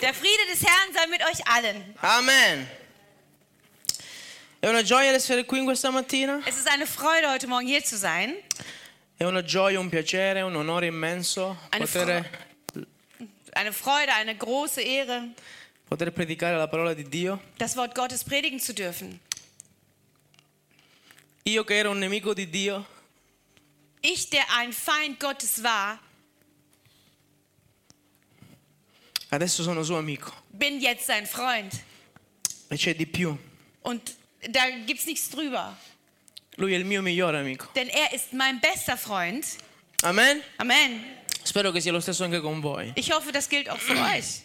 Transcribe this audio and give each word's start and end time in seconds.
Der 0.00 0.14
Friede 0.14 0.46
des 0.50 0.62
Herrn 0.62 0.92
sei 0.94 1.06
mit 1.08 1.20
euch 1.22 1.46
allen. 1.46 1.94
Amen. 2.00 2.66
È 4.62 4.68
una 4.68 4.82
gioia 4.82 5.12
essere 5.12 5.44
qui 5.44 5.62
questa 5.64 5.90
mattina. 5.90 6.40
Es 6.46 6.56
ist 6.56 6.68
eine 6.68 6.86
Freude, 6.86 7.28
heute 7.30 7.46
Morgen 7.46 7.66
hier 7.66 7.82
zu 7.84 7.96
sein. 7.96 8.34
È 9.18 9.24
una 9.24 9.42
gioia, 9.42 9.78
un 9.78 9.88
piacere, 9.90 10.42
un 10.42 10.54
onore 10.56 10.86
immenso 10.86 11.56
Eine 11.70 11.86
poter, 11.86 12.24
Eine 13.52 13.72
Freude, 13.72 14.12
eine 14.14 14.36
große 14.36 14.80
Ehre, 14.80 15.28
poter 15.88 16.10
predicare 16.12 16.56
la 16.56 16.68
parola 16.68 16.94
di 16.94 17.04
Dio. 17.04 17.38
das 17.58 17.76
Wort 17.76 17.94
Gottes 17.94 18.22
predigen 18.24 18.58
zu 18.60 18.72
dürfen. 18.72 19.20
Io 21.44 21.64
che 21.64 21.76
ero 21.78 21.90
un 21.90 21.98
nemico 21.98 22.32
di 22.34 22.46
Dio, 22.48 22.86
Ich, 24.02 24.30
der 24.30 24.44
ein 24.56 24.72
Feind 24.72 25.18
Gottes 25.20 25.62
war, 25.62 25.98
adesso 29.30 29.62
sono 29.62 29.82
suo 29.82 29.96
amico. 29.98 30.32
bin 30.50 30.78
jetzt 30.80 31.04
sein 31.06 31.26
Freund. 31.26 31.72
E 32.68 32.76
c'è 32.76 32.94
di 32.94 33.06
più. 33.06 33.36
Und 33.82 34.14
da 34.48 34.68
gibt's 34.86 35.06
nichts 35.06 35.28
drüber. 35.30 35.76
Lui 36.56 36.72
è 36.74 36.76
il 36.76 36.84
mio 36.84 37.02
migliore 37.02 37.38
amico. 37.38 37.68
Denn 37.74 37.88
er 37.88 38.12
ist 38.12 38.32
mein 38.32 38.58
bester 38.60 38.96
Freund. 38.96 39.44
Amen. 40.02 40.42
Amen. 40.56 41.04
Spero 41.42 41.70
che 41.72 41.80
sia 41.80 41.90
lo 41.92 42.00
stesso 42.00 42.22
anche 42.24 42.40
con 42.40 42.60
voi. 42.60 42.92
Ich 42.96 43.10
hoffe, 43.10 43.32
das 43.32 43.48
gilt 43.48 43.68
auch 43.68 43.78
für 43.80 43.96
euch. 44.14 44.42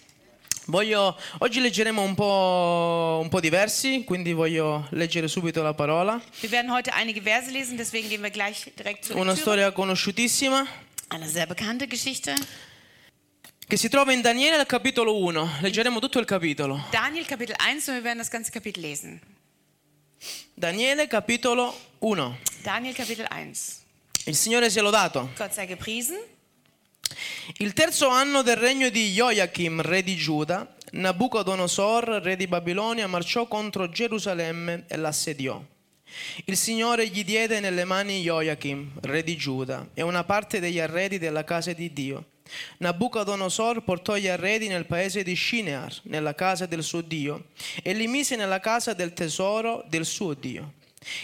Voglio, 0.68 1.16
oggi 1.40 1.60
leggeremo 1.60 2.02
un 2.02 2.16
po', 2.16 3.20
un 3.22 3.30
po' 3.30 3.40
diversi, 3.40 4.04
quindi 4.04 4.34
voglio 4.34 4.88
leggere 4.92 5.28
subito 5.28 5.62
la 5.62 5.76
parola. 5.76 6.20
Wir 6.42 6.50
werden 6.50 6.72
heute 6.72 6.92
einige 6.94 7.22
Verse 7.22 7.52
lesen, 7.52 7.78
deswegen 7.78 8.10
gehen 8.10 8.24
wir 8.24 8.32
gleich 8.32 8.72
direkt 8.76 9.06
zur 9.06 9.16
Una 9.18 9.34
Lektüre. 9.34 9.42
storia 9.42 9.72
conosciutissima 9.72 10.66
Eine 11.10 11.30
sehr 11.30 11.46
bekannte 11.46 11.88
Geschichte. 11.88 12.34
Che 13.68 13.78
si 13.78 13.90
trova 13.90 14.14
in 14.14 14.22
Daniele 14.22 14.58
al 14.58 14.66
capitolo 14.68 15.18
1. 15.18 15.58
Leggeremo 15.62 16.00
tutto 16.00 16.20
il 16.20 16.26
capitolo. 16.26 16.86
Daniel 16.92 17.26
Kapitel 17.26 17.56
1 17.60 17.72
und 17.72 17.88
wir 17.88 18.04
werden 18.04 18.20
das 18.20 18.30
ganze 18.30 18.52
Kapitel 18.52 18.82
lesen. 18.82 19.20
Daniele 20.54 21.08
capitolo 21.08 21.76
1. 22.00 22.38
Daniel 22.62 22.94
Kapitel 22.94 23.26
1. 23.28 23.52
Il 24.26 24.36
Signore 24.36 24.70
sia 24.70 24.84
lodato. 24.84 25.32
Gott 25.36 25.52
sei 25.52 25.68
gepriesen. 25.68 26.18
Il 27.58 27.74
terzo 27.74 28.08
anno 28.08 28.44
del 28.44 28.56
regno 28.56 28.90
di 28.90 29.12
Joachim, 29.12 29.82
re 29.82 30.04
di 30.04 30.16
Giuda, 30.16 30.76
Nabucodonosor, 30.92 32.22
re 32.22 32.36
di 32.36 32.48
Babilonia, 32.48 33.08
marciò 33.08 33.48
contro 33.48 33.90
Gerusalemme 33.90 34.86
e 34.88 34.98
l'assediò. 34.98 35.64
Il 36.46 36.58
Signore 36.58 37.08
gli 37.08 37.24
diede 37.24 37.60
nelle 37.60 37.84
mani 37.84 38.22
Joachim, 38.22 38.92
re 39.02 39.24
di 39.24 39.36
Giuda, 39.36 39.90
e 39.94 40.02
una 40.02 40.24
parte 40.24 40.60
degli 40.60 40.80
arredi 40.80 41.18
della 41.18 41.44
casa 41.44 41.74
di 41.74 41.92
Dio. 41.92 42.26
Nabucodonosor 42.78 43.84
portò 43.84 44.16
gli 44.16 44.28
arredi 44.28 44.68
nel 44.68 44.86
paese 44.86 45.24
di 45.24 45.36
Shinear, 45.36 45.94
nella 46.04 46.36
casa 46.36 46.66
del 46.66 46.84
suo 46.84 47.02
Dio, 47.02 47.48
e 47.82 47.94
li 47.94 48.08
mise 48.08 48.36
nella 48.36 48.60
casa 48.60 48.94
del 48.94 49.14
tesoro 49.14 49.84
del 49.88 50.06
suo 50.06 50.34
Dio. 50.34 50.74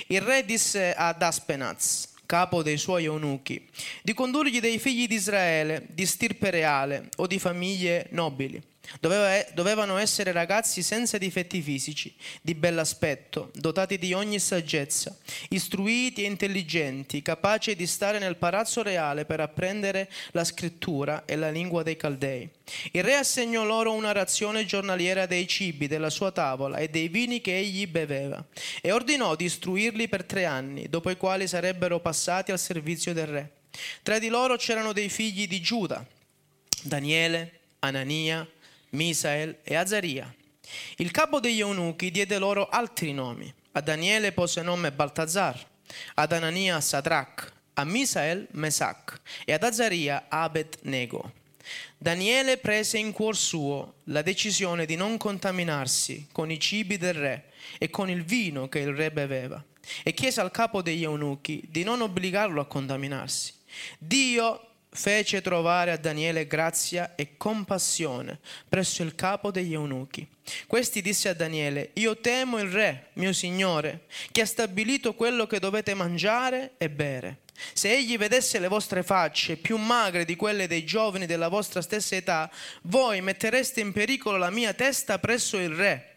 Il 0.07 0.21
re 0.21 0.45
disse 0.45 0.93
ad 0.93 1.21
Aspenaz, 1.21 2.09
capo 2.25 2.63
dei 2.63 2.77
suoi 2.77 3.05
eunuchi, 3.05 3.67
di 4.01 4.13
condurgli 4.13 4.59
dei 4.59 4.79
figli 4.79 5.07
di 5.07 5.15
Israele, 5.15 5.87
di 5.89 6.05
stirpe 6.05 6.49
reale 6.49 7.09
o 7.17 7.27
di 7.27 7.39
famiglie 7.39 8.07
nobili. 8.11 8.61
Doveva- 8.99 9.45
dovevano 9.53 9.97
essere 9.97 10.31
ragazzi 10.31 10.81
senza 10.83 11.17
difetti 11.17 11.61
fisici, 11.61 12.13
di 12.41 12.55
bell'aspetto, 12.55 13.51
dotati 13.55 13.97
di 13.97 14.13
ogni 14.13 14.39
saggezza, 14.39 15.15
istruiti 15.49 16.23
e 16.23 16.27
intelligenti, 16.27 17.21
capaci 17.21 17.75
di 17.75 17.87
stare 17.87 18.19
nel 18.19 18.35
palazzo 18.35 18.81
reale 18.83 19.25
per 19.25 19.39
apprendere 19.39 20.09
la 20.31 20.43
scrittura 20.43 21.23
e 21.25 21.35
la 21.35 21.49
lingua 21.49 21.83
dei 21.83 21.95
Caldei. 21.95 22.49
Il 22.91 23.03
re 23.03 23.15
assegnò 23.15 23.63
loro 23.63 23.93
una 23.93 24.11
razione 24.11 24.65
giornaliera 24.65 25.25
dei 25.25 25.47
cibi 25.47 25.87
della 25.87 26.09
sua 26.09 26.31
tavola 26.31 26.77
e 26.77 26.89
dei 26.89 27.07
vini 27.07 27.41
che 27.41 27.57
egli 27.57 27.87
beveva 27.87 28.43
e 28.81 28.91
ordinò 28.91 29.35
di 29.35 29.45
istruirli 29.45 30.07
per 30.07 30.23
tre 30.23 30.45
anni, 30.45 30.89
dopo 30.89 31.09
i 31.09 31.17
quali 31.17 31.47
sarebbero 31.47 31.99
passati 31.99 32.51
al 32.51 32.59
servizio 32.59 33.13
del 33.13 33.27
re. 33.27 33.51
Tra 34.03 34.19
di 34.19 34.27
loro 34.27 34.55
c'erano 34.57 34.93
dei 34.93 35.09
figli 35.09 35.47
di 35.47 35.61
Giuda, 35.61 36.05
Daniele, 36.83 37.59
Anania, 37.79 38.47
Misael 38.91 39.59
e 39.63 39.75
Azaria. 39.75 40.33
Il 40.97 41.11
capo 41.11 41.39
degli 41.39 41.59
eunuchi 41.59 42.11
diede 42.11 42.37
loro 42.37 42.67
altri 42.69 43.13
nomi. 43.13 43.53
A 43.73 43.81
Daniele 43.81 44.31
pose 44.31 44.61
nome 44.61 44.91
Baltazar, 44.91 45.57
ad 46.15 46.31
Anania 46.31 46.79
Sadrach, 46.81 47.51
a 47.73 47.85
Misael 47.85 48.47
Mesac 48.51 49.19
e 49.45 49.53
ad 49.53 49.63
Azaria 49.63 50.25
Abed-Nego. 50.27 51.33
Daniele 51.97 52.57
prese 52.57 52.97
in 52.97 53.11
cuor 53.11 53.37
suo 53.37 53.95
la 54.05 54.21
decisione 54.21 54.85
di 54.85 54.95
non 54.95 55.17
contaminarsi 55.17 56.27
con 56.31 56.51
i 56.51 56.59
cibi 56.59 56.97
del 56.97 57.13
re 57.13 57.51
e 57.77 57.89
con 57.89 58.09
il 58.09 58.23
vino 58.23 58.67
che 58.67 58.79
il 58.79 58.93
re 58.93 59.11
beveva 59.11 59.63
e 60.03 60.13
chiese 60.13 60.41
al 60.41 60.51
capo 60.51 60.81
degli 60.81 61.03
eunuchi 61.03 61.63
di 61.69 61.83
non 61.83 62.01
obbligarlo 62.01 62.59
a 62.59 62.65
contaminarsi. 62.65 63.53
Dio 63.97 64.70
fece 64.93 65.41
trovare 65.41 65.91
a 65.91 65.97
Daniele 65.97 66.47
grazia 66.47 67.15
e 67.15 67.37
compassione 67.37 68.39
presso 68.67 69.03
il 69.03 69.15
capo 69.15 69.49
degli 69.49 69.73
eunuchi. 69.73 70.27
Questi 70.67 71.01
disse 71.01 71.29
a 71.29 71.33
Daniele, 71.33 71.91
io 71.93 72.17
temo 72.17 72.59
il 72.59 72.69
re, 72.69 73.09
mio 73.13 73.31
signore, 73.31 74.05
che 74.31 74.41
ha 74.41 74.45
stabilito 74.45 75.13
quello 75.13 75.47
che 75.47 75.59
dovete 75.59 75.93
mangiare 75.93 76.71
e 76.77 76.89
bere. 76.89 77.39
Se 77.73 77.91
egli 77.91 78.17
vedesse 78.17 78.59
le 78.59 78.67
vostre 78.67 79.03
facce 79.03 79.55
più 79.55 79.77
magre 79.77 80.25
di 80.25 80.35
quelle 80.35 80.67
dei 80.67 80.83
giovani 80.83 81.25
della 81.25 81.47
vostra 81.47 81.81
stessa 81.81 82.15
età, 82.15 82.51
voi 82.83 83.21
mettereste 83.21 83.79
in 83.79 83.93
pericolo 83.93 84.37
la 84.37 84.49
mia 84.49 84.73
testa 84.73 85.19
presso 85.19 85.57
il 85.57 85.69
re. 85.69 86.10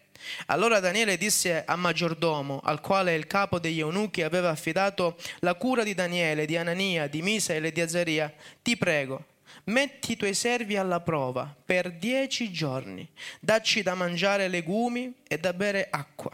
Allora 0.47 0.79
Daniele 0.79 1.17
disse 1.17 1.63
a 1.65 1.75
maggiordomo, 1.75 2.61
al 2.63 2.81
quale 2.81 3.15
il 3.15 3.27
capo 3.27 3.59
degli 3.59 3.79
eunuchi 3.79 4.21
aveva 4.21 4.49
affidato 4.49 5.17
la 5.39 5.55
cura 5.55 5.83
di 5.83 5.93
Daniele, 5.93 6.45
di 6.45 6.57
Anania, 6.57 7.07
di 7.07 7.21
Misael 7.21 7.65
e 7.65 7.71
di 7.71 7.81
Azaria, 7.81 8.33
ti 8.61 8.77
prego, 8.77 9.25
metti 9.65 10.13
i 10.13 10.17
tuoi 10.17 10.33
servi 10.33 10.77
alla 10.77 10.99
prova 10.99 11.53
per 11.65 11.91
dieci 11.91 12.51
giorni, 12.51 13.07
dacci 13.39 13.81
da 13.81 13.95
mangiare 13.95 14.47
legumi 14.47 15.13
e 15.27 15.37
da 15.37 15.53
bere 15.53 15.87
acqua. 15.89 16.31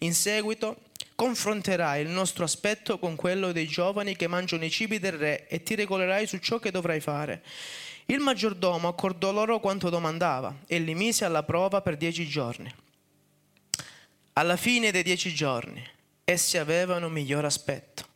In 0.00 0.14
seguito 0.14 0.76
confronterai 1.14 2.02
il 2.02 2.08
nostro 2.08 2.44
aspetto 2.44 2.98
con 2.98 3.16
quello 3.16 3.52
dei 3.52 3.66
giovani 3.66 4.16
che 4.16 4.26
mangiano 4.26 4.64
i 4.64 4.70
cibi 4.70 4.98
del 4.98 5.12
re 5.12 5.46
e 5.48 5.62
ti 5.62 5.74
regolerai 5.74 6.26
su 6.26 6.38
ciò 6.38 6.58
che 6.58 6.70
dovrai 6.70 7.00
fare. 7.00 7.42
Il 8.06 8.18
maggiordomo 8.18 8.88
accordò 8.88 9.32
loro 9.32 9.60
quanto 9.60 9.88
domandava 9.88 10.54
e 10.66 10.78
li 10.78 10.94
mise 10.94 11.24
alla 11.24 11.42
prova 11.44 11.80
per 11.80 11.96
dieci 11.96 12.26
giorni. 12.26 12.72
Alla 14.34 14.56
fine 14.56 14.90
dei 14.90 15.02
dieci 15.02 15.34
giorni 15.34 15.86
essi 16.24 16.56
avevano 16.56 17.10
miglior 17.10 17.44
aspetto 17.44 18.06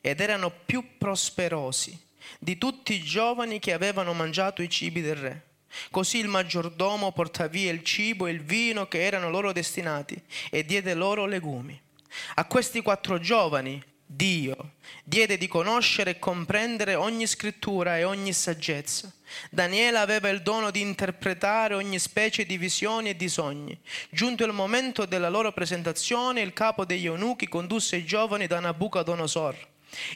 ed 0.00 0.20
erano 0.20 0.50
più 0.50 0.96
prosperosi 0.96 2.06
di 2.38 2.56
tutti 2.56 2.94
i 2.94 3.02
giovani 3.02 3.58
che 3.58 3.74
avevano 3.74 4.14
mangiato 4.14 4.62
i 4.62 4.70
cibi 4.70 5.02
del 5.02 5.16
re. 5.16 5.42
Così 5.90 6.18
il 6.18 6.28
maggiordomo 6.28 7.12
portò 7.12 7.46
via 7.48 7.70
il 7.70 7.84
cibo 7.84 8.26
e 8.26 8.30
il 8.30 8.42
vino 8.42 8.88
che 8.88 9.04
erano 9.04 9.28
loro 9.28 9.52
destinati 9.52 10.18
e 10.48 10.64
diede 10.64 10.94
loro 10.94 11.26
legumi. 11.26 11.78
A 12.36 12.46
questi 12.46 12.80
quattro 12.80 13.20
giovani 13.20 13.82
Dio 14.10 14.72
diede 15.04 15.36
di 15.36 15.46
conoscere 15.46 16.12
e 16.12 16.18
comprendere 16.18 16.94
ogni 16.94 17.26
scrittura 17.26 17.98
e 17.98 18.04
ogni 18.04 18.32
saggezza. 18.32 19.12
Daniele 19.50 19.98
aveva 19.98 20.30
il 20.30 20.40
dono 20.40 20.70
di 20.70 20.80
interpretare 20.80 21.74
ogni 21.74 21.98
specie 21.98 22.46
di 22.46 22.56
visioni 22.56 23.10
e 23.10 23.16
di 23.16 23.28
sogni. 23.28 23.78
Giunto 24.08 24.44
il 24.44 24.54
momento 24.54 25.04
della 25.04 25.28
loro 25.28 25.52
presentazione, 25.52 26.40
il 26.40 26.54
capo 26.54 26.86
degli 26.86 27.04
eunuchi 27.04 27.48
condusse 27.48 27.96
i 27.96 28.06
giovani 28.06 28.46
da 28.46 28.60
Nabucodonosor. 28.60 29.54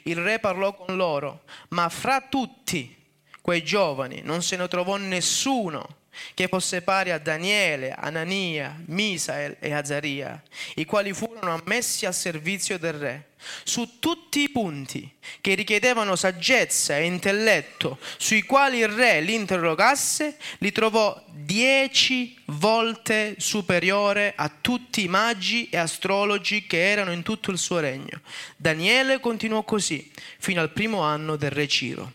Il 0.03 0.17
re 0.17 0.39
parlò 0.39 0.75
con 0.75 0.95
loro, 0.95 1.43
ma 1.69 1.87
fra 1.87 2.19
tutti 2.21 2.95
quei 3.41 3.63
giovani 3.63 4.21
non 4.23 4.41
se 4.41 4.57
ne 4.57 4.67
trovò 4.67 4.97
nessuno 4.97 6.01
che 6.33 6.47
fosse 6.47 6.81
pari 6.81 7.11
a 7.11 7.17
Daniele, 7.17 7.91
Anania, 7.91 8.79
Misael 8.85 9.57
e 9.59 9.73
Azaria, 9.73 10.41
i 10.75 10.85
quali 10.85 11.13
furono 11.13 11.53
ammessi 11.53 12.05
al 12.05 12.13
servizio 12.13 12.77
del 12.77 12.93
re. 12.93 13.27
Su 13.63 13.99
tutti 13.99 14.41
i 14.41 14.49
punti 14.49 15.09
che 15.41 15.53
richiedevano 15.53 16.15
saggezza 16.15 16.97
e 16.97 17.03
intelletto, 17.03 17.99
sui 18.17 18.43
quali 18.43 18.79
il 18.79 18.87
re 18.87 19.19
li 19.19 19.33
interrogasse, 19.33 20.37
li 20.59 20.71
trovò 20.71 21.21
dieci 21.29 22.37
volte 22.45 23.35
superiore 23.39 24.33
a 24.35 24.49
tutti 24.49 25.03
i 25.03 25.09
magi 25.09 25.67
e 25.69 25.77
astrologi 25.77 26.65
che 26.65 26.89
erano 26.89 27.11
in 27.11 27.21
tutto 27.21 27.51
il 27.51 27.57
suo 27.57 27.79
regno. 27.79 28.21
Daniele 28.55 29.19
continuò 29.19 29.63
così 29.63 30.09
fino 30.39 30.61
al 30.61 30.71
primo 30.71 31.01
anno 31.01 31.35
del 31.35 31.51
re 31.51 31.67
Ciro. 31.67 32.13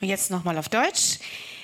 Und 0.00 0.08
jetzt 0.08 0.30
nochmal 0.30 0.56
auf 0.56 0.68
Deutsch. 0.68 1.18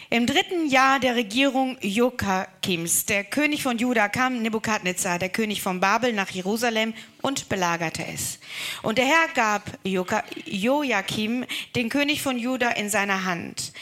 Im 0.08 0.26
dritten 0.26 0.68
Jahr 0.68 1.00
der 1.00 1.16
Regierung 1.16 1.76
Joachims, 1.80 3.06
der 3.06 3.24
König 3.24 3.64
von 3.64 3.78
Juda, 3.78 4.08
kam 4.08 4.40
Nebukadnezar, 4.40 5.18
der 5.18 5.30
König 5.30 5.62
von 5.62 5.80
Babel, 5.80 6.12
nach 6.12 6.30
Jerusalem 6.30 6.94
und 7.22 7.48
belagerte 7.48 8.06
es. 8.06 8.38
Und 8.82 8.98
der 8.98 9.06
Herr 9.06 9.28
gab 9.34 9.62
Joachim, 9.84 11.44
den 11.74 11.88
König 11.88 12.22
von 12.22 12.38
Juda, 12.38 12.70
in 12.70 12.88
seine 12.88 13.24
Hand. 13.24 13.72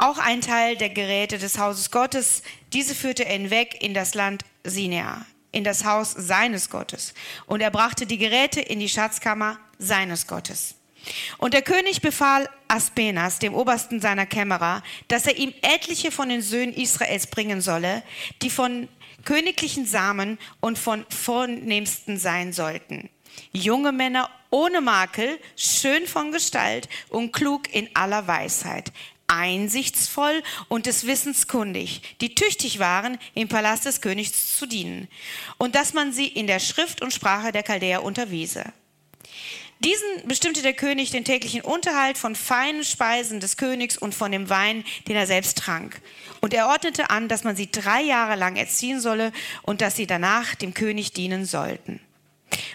auch 0.00 0.18
ein 0.18 0.40
Teil 0.40 0.76
der 0.76 0.88
Geräte 0.88 1.38
des 1.38 1.58
Hauses 1.58 1.90
Gottes. 1.90 2.42
Diese 2.72 2.94
führte 2.94 3.24
er 3.24 3.32
hinweg 3.34 3.82
in 3.82 3.94
das 3.94 4.14
Land 4.14 4.44
Sinea, 4.64 5.26
in 5.52 5.64
das 5.64 5.84
Haus 5.84 6.12
seines 6.12 6.70
Gottes. 6.70 7.14
Und 7.46 7.60
er 7.60 7.70
brachte 7.70 8.06
die 8.06 8.18
Geräte 8.18 8.60
in 8.60 8.80
die 8.80 8.88
Schatzkammer 8.88 9.58
seines 9.78 10.26
Gottes. 10.26 10.74
Und 11.38 11.54
der 11.54 11.62
König 11.62 12.02
befahl 12.02 12.48
Aspenas, 12.68 13.38
dem 13.38 13.54
Obersten 13.54 14.00
seiner 14.00 14.26
Kämmerer, 14.26 14.82
dass 15.08 15.26
er 15.26 15.36
ihm 15.36 15.52
etliche 15.62 16.10
von 16.10 16.28
den 16.28 16.42
Söhnen 16.42 16.74
Israels 16.74 17.26
bringen 17.26 17.60
solle, 17.60 18.02
die 18.42 18.50
von 18.50 18.88
königlichen 19.24 19.86
Samen 19.86 20.38
und 20.60 20.78
von 20.78 21.04
vornehmsten 21.08 22.18
sein 22.18 22.52
sollten. 22.52 23.10
Junge 23.52 23.92
Männer 23.92 24.30
ohne 24.50 24.80
Makel, 24.80 25.38
schön 25.56 26.06
von 26.06 26.32
Gestalt 26.32 26.88
und 27.08 27.32
klug 27.32 27.72
in 27.72 27.88
aller 27.94 28.26
Weisheit, 28.26 28.92
einsichtsvoll 29.28 30.42
und 30.68 30.86
des 30.86 31.06
Wissens 31.06 31.46
kundig, 31.46 32.02
die 32.20 32.34
tüchtig 32.34 32.80
waren, 32.80 33.18
im 33.34 33.48
Palast 33.48 33.86
des 33.86 34.00
Königs 34.00 34.58
zu 34.58 34.66
dienen, 34.66 35.08
und 35.58 35.76
dass 35.76 35.94
man 35.94 36.12
sie 36.12 36.26
in 36.26 36.48
der 36.48 36.58
Schrift 36.58 37.00
und 37.00 37.12
Sprache 37.12 37.52
der 37.52 37.62
Chaldäer 37.62 38.02
unterwiese. 38.02 38.64
Diesen 39.80 40.28
bestimmte 40.28 40.60
der 40.60 40.74
König 40.74 41.10
den 41.10 41.24
täglichen 41.24 41.62
Unterhalt 41.62 42.18
von 42.18 42.34
feinen 42.36 42.84
Speisen 42.84 43.40
des 43.40 43.56
Königs 43.56 43.96
und 43.96 44.14
von 44.14 44.30
dem 44.30 44.50
Wein, 44.50 44.84
den 45.08 45.16
er 45.16 45.26
selbst 45.26 45.56
trank. 45.56 46.02
Und 46.42 46.52
er 46.52 46.68
ordnete 46.68 47.08
an, 47.08 47.28
dass 47.28 47.44
man 47.44 47.56
sie 47.56 47.70
drei 47.70 48.02
Jahre 48.02 48.36
lang 48.36 48.56
erziehen 48.56 49.00
solle 49.00 49.32
und 49.62 49.80
dass 49.80 49.96
sie 49.96 50.06
danach 50.06 50.54
dem 50.54 50.74
König 50.74 51.14
dienen 51.14 51.46
sollten. 51.46 51.98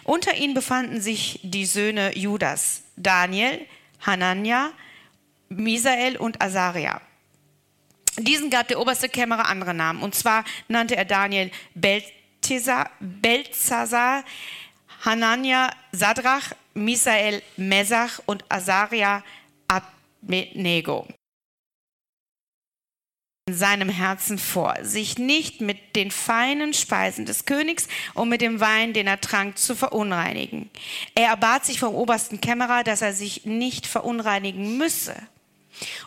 Unter 0.04 0.34
ihnen 0.36 0.56
befanden 0.56 1.00
sich 1.00 1.40
die 1.44 1.68
Söhne 1.68 2.18
Judas, 2.18 2.82
Daniel, 2.96 3.66
Hanania, 4.02 4.72
Misael 5.50 6.18
und 6.18 6.42
Asaria. 6.42 7.02
Diesen 8.18 8.50
gab 8.50 8.68
der 8.68 8.80
oberste 8.80 9.10
Kämmerer 9.10 9.48
andere 9.48 9.76
Namen. 9.76 10.02
Und 10.02 10.16
zwar 10.16 10.44
nannte 10.68 10.96
er 10.96 11.06
Daniel 11.06 11.52
Belzazar, 11.76 12.90
Hanania 15.04 15.70
Sadrach, 15.92 16.56
Misael 16.76 17.42
Mesach 17.58 18.22
und 18.26 18.44
Asaria 18.50 19.24
Abednego 19.68 21.08
in 23.48 23.54
seinem 23.54 23.90
Herzen 23.90 24.40
vor, 24.40 24.76
sich 24.82 25.20
nicht 25.20 25.62
mit 25.62 25.96
den 25.96 26.10
feinen 26.10 26.74
Speisen 26.74 27.28
des 27.28 27.46
Königs 27.46 27.88
und 28.16 28.28
mit 28.28 28.42
dem 28.42 28.60
Wein, 28.60 28.94
den 28.94 29.06
er 29.06 29.22
trank, 29.22 29.60
zu 29.60 29.76
verunreinigen. 29.76 30.72
Er 31.14 31.28
erbat 31.28 31.64
sich 31.64 31.80
vom 31.80 31.94
obersten 31.94 32.42
Kämmerer, 32.42 32.84
dass 32.84 33.04
er 33.04 33.14
sich 33.14 33.46
nicht 33.46 33.86
verunreinigen 33.86 34.80
müsse. 34.80 35.16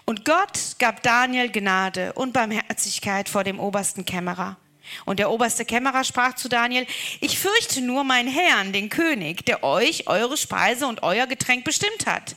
Und 0.04 0.24
Gott 0.24 0.76
gab 0.80 1.04
Daniel 1.04 1.48
Gnade 1.48 2.12
und 2.14 2.32
Barmherzigkeit 2.32 3.28
vor 3.28 3.44
dem 3.44 3.60
obersten 3.60 4.04
Kämmerer. 4.04 4.56
Und 5.04 5.18
der 5.18 5.30
oberste 5.30 5.64
Kämmerer 5.64 6.04
sprach 6.04 6.34
zu 6.34 6.48
Daniel, 6.48 6.86
ich 7.20 7.38
fürchte 7.38 7.80
nur 7.80 8.04
meinen 8.04 8.28
Herrn, 8.28 8.72
den 8.72 8.88
König, 8.88 9.44
der 9.46 9.64
euch 9.64 10.06
eure 10.06 10.36
Speise 10.36 10.86
und 10.86 11.02
euer 11.02 11.26
Getränk 11.26 11.64
bestimmt 11.64 12.06
hat. 12.06 12.36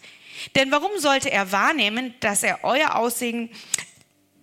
Denn 0.56 0.72
warum 0.72 0.92
sollte 0.98 1.32
er 1.32 1.52
wahrnehmen, 1.52 2.14
dass 2.20 2.44
er 2.44 2.64
euer 2.64 2.96
Aussehen 2.96 3.50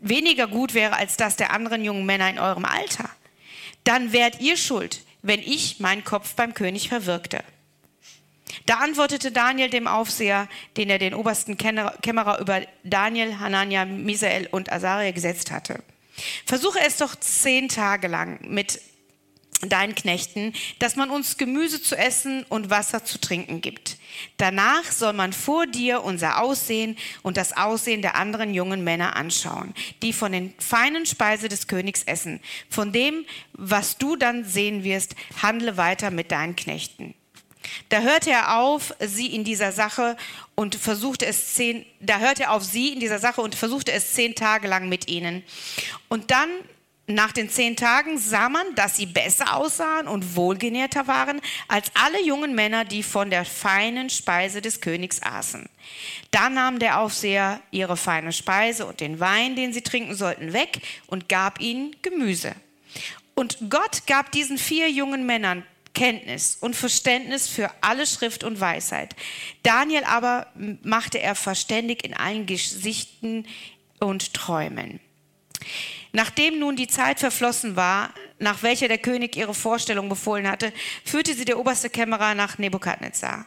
weniger 0.00 0.46
gut 0.46 0.74
wäre 0.74 0.96
als 0.96 1.16
das 1.16 1.36
der 1.36 1.52
anderen 1.52 1.84
jungen 1.84 2.06
Männer 2.06 2.30
in 2.30 2.38
eurem 2.38 2.64
Alter? 2.64 3.10
Dann 3.84 4.12
wärt 4.12 4.40
ihr 4.40 4.56
schuld, 4.56 5.02
wenn 5.22 5.40
ich 5.40 5.80
meinen 5.80 6.04
Kopf 6.04 6.34
beim 6.34 6.54
König 6.54 6.88
verwirkte. 6.88 7.42
Da 8.66 8.76
antwortete 8.76 9.32
Daniel 9.32 9.70
dem 9.70 9.86
Aufseher, 9.86 10.48
den 10.76 10.90
er 10.90 10.98
den 10.98 11.14
obersten 11.14 11.56
Kämmerer 11.56 12.38
über 12.40 12.62
Daniel, 12.84 13.38
Hanania, 13.38 13.84
Misael 13.84 14.46
und 14.50 14.72
Asaria 14.72 15.10
gesetzt 15.10 15.50
hatte. 15.50 15.82
Versuche 16.46 16.80
es 16.86 16.96
doch 16.96 17.16
zehn 17.16 17.68
Tage 17.68 18.08
lang 18.08 18.40
mit 18.48 18.80
deinen 19.66 19.94
Knechten, 19.94 20.52
dass 20.78 20.96
man 20.96 21.10
uns 21.10 21.36
Gemüse 21.36 21.82
zu 21.82 21.96
essen 21.96 22.44
und 22.48 22.70
Wasser 22.70 23.04
zu 23.04 23.20
trinken 23.20 23.60
gibt. 23.60 23.96
Danach 24.36 24.84
soll 24.84 25.12
man 25.12 25.32
vor 25.32 25.66
dir 25.66 26.04
unser 26.04 26.40
Aussehen 26.40 26.96
und 27.22 27.36
das 27.36 27.56
Aussehen 27.56 28.02
der 28.02 28.14
anderen 28.14 28.54
jungen 28.54 28.84
Männer 28.84 29.16
anschauen, 29.16 29.74
die 30.02 30.12
von 30.12 30.32
den 30.32 30.54
feinen 30.58 31.06
Speise 31.06 31.48
des 31.48 31.66
Königs 31.66 32.04
essen. 32.04 32.40
Von 32.70 32.92
dem, 32.92 33.24
was 33.52 33.98
du 33.98 34.16
dann 34.16 34.44
sehen 34.44 34.84
wirst, 34.84 35.16
handle 35.42 35.76
weiter 35.76 36.10
mit 36.10 36.30
deinen 36.30 36.54
Knechten. 36.54 37.14
Da 37.88 38.00
hörte 38.00 38.30
er 38.30 38.58
auf, 38.58 38.94
sie 39.00 39.34
in 39.34 39.44
dieser 39.44 39.72
Sache 39.72 40.16
und 40.54 40.74
versuchte 40.74 41.26
es 41.26 41.54
zehn, 41.54 41.84
da 42.00 42.18
hörte 42.18 42.44
er 42.44 42.52
auf 42.52 42.64
sie 42.64 42.92
in 42.92 43.00
dieser 43.00 43.18
Sache 43.18 43.40
und 43.40 43.54
versuchte 43.54 43.92
es 43.92 44.12
zehn 44.12 44.34
Tage 44.34 44.68
lang 44.68 44.88
mit 44.88 45.08
ihnen. 45.08 45.42
Und 46.08 46.30
dann 46.30 46.48
nach 47.10 47.32
den 47.32 47.48
zehn 47.48 47.74
Tagen 47.74 48.18
sah 48.18 48.50
man, 48.50 48.74
dass 48.74 48.96
sie 48.96 49.06
besser 49.06 49.56
aussahen 49.56 50.06
und 50.08 50.36
wohlgenährter 50.36 51.06
waren 51.06 51.40
als 51.66 51.90
alle 51.94 52.22
jungen 52.22 52.54
Männer, 52.54 52.84
die 52.84 53.02
von 53.02 53.30
der 53.30 53.46
feinen 53.46 54.10
Speise 54.10 54.60
des 54.60 54.82
Königs 54.82 55.22
aßen. 55.22 55.70
Da 56.30 56.50
nahm 56.50 56.78
der 56.78 57.00
Aufseher 57.00 57.62
ihre 57.70 57.96
feine 57.96 58.32
Speise 58.32 58.84
und 58.84 59.00
den 59.00 59.20
Wein, 59.20 59.56
den 59.56 59.72
sie 59.72 59.80
trinken 59.80 60.14
sollten, 60.14 60.52
weg 60.52 60.82
und 61.06 61.30
gab 61.30 61.60
ihnen 61.60 61.96
Gemüse. 62.02 62.54
Und 63.34 63.56
Gott 63.70 64.06
gab 64.06 64.30
diesen 64.32 64.58
vier 64.58 64.90
jungen 64.90 65.24
Männern 65.24 65.64
Kenntnis 65.94 66.56
und 66.60 66.76
Verständnis 66.76 67.48
für 67.48 67.70
alle 67.80 68.06
Schrift 68.06 68.44
und 68.44 68.60
Weisheit. 68.60 69.16
Daniel 69.62 70.04
aber 70.04 70.46
machte 70.82 71.20
er 71.20 71.34
verständig 71.34 72.04
in 72.04 72.14
allen 72.14 72.46
Gesichten 72.46 73.46
und 74.00 74.34
Träumen. 74.34 75.00
Nachdem 76.12 76.58
nun 76.58 76.76
die 76.76 76.86
Zeit 76.86 77.20
verflossen 77.20 77.76
war, 77.76 78.14
nach 78.38 78.62
welcher 78.62 78.88
der 78.88 78.98
König 78.98 79.36
ihre 79.36 79.54
Vorstellung 79.54 80.08
befohlen 80.08 80.48
hatte, 80.48 80.72
führte 81.04 81.34
sie 81.34 81.44
der 81.44 81.58
oberste 81.58 81.90
Kämmerer 81.90 82.34
nach 82.34 82.58
Nebukadnezar. 82.58 83.46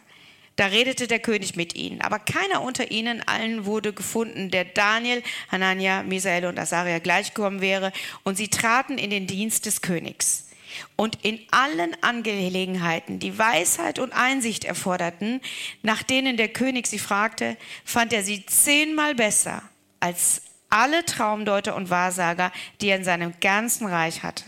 Da 0.58 0.66
redete 0.68 1.08
der 1.08 1.20
König 1.20 1.56
mit 1.56 1.76
ihnen, 1.76 2.02
aber 2.02 2.20
keiner 2.20 2.62
unter 2.62 2.92
ihnen 2.92 3.26
allen 3.28 3.66
wurde 3.66 3.94
gefunden, 3.94 4.52
der 4.52 4.66
Daniel, 4.66 5.24
Hanania, 5.50 6.04
Misael 6.04 6.46
und 6.46 6.60
Asaria 6.60 7.00
gleichgekommen 7.00 7.62
wäre, 7.62 7.94
und 8.24 8.36
sie 8.36 8.50
traten 8.50 8.98
in 8.98 9.10
den 9.10 9.28
Dienst 9.28 9.66
des 9.66 9.82
Königs 9.82 10.51
und 10.96 11.24
in 11.24 11.40
allen 11.52 11.96
Angelegenheiten, 12.02 13.20
die 13.20 13.38
Weisheit 13.38 14.00
und 14.00 14.14
Einsicht 14.14 14.64
erforderten, 14.64 15.42
nach 15.82 16.04
denen 16.04 16.38
der 16.38 16.50
König 16.50 16.88
sie 16.88 17.00
fragte, 17.00 17.58
fand 17.86 18.14
er 18.14 18.24
sie 18.24 18.46
zehnmal 18.46 19.16
besser 19.16 19.62
als 20.00 20.44
alle 20.70 21.06
Traumdeuter 21.06 21.76
und 21.76 21.90
Wahrsager, 21.90 22.52
die 22.80 22.88
er 22.88 22.98
in 22.98 23.04
seinem 23.04 23.34
ganzen 23.42 23.88
Reich 23.88 24.24
hatte. 24.24 24.46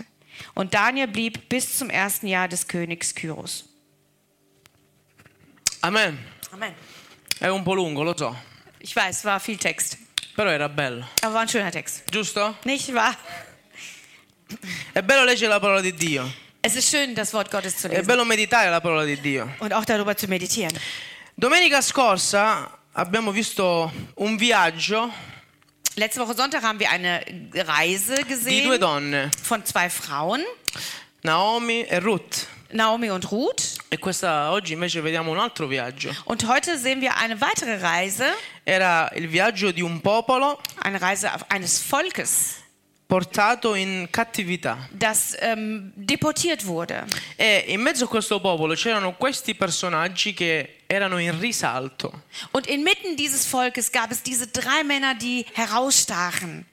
Und 0.56 0.74
Daniel 0.74 1.08
blieb 1.08 1.50
bis 1.50 1.78
zum 1.78 1.90
ersten 1.90 2.28
Jahr 2.28 2.48
des 2.48 2.68
Königs 2.68 3.14
Kyros. 3.14 3.66
Amen. 5.82 6.18
Amen. 6.52 6.74
È 7.40 7.48
un 7.50 7.64
po' 7.64 7.74
lungo, 7.76 8.04
lo 8.04 8.16
so, 8.18 8.36
Ich 8.80 8.96
weiß, 8.96 9.26
war 9.26 9.40
viel 9.40 9.58
Text, 9.58 9.98
però 10.36 10.50
era 10.50 10.68
bello, 10.70 11.06
aber 11.22 11.34
war 11.34 11.42
ein 11.42 11.50
schöner 11.50 11.72
Text. 11.72 12.04
giusto? 12.12 12.56
Nicht 12.64 12.94
wahr? 12.94 13.16
È 14.92 15.02
bello 15.02 15.24
leggere 15.24 15.50
la 15.50 15.60
parola 15.60 15.82
di 15.82 15.94
Dio, 15.94 16.32
Es 16.62 16.76
ist 16.76 16.88
schön, 16.90 17.14
das 17.14 17.34
Wort 17.34 17.52
Gottes 17.52 17.76
zu 17.78 17.88
è 17.88 17.90
lesen 17.90 18.06
bello 18.06 18.24
meditare 18.26 18.70
la 18.70 18.80
parola 18.80 19.04
di 19.04 19.20
Dio. 19.20 19.48
und 19.60 19.74
auch 19.74 19.84
darüber 19.86 20.16
zu 20.16 20.28
meditieren. 20.28 20.78
Domenica 21.36 21.82
scorsa 21.82 22.70
abbiamo 22.94 23.32
visto 23.32 23.92
un 24.16 24.38
viaggio 24.38 25.12
Letzte 25.96 26.22
Woche 26.22 26.36
Sonntag 26.36 26.64
haben 26.64 26.80
wir 26.80 26.90
eine 26.90 27.22
Reise 27.54 28.16
di 28.16 28.22
due 28.24 28.28
gesehen 28.28 28.80
donne, 28.80 29.30
von 29.44 29.64
zwei 29.64 29.90
Frauen, 29.90 30.42
Naomi 31.22 31.86
e 31.88 32.00
Ruth. 32.00 32.48
Naomi 32.72 33.10
und 33.12 33.30
Ruth. 33.32 33.76
E 33.90 34.00
questa, 34.00 34.50
oggi 34.52 34.74
invece 34.74 35.02
vediamo 35.02 35.30
un 35.30 35.38
altro 35.38 35.68
viaggio. 35.68 36.10
Und 36.26 36.48
heute 36.48 36.80
sehen 36.80 37.00
wir 37.02 37.16
eine 37.18 37.40
weitere 37.40 37.76
Reise, 37.80 38.26
Era 38.64 39.12
il 39.14 39.28
viaggio 39.28 39.72
di 39.72 39.82
un 39.82 40.02
popolo 40.02 40.60
eine 40.82 41.00
Reise 41.00 41.30
eines 41.50 41.78
Volkes, 41.80 42.63
portato 43.14 43.76
in 43.76 44.08
cattività. 44.10 44.88
das 44.92 45.36
ähm, 45.40 45.92
deportiert 45.96 46.66
wurde. 46.66 47.06
E 47.38 47.66
in 47.68 47.80
mezzo 47.82 48.06
a 48.06 48.08
questo 48.08 48.40
popolo 48.40 48.74
c'erano 48.74 49.14
questi 49.16 49.54
personaggi 49.54 50.34
che 50.34 50.78
erano 50.88 51.20
in 51.20 51.40
risalto. 51.40 52.24
Und 52.52 52.66
inmitten 52.66 53.16
dieses 53.16 53.46
Volkes 53.46 53.92
gab 53.92 54.10
es 54.12 54.24
diese 54.24 54.48
drei 54.48 54.84
Männer, 54.84 55.14
die 55.16 55.46
herausstachen. 55.54 56.66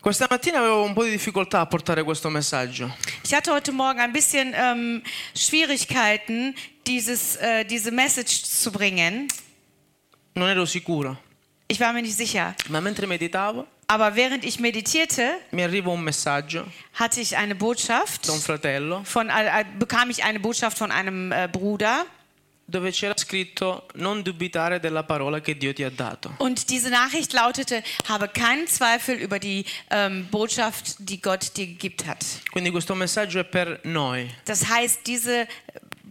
Questa 0.00 0.26
mattina 0.28 0.58
avevo 0.58 0.82
un 0.82 0.94
po' 0.94 1.04
di 1.04 1.10
difficoltà 1.10 1.60
a 1.60 1.66
portare 1.66 2.02
questo 2.02 2.28
messaggio. 2.28 2.92
Ich 3.22 3.32
hatte 3.32 3.52
heute 3.52 3.70
Morgen 3.70 4.00
ein 4.00 4.12
bisschen 4.12 4.52
ähm, 4.52 5.02
Schwierigkeiten, 5.34 6.56
dieses, 6.86 7.36
äh, 7.36 7.64
diese 7.64 7.92
Message 7.92 8.42
zu 8.42 8.72
bringen. 8.72 9.28
Non 10.34 10.48
ero 10.48 10.64
sicuro, 10.66 11.16
Ich 11.68 11.78
war 11.78 11.92
mir 11.92 12.02
nicht 12.02 12.16
sicher. 12.16 12.56
ma 12.68 12.80
mentre 12.80 13.06
meditavo 13.06 13.66
Aber 13.90 14.16
während 14.16 14.44
ich 14.44 14.60
meditierte, 14.60 15.38
hatte 16.94 17.20
ich 17.20 17.36
eine 17.36 17.54
Botschaft. 17.54 18.26
Von, 18.26 19.28
äh, 19.30 19.64
bekam 19.78 20.10
ich 20.10 20.24
eine 20.24 20.40
Botschaft 20.40 20.76
von 20.76 20.92
einem 20.92 21.32
äh, 21.32 21.48
Bruder. 21.50 22.04
dove 22.68 22.90
c'era 22.90 23.16
scritto 23.16 23.86
non 23.94 24.22
dubitare 24.22 24.78
della 24.78 25.02
parola 25.02 25.40
che 25.40 25.56
Dio 25.56 25.72
ti 25.72 25.82
ha 25.84 25.90
dato. 25.90 26.34
Und 26.38 26.68
diese 26.68 26.90
Nachricht 26.90 27.32
lautete, 27.32 27.82
habe 28.06 28.28
keinen 28.28 28.66
Zweifel 28.66 29.16
über 29.16 29.38
die 29.38 29.64
ähm, 29.90 30.28
Botschaft, 30.30 30.96
die 30.98 31.20
Gott 31.20 31.56
dir 31.56 31.66
gegeben 31.66 32.06
hat. 32.06 32.24
Quindi 32.52 32.70
questo 32.70 32.94
messaggio 32.94 33.38
è 33.40 33.44
per 33.44 33.80
noi. 33.84 34.28
Das 34.44 34.68
heißt, 34.68 35.06
diese 35.06 35.48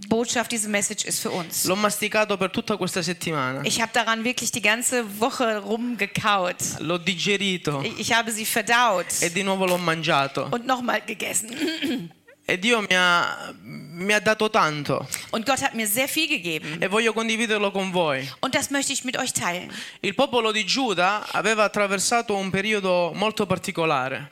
Botschaft, 0.07 0.51
diese 0.51 0.69
Message 0.69 1.03
ist 1.05 1.19
für 1.19 1.31
uns. 1.31 1.65
L'ho 1.65 1.75
masticato 1.75 2.37
per 2.37 2.49
tutta 2.51 2.77
questa 2.77 3.01
settimana. 3.01 3.61
Ich 3.65 3.81
habe 3.81 3.91
daran 3.93 4.23
wirklich 4.23 4.51
die 4.51 4.61
ganze 4.61 5.03
Woche 5.19 5.57
rumgekaut. 5.57 6.55
L'ho 6.79 6.97
digerito 6.97 7.81
Ich, 7.83 7.99
ich 7.99 8.13
habe 8.13 8.31
sie 8.31 8.45
verdaut 8.45 9.05
e 9.21 9.29
di 9.29 9.43
nuovo 9.43 9.65
l'ho 9.65 9.77
mangiato. 9.77 10.47
und 10.51 10.65
nochmal 10.65 11.01
gegessen. 11.05 12.09
E 12.49 12.57
Dio 12.57 12.79
mi 12.81 12.95
ha, 12.95 13.53
mi 13.63 14.13
ha 14.13 14.21
dato 14.21 14.47
tanto 14.49 15.05
Und 15.31 15.45
Gott 15.45 15.61
hat 15.61 15.73
mir 15.73 15.85
sehr 15.87 16.07
viel 16.07 16.29
gegeben. 16.29 16.81
e 16.81 16.87
voglio 16.87 17.11
condividerlo 17.11 17.71
con 17.71 17.91
voi. 17.91 18.25
Und 18.39 18.55
das 18.55 18.69
möchte 18.69 18.93
ich 18.93 19.03
mit 19.03 19.17
euch 19.17 19.33
teilen. 19.33 19.69
Il 20.01 20.13
popolo 20.13 20.53
di 20.53 20.63
Giuda 20.65 21.25
aveva 21.33 21.65
attraversato 21.65 22.33
un 22.37 22.49
periodo 22.49 23.11
molto 23.13 23.45
particolare. 23.45 24.31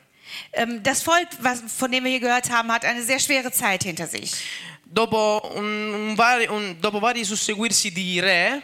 Ähm, 0.53 0.81
Das 0.81 1.01
Volk, 1.03 1.27
was, 1.41 1.61
von 1.67 1.91
dem 1.91 2.05
wir 2.05 2.11
hier 2.11 2.19
gehört 2.21 2.49
haben, 2.49 2.71
hat 2.71 2.85
eine 2.85 3.03
sehr 3.03 3.19
schwere 3.19 3.51
Zeit 3.51 3.83
hinter 3.83 4.07
sich. 4.07 4.31
Dopo, 4.87 5.41
un- 5.55 6.13
vari, 6.15 6.45
un- 6.47 6.75
dopo 6.79 6.99
vari 6.99 7.25
susseguirsi 7.25 7.91
di 7.91 8.19
re, 8.21 8.61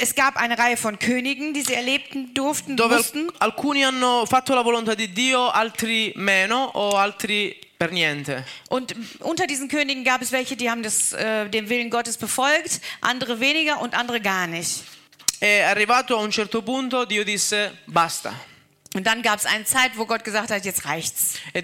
Es 0.00 0.12
gab 0.14 0.36
eine 0.36 0.56
Reihe 0.56 0.76
von 0.76 0.98
Königen, 0.98 1.52
die 1.52 1.62
sie 1.62 1.74
erlebten 1.74 2.32
durften, 2.34 2.74
dove 2.74 2.96
mussten. 2.96 3.30
alcuni 3.38 3.82
hanno 3.84 4.24
fatto 4.26 4.54
la 4.54 4.62
volontà 4.62 4.94
di 4.94 5.12
Dio, 5.12 5.50
altri 5.50 6.12
meno 6.16 6.70
o 6.74 6.96
altri 6.96 7.56
per 7.76 7.92
niente. 7.92 8.44
Und 8.70 8.94
unter 9.20 9.46
diesen 9.46 9.68
Königen 9.68 10.02
gab 10.04 10.20
es 10.22 10.32
welche, 10.32 10.56
die 10.56 10.68
haben 10.68 10.82
das, 10.82 11.12
äh, 11.12 11.48
den 11.48 11.68
Willen 11.68 11.90
Gottes 11.90 12.16
befolgt, 12.16 12.80
andere 13.00 13.38
weniger 13.38 13.80
und 13.80 13.94
andere 13.94 14.20
gar 14.20 14.46
nicht. 14.48 14.82
E 15.38 15.60
arrivato 15.62 16.16
a 16.16 16.20
un 16.22 16.32
certo 16.32 16.62
punto 16.62 17.04
Dio 17.04 17.24
disse 17.24 17.72
basta. 17.86 18.32
Und 18.94 19.06
dann 19.06 19.22
gab 19.22 19.38
es 19.38 19.46
eine 19.46 19.64
Zeit, 19.64 19.92
wo 19.96 20.04
Gott 20.04 20.22
gesagt 20.22 20.50
hat, 20.50 20.64
jetzt 20.64 20.84
reicht's. 20.84 21.34
E. 21.54 21.62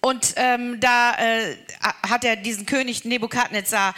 Und 0.00 0.34
ähm, 0.36 0.80
da 0.80 1.14
äh, 1.14 1.56
hat 2.08 2.24
er 2.24 2.36
diesen 2.36 2.66
König 2.66 3.04
Nebukadnezar 3.04 3.94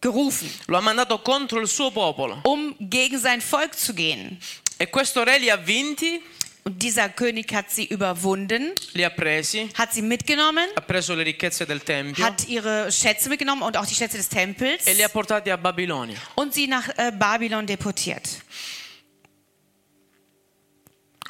gerufen, 0.00 0.50
Lo 0.66 0.76
ha 0.76 0.80
mandato 0.80 1.18
contro 1.18 1.60
il 1.60 1.66
suo 1.68 1.90
popolo. 1.90 2.40
um 2.44 2.74
gegen 2.80 3.18
sein 3.18 3.40
Volk 3.40 3.74
zu 3.78 3.94
gehen. 3.94 4.38
E 4.78 4.86
questo 4.86 5.22
re 5.22 5.38
li 5.38 5.48
ha 5.50 5.56
vinti, 5.56 6.20
Und 6.62 6.82
dieser 6.82 7.08
König 7.08 7.52
hat 7.54 7.70
sie 7.70 7.86
überwunden, 7.86 8.72
li 8.92 9.02
ha 9.02 9.08
presi, 9.08 9.70
hat 9.74 9.94
sie 9.94 10.02
mitgenommen, 10.02 10.66
ha 10.76 10.80
preso 10.82 11.14
le 11.14 11.24
ricchezze 11.24 11.64
del 11.66 11.80
Tempio 11.80 12.22
hat 12.22 12.46
ihre 12.48 12.92
Schätze 12.92 13.30
mitgenommen 13.30 13.62
und 13.62 13.78
auch 13.78 13.86
die 13.86 13.94
Schätze 13.94 14.18
des 14.18 14.28
Tempels 14.28 14.86
e 14.86 14.92
li 14.92 15.02
ha 15.02 15.08
portati 15.08 15.50
a 15.50 15.56
Babilonia. 15.56 16.16
und 16.34 16.52
sie 16.52 16.66
nach 16.66 16.86
äh, 16.98 17.12
Babylon 17.18 17.66
deportiert. 17.66 18.28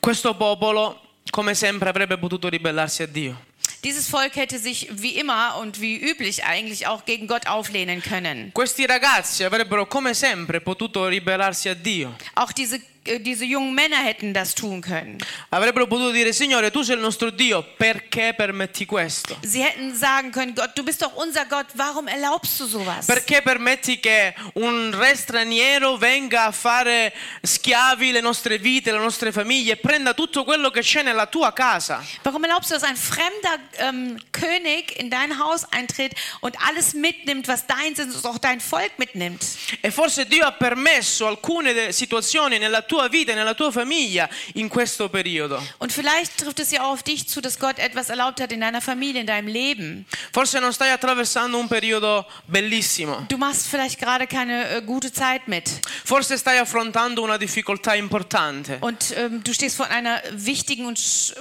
Questo 0.00 0.34
popolo, 0.34 0.98
come 1.30 1.54
sempre, 1.54 1.90
avrebbe 1.90 2.16
potuto 2.16 2.48
ribellarsi 2.48 3.02
a 3.02 3.06
Dio. 3.06 3.36
Dieses 3.84 4.08
Volk 4.08 4.36
hätte 4.36 4.58
sich 4.58 4.88
wie 4.92 5.18
immer 5.18 5.56
und 5.60 5.80
wie 5.80 5.96
üblich 5.98 6.44
eigentlich 6.44 6.86
auch 6.86 7.04
gegen 7.04 7.26
Gott 7.26 7.46
auflehnen 7.46 8.02
können. 8.02 8.50
Questi 8.52 8.86
ragazzi 8.86 9.44
avrebbero, 9.44 9.86
come 9.86 10.14
sempre, 10.14 10.60
potuto 10.60 11.04
ribellarsi 11.04 11.68
a 11.68 11.74
Dio. 11.74 12.14
Auch 12.34 12.52
diese, 12.52 12.80
diese 13.04 13.44
jungen 13.44 13.74
Männer 13.74 13.96
hätten 13.96 14.34
das 14.34 14.54
tun 14.54 14.80
können. 14.80 15.18
Avrebbero 15.50 15.86
potuto 15.86 16.12
dire, 16.12 16.32
Signore, 16.32 16.70
tu 16.70 16.82
sei 16.82 16.94
il 16.94 17.00
nostro 17.00 17.30
Dio, 17.30 17.62
perché 17.76 18.34
permetti 18.34 18.84
questo? 18.86 19.36
Sie 19.42 19.62
hätten 19.62 19.94
sagen 19.94 20.30
können, 20.30 20.54
Gott, 20.54 20.76
du 20.76 20.84
bist 20.84 21.02
doch 21.02 21.14
unser 21.16 21.46
Gott, 21.46 21.66
warum 21.74 22.08
erlaubst 22.08 22.60
du 22.60 22.66
sowas? 22.66 23.06
Perché 23.06 23.42
permetti 23.42 23.98
che 24.00 24.34
un 24.54 24.94
re 24.94 25.16
straniero 25.16 25.96
venga 25.96 26.44
a 26.44 26.52
fare 26.52 27.12
schiavi 27.42 28.12
le 28.12 28.20
nostre 28.20 28.58
vite, 28.58 28.92
le 28.92 28.98
nostre 28.98 29.32
famiglie 29.32 29.72
e 29.72 29.76
prenda 29.76 30.12
tutto 30.14 30.44
quello 30.44 30.70
che 30.70 30.80
c'è 30.80 31.02
nella 31.02 31.26
tua 31.26 31.52
casa? 31.52 32.04
Warum 32.22 32.44
erlaubst 32.44 32.70
du, 32.70 32.74
dass 32.74 32.84
ein 32.84 32.96
fremder 32.96 33.58
ähm, 33.78 34.18
König 34.30 35.00
in 35.00 35.08
dein 35.08 35.38
Haus 35.38 35.64
eintritt 35.72 36.14
und 36.40 36.56
alles 36.66 36.92
mitnimmt, 36.92 37.48
was 37.48 37.66
deins 37.66 37.98
ist 37.98 38.14
und 38.14 38.26
auch 38.26 38.38
dein 38.38 38.60
Volk 38.60 38.98
mitnimmt? 38.98 39.42
E 39.80 39.90
forse 39.90 40.26
Dio 40.26 40.44
ha 40.44 40.52
permesso 40.52 41.26
alcune 41.26 41.92
situazioni 41.92 42.58
nella 42.58 42.82
tua 42.82 42.89
vita 43.08 43.32
e 43.32 43.34
nella 43.34 43.54
tua 43.54 43.70
famiglia 43.70 44.28
in 44.54 44.68
questo 44.68 45.08
periodo. 45.08 45.62
Und 45.78 45.92
vielleicht 45.92 46.36
trifft 46.38 46.60
es 46.60 46.70
ja 46.70 46.82
auch 46.82 46.92
auf 46.92 47.02
dich 47.02 47.28
zu, 47.28 47.40
dass 47.40 47.58
Gott 47.58 47.78
etwas 47.78 48.08
erlaubt 48.08 48.40
hat 48.40 48.52
in 48.52 48.60
deiner 48.60 48.80
Familie, 48.80 49.20
in 49.20 49.26
deinem 49.26 49.48
Leben. 49.48 50.06
Forse 50.32 50.60
non 50.60 50.72
stai 50.72 50.90
attraversando 50.92 51.58
un 51.58 51.68
periodo 51.68 52.26
bellissimo. 52.46 53.26
Du 53.28 53.38
machst 53.38 53.68
vielleicht 53.68 53.98
gerade 53.98 54.26
keine 54.26 54.68
äh, 54.68 54.82
gute 54.82 55.12
Zeit 55.12 55.48
mit. 55.48 55.70
Forse 56.04 56.36
stai 56.36 56.58
affrontando 56.58 57.22
una 57.22 57.38
difficoltà 57.38 57.94
importante. 57.94 58.78
Und 58.80 59.14
ähm, 59.16 59.42
du 59.42 59.52
stehst 59.52 59.76
vor 59.76 59.86
einer 59.86 60.22
wichtigen 60.32 60.86
und 60.86 60.98
sch 60.98 61.34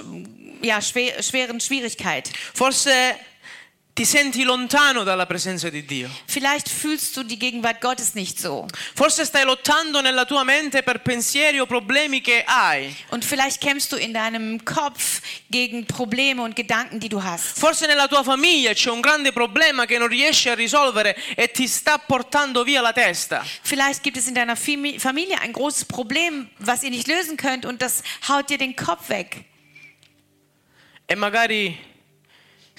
ja, 0.62 0.80
schwer, 0.82 1.22
schweren 1.22 1.58
Schwierigkeit. 1.60 2.30
Forse 2.54 2.90
ti 4.00 4.06
senti 4.06 4.44
lontano 4.44 5.02
dalla 5.02 5.26
presenza 5.26 5.68
di 5.68 5.84
Dio. 5.84 6.08
Vielleicht 6.24 6.70
fühlst 6.70 7.14
du 7.18 7.22
die 7.22 7.38
Gegenwart 7.38 7.82
Gottes 7.82 8.14
nicht 8.14 8.40
so. 8.40 8.66
Forse 8.94 9.26
stai 9.26 9.44
lottando 9.44 10.00
nella 10.00 10.24
tua 10.24 10.42
mente 10.42 10.82
per 10.82 11.02
pensieri 11.02 11.60
o 11.60 11.66
problemi 11.66 12.22
che 12.22 12.42
hai. 12.46 12.96
Und 13.10 13.26
vielleicht 13.26 13.60
kämpfst 13.60 13.92
du 13.92 13.96
in 13.96 14.14
deinem 14.14 14.64
Kopf 14.64 15.20
gegen 15.50 15.84
Probleme 15.84 16.40
und 16.40 16.56
Gedanken, 16.56 16.98
die 16.98 17.10
du 17.10 17.22
hast. 17.22 17.58
Forse 17.58 17.86
nella 17.86 18.08
tua 18.08 18.22
famiglia 18.22 18.72
c'è 18.72 18.88
un 18.88 19.02
grande 19.02 19.32
problema 19.32 19.84
che 19.84 19.98
non 19.98 20.08
riesci 20.08 20.48
a 20.48 20.54
risolvere 20.54 21.14
e 21.36 21.50
ti 21.50 21.68
sta 21.68 21.98
portando 21.98 22.64
via 22.64 22.80
la 22.80 22.94
testa. 22.94 23.44
Vielleicht 23.62 24.02
gibt 24.02 24.16
es 24.16 24.26
in 24.26 24.32
deiner 24.32 24.56
Fami- 24.56 24.98
Familie 24.98 25.38
ein 25.42 25.52
großes 25.52 25.84
Problem, 25.84 26.48
was 26.56 26.82
ihr 26.82 26.90
nicht 26.90 27.06
lösen 27.06 27.36
könnt 27.36 27.66
und 27.66 27.82
das 27.82 28.02
haut 28.26 28.48
dir 28.48 28.56
den 28.56 28.74
Kopf 28.74 29.10
weg. 29.10 29.44
E 31.06 31.14
magari 31.16 31.89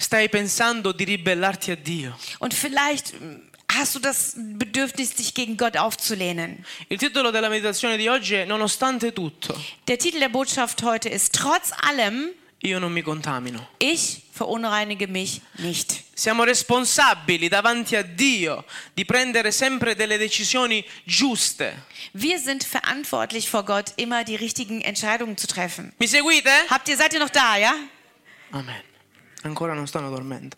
stai 0.02 0.28
pensando 0.28 0.92
di 0.92 1.04
ribellarti 1.04 1.70
a 1.70 1.76
Dio. 1.76 2.16
Und 2.38 2.52
vielleicht 2.54 3.12
mm, 3.18 3.36
hast 3.72 3.94
du 3.94 3.98
das 4.00 4.34
Bedürfnis, 4.36 5.14
dich 5.14 5.32
gegen 5.32 5.56
Gott 5.56 5.76
aufzulehnen. 5.76 6.64
Il 6.88 6.98
titolo 6.98 7.30
della 7.30 7.48
meditazione 7.48 7.96
di 7.96 8.08
oggi 8.08 8.34
è 8.34 8.44
Nonostante 8.44 9.12
tutto, 9.12 9.54
Der 9.86 9.98
Titel 9.98 10.18
der 10.18 10.28
Botschaft 10.28 10.82
heute 10.82 11.08
ist 11.08 11.32
Trotz 11.34 11.70
allem, 11.82 12.30
io 12.64 12.78
non 12.78 12.92
mi 12.92 13.02
contamino. 13.02 13.68
ich 13.78 14.22
verunreinige 14.32 15.06
mich 15.08 15.40
nicht. 15.58 16.04
Siamo 16.14 16.44
responsabili 16.44 17.48
davanti 17.48 17.96
a 17.96 18.02
Dio 18.02 18.64
di 18.94 19.04
prendere 19.04 19.50
sempre 19.52 19.94
delle 19.96 20.16
decisioni 20.18 20.84
giuste. 21.04 21.84
Wir 22.12 22.38
sind 22.38 22.62
verantwortlich 22.64 23.48
vor 23.48 23.64
Gott, 23.64 23.92
immer 23.96 24.22
die 24.24 24.36
richtigen 24.36 24.80
Entscheidungen 24.82 25.36
zu 25.36 25.46
treffen. 25.46 25.92
Mi 25.98 26.06
seguite? 26.06 26.50
Habt 26.68 26.88
ihr, 26.88 26.96
seid 26.96 27.12
ihr 27.14 27.20
noch 27.20 27.30
da, 27.30 27.56
ja? 27.56 27.74
Amen. 28.52 28.91
Ancora 29.42 29.74
non 29.74 29.86
stanno 29.86 30.10
dormendo. 30.10 30.56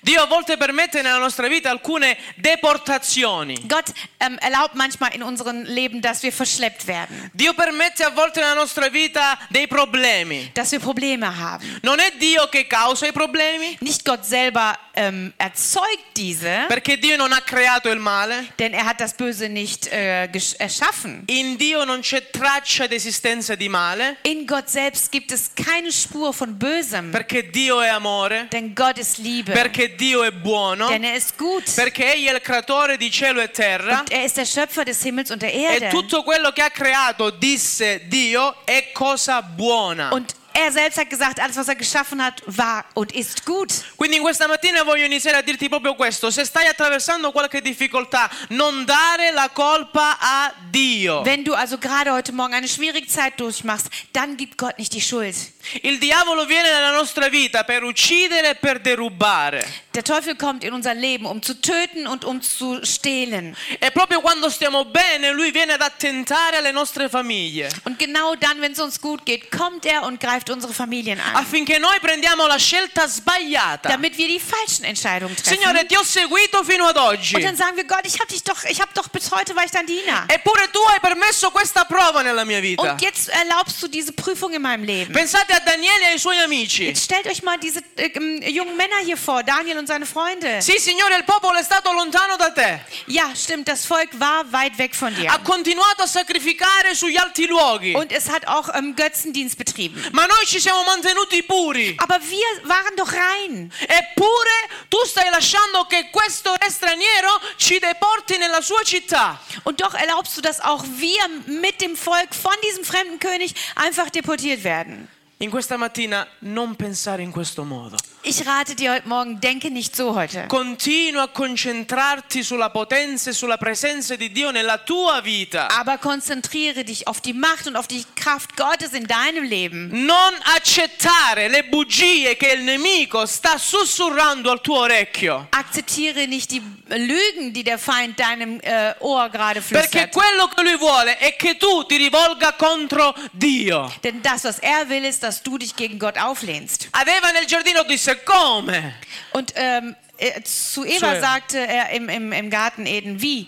Dio 0.00 0.22
a 0.22 0.26
volte 0.26 0.56
permette 0.56 1.02
nella 1.02 1.18
nostra 1.18 1.48
vita 1.48 1.70
alcune 1.70 2.18
deportazioni. 2.36 3.62
Gott 3.66 3.92
ähm, 4.18 4.36
erlaubt 4.40 4.74
manchmal 4.74 5.14
in 5.14 5.22
unserem 5.22 5.62
Leben, 5.64 6.00
dass 6.00 6.22
wir 6.22 6.32
verschleppt 6.32 6.86
werden, 6.86 7.30
Dio 7.32 7.54
permette 7.54 8.04
a 8.04 8.10
volte 8.10 8.40
nella 8.40 8.54
nostra 8.54 8.88
vita 8.88 9.38
dei 9.48 9.66
problemi. 9.66 10.50
dass 10.52 10.72
wir 10.72 10.80
Probleme 10.80 11.26
haben. 11.26 11.78
Non 11.82 12.00
è 12.00 12.12
Dio 12.16 12.48
che 12.48 12.66
causa 12.66 13.06
i 13.06 13.12
problemi, 13.12 13.76
Nicht 13.80 14.04
Gott 14.04 14.24
selber 14.24 14.78
ähm, 14.96 15.32
erzeugt 15.38 16.16
diese, 16.16 16.64
perché 16.68 16.98
Dio 16.98 17.16
non 17.16 17.32
ha 17.32 17.40
creato 17.40 17.90
il 17.90 17.98
male. 17.98 18.46
denn 18.58 18.72
er 18.72 18.84
hat 18.86 19.00
das 19.00 19.14
Böse 19.14 19.48
nicht 19.48 19.86
äh, 19.88 20.28
erschaffen. 20.58 21.24
In 21.26 21.56
Dio 21.56 21.84
non 21.84 22.00
c'è 22.00 22.30
traccia 22.30 22.86
d'esistenza 22.86 23.54
di 23.56 23.68
male, 23.68 24.16
In 24.22 24.46
Gott 24.46 24.68
selbst 24.68 25.10
gibt 25.10 25.32
es 25.32 25.50
keine 25.54 25.90
Spur 25.92 26.32
von 26.32 26.56
Bösem, 26.56 27.10
perché 27.10 27.50
Dio 27.50 27.80
è 27.80 27.88
amore, 27.88 28.46
denn 28.50 28.74
Gott 28.74 28.98
ist 28.98 29.18
Liebe, 29.18 29.52
perché 29.52 29.94
Dio 29.94 30.22
è 30.22 30.30
buono, 30.30 30.88
denn 30.88 31.04
er 31.04 31.16
ist 31.16 31.36
gut 31.36 31.70
perché 31.74 32.14
Egli 32.14 32.26
è 32.26 32.34
il 32.34 32.40
creatore 32.40 32.96
di 32.96 33.10
cielo 33.10 33.40
e 33.40 33.50
terra. 33.50 34.00
und 34.00 34.10
er 34.12 34.24
ist 34.24 34.36
der 34.36 34.46
Schöpfer 34.46 34.84
des 34.84 35.02
Himmels 35.02 35.30
und 35.30 35.42
der 35.42 35.52
E 35.52 35.62
Erde. 35.62 35.88
tutto 35.90 36.22
quello 36.22 36.50
che 36.52 36.62
ha 36.62 36.70
creato, 36.70 37.30
disse 37.30 38.02
Dio, 38.06 38.56
è 38.64 38.90
cosa 38.92 39.42
buona. 39.42 40.10
Und 40.12 40.34
er 40.54 40.70
selbst 40.70 40.98
hat 40.98 41.10
gesagt, 41.10 41.40
alles, 41.40 41.56
was 41.56 41.68
er 41.68 41.74
geschaffen 41.74 42.22
hat, 42.22 42.40
war 42.46 42.84
und 42.94 43.12
ist 43.12 43.44
gut. 43.44 43.72
Quindi 43.96 44.16
in 44.16 44.22
questa 44.22 44.46
mattina 44.46 44.84
voglio 44.84 45.04
iniziare 45.04 45.38
a 45.38 45.42
dirti 45.42 45.68
proprio 45.68 45.94
questo. 45.96 46.30
Se 46.30 46.44
stai 46.44 46.68
attraversando 46.68 47.32
qualche 47.32 47.60
difficoltà, 47.60 48.30
non 48.50 48.84
dare 48.84 49.32
la 49.32 49.50
colpa 49.52 50.16
a 50.20 50.54
Dio. 50.70 51.22
Wenn 51.22 51.42
du 51.42 51.54
also 51.54 51.76
gerade 51.76 52.12
heute 52.12 52.32
Morgen 52.32 52.54
eine 52.54 52.68
schwierige 52.68 53.08
Zeit 53.08 53.38
durchmachst, 53.40 53.88
dann 54.12 54.36
gibt 54.36 54.56
Gott 54.56 54.78
nicht 54.78 54.92
die 54.92 55.00
Schuld. 55.00 55.34
Il 55.82 55.98
diavolo 55.98 56.44
viene 56.46 56.70
nella 56.70 56.92
nostra 56.92 57.28
vita 57.28 57.64
per 57.64 57.82
uccidere 57.82 58.50
e 58.50 58.54
per 58.54 58.78
derubare. 58.80 59.64
Der 59.94 60.04
Teufel 60.04 60.36
kommt 60.36 60.62
in 60.64 60.72
unser 60.72 60.94
Leben, 60.94 61.24
um 61.24 61.40
zu 61.42 61.60
töten 61.60 62.06
und 62.06 62.24
um 62.24 62.42
zu 62.42 62.84
stehlen. 62.84 63.56
E 63.80 63.90
proprio 63.90 64.20
quando 64.20 64.50
stiamo 64.50 64.84
bene, 64.84 65.32
lui 65.32 65.52
viene 65.52 65.74
ad 65.74 65.82
attentare 65.82 66.58
alle 66.58 66.72
nostre 66.72 67.08
famiglie. 67.08 67.68
Und 67.84 67.98
genau 67.98 68.34
dann, 68.34 68.60
wenn 68.60 68.72
es 68.72 68.80
uns 68.80 69.00
gut 69.00 69.24
geht, 69.24 69.50
kommt 69.50 69.86
er 69.86 70.02
und 70.02 70.20
greift 70.20 70.43
unsere 70.50 70.72
Familien 70.72 71.20
an, 71.20 71.36
Affinché 71.36 71.78
noi 71.78 71.98
prendiamo 72.00 72.46
la 72.46 72.58
scelta 72.58 73.06
sbagliata. 73.06 73.88
damit 73.88 74.16
wir 74.16 74.28
die 74.28 74.40
falschen 74.40 74.84
Entscheidungen 74.84 75.36
treffen. 75.36 75.58
Signore, 75.58 75.86
ti 75.86 75.96
ho 75.96 76.02
seguito 76.02 76.62
fino 76.64 76.86
ad 76.86 76.96
oggi. 76.96 77.36
Und 77.36 77.44
dann 77.44 77.56
sagen 77.56 77.76
wir, 77.76 77.84
Gott, 77.84 78.04
ich 78.04 78.18
habe 78.18 78.28
dich 78.30 78.42
doch, 78.42 78.64
ich 78.64 78.80
habe 78.80 78.90
doch 78.94 79.08
bis 79.08 79.30
heute 79.30 79.54
war 79.54 79.64
ich 79.64 79.70
dein 79.70 79.86
Diener. 79.86 80.24
Eppure 80.28 80.70
tu 80.72 80.80
hai 80.88 80.98
permesso 81.00 81.50
questa 81.50 81.84
prova 81.84 82.22
nella 82.22 82.44
mia 82.44 82.60
vita. 82.60 82.82
Und 82.82 83.00
jetzt 83.00 83.28
erlaubst 83.28 83.82
du 83.82 83.88
diese 83.88 84.12
Prüfung 84.12 84.52
in 84.52 84.62
meinem 84.62 84.84
Leben. 84.84 85.12
Pensate 85.12 85.54
a 85.54 85.60
Daniele 85.60 86.02
e 86.02 86.12
ai 86.12 86.18
suoi 86.18 86.38
amici. 86.42 86.84
Jetzt 86.86 87.04
stellt 87.04 87.26
euch 87.26 87.42
mal 87.42 87.58
diese 87.58 87.80
äh, 87.96 88.06
ähm, 88.14 88.42
jungen 88.42 88.76
Männer 88.76 88.98
hier 89.04 89.16
vor, 89.16 89.42
Daniel 89.42 89.78
und 89.78 89.86
seine 89.86 90.06
Freunde. 90.06 90.60
Sì, 90.60 90.78
Signore, 90.78 91.16
il 91.16 91.24
popolo 91.24 91.58
è 91.58 91.62
stato 91.62 91.92
lontano 91.92 92.36
da 92.36 92.50
te. 92.50 92.80
Ja, 93.06 93.30
stimmt, 93.34 93.68
das 93.68 93.86
Volk 93.86 94.10
war 94.18 94.44
weit 94.50 94.76
weg 94.78 94.94
von 94.94 95.14
dir. 95.14 95.30
Ha 95.30 95.38
continuato 95.38 96.02
a 96.02 96.06
sacrificare 96.06 96.94
sugli 96.94 97.16
alti 97.16 97.46
luoghi. 97.46 97.94
Und 97.94 98.12
es 98.12 98.28
hat 98.28 98.46
auch 98.46 98.68
ähm, 98.74 98.94
Götzendienst 98.96 99.56
betrieben. 99.56 100.02
Ma 100.12 100.26
noi 100.26 100.33
ci 100.44 100.60
siamo 100.60 100.82
mantenuti 100.84 101.42
puri. 101.42 101.94
Aber 101.98 102.20
wir 102.20 102.68
waren 102.68 102.94
doch 102.96 103.12
rein. 103.12 103.72
Eppure 103.86 104.68
tu 104.88 104.98
stai 105.04 105.30
lasciando 105.30 105.86
che 105.86 106.08
questo 106.10 106.54
straniero 106.68 107.40
ci 107.56 107.78
deporti 107.78 108.36
nella 108.36 108.60
sua 108.60 108.82
città. 108.82 109.40
Und 109.64 109.80
doch 109.80 109.94
erlaubst 109.94 110.36
du, 110.36 110.40
dass 110.40 110.60
auch 110.60 110.84
wir 110.96 111.28
mit 111.46 111.80
dem 111.80 111.96
Volk 111.96 112.34
von 112.34 112.54
diesem 112.62 112.84
fremden 112.84 113.18
König 113.18 113.54
einfach 113.74 114.10
deportiert 114.10 114.64
werden. 114.64 115.08
In 115.38 115.50
questa 115.50 115.76
mattina 115.76 116.26
non 116.40 116.76
pensare 116.76 117.22
in 117.22 117.32
questo 117.32 117.64
modo. 117.64 117.96
Ich 118.26 118.46
rate 118.46 118.74
dir 118.74 118.92
heute 118.92 119.06
Morgen, 119.06 119.38
denke 119.38 119.70
nicht 119.70 119.94
so 119.94 120.14
heute. 120.14 120.46
Continua 120.48 121.24
a 121.24 121.28
concentrarti 121.28 122.42
sulla 122.42 122.70
potenza 122.70 123.28
e 123.28 123.32
sulla 123.34 123.58
presenza 123.58 124.16
di 124.16 124.32
Dio 124.32 124.50
nella 124.50 124.78
tua 124.78 125.20
vita. 125.20 125.68
Aber 125.68 125.98
konzentriere 125.98 126.84
dich 126.84 127.06
auf 127.06 127.20
die 127.20 127.34
Macht 127.34 127.66
und 127.66 127.76
auf 127.76 127.86
die 127.86 128.02
Kraft 128.14 128.56
Gottes 128.56 128.94
in 128.94 129.06
deinem 129.06 129.44
Leben. 129.44 130.06
Non 130.06 130.32
accettare 130.56 131.48
le 131.48 131.64
bugie 131.64 132.34
che 132.38 132.52
il 132.52 132.62
nemico 132.62 133.26
sta 133.26 133.58
sussurrando 133.58 134.50
al 134.50 134.62
tuo 134.62 134.78
orecchio. 134.78 135.48
Akzeptiere 135.50 136.26
nicht 136.26 136.50
die 136.50 136.62
Lügen, 136.88 137.52
die 137.52 137.62
der 137.62 137.78
Feind 137.78 138.18
deinem 138.18 138.58
äh, 138.62 138.94
Ohr 139.00 139.28
gerade 139.28 139.60
Perché 139.60 140.08
flüstert. 140.08 140.12
quello 140.14 140.48
che 140.48 140.62
lui 140.62 140.78
vuole 140.78 141.18
è 141.18 141.36
che 141.36 141.58
tu 141.58 141.84
ti 141.84 141.96
rivolga 141.98 142.54
contro 142.54 143.14
Dio. 143.32 143.92
Denn 144.02 144.22
das, 144.22 144.44
was 144.44 144.58
er 144.60 144.88
will, 144.88 145.04
ist, 145.04 145.22
dass 145.22 145.42
du 145.42 145.58
dich 145.58 145.76
gegen 145.76 145.98
Gott 145.98 146.16
auflehnst. 146.16 146.88
Ad 146.92 147.06
Eva 147.06 147.30
nel 147.30 147.44
giardino 147.44 147.82
disse 147.82 148.12
come? 148.16 148.94
Und 149.32 149.52
ähm, 149.56 149.94
äh, 150.18 150.42
zu 150.42 150.84
Eva 150.84 151.20
sagte 151.20 151.58
er 151.58 151.90
im, 151.90 152.08
im, 152.08 152.32
im 152.32 152.50
Garten 152.50 152.86
Eden, 152.86 153.20
wie? 153.20 153.46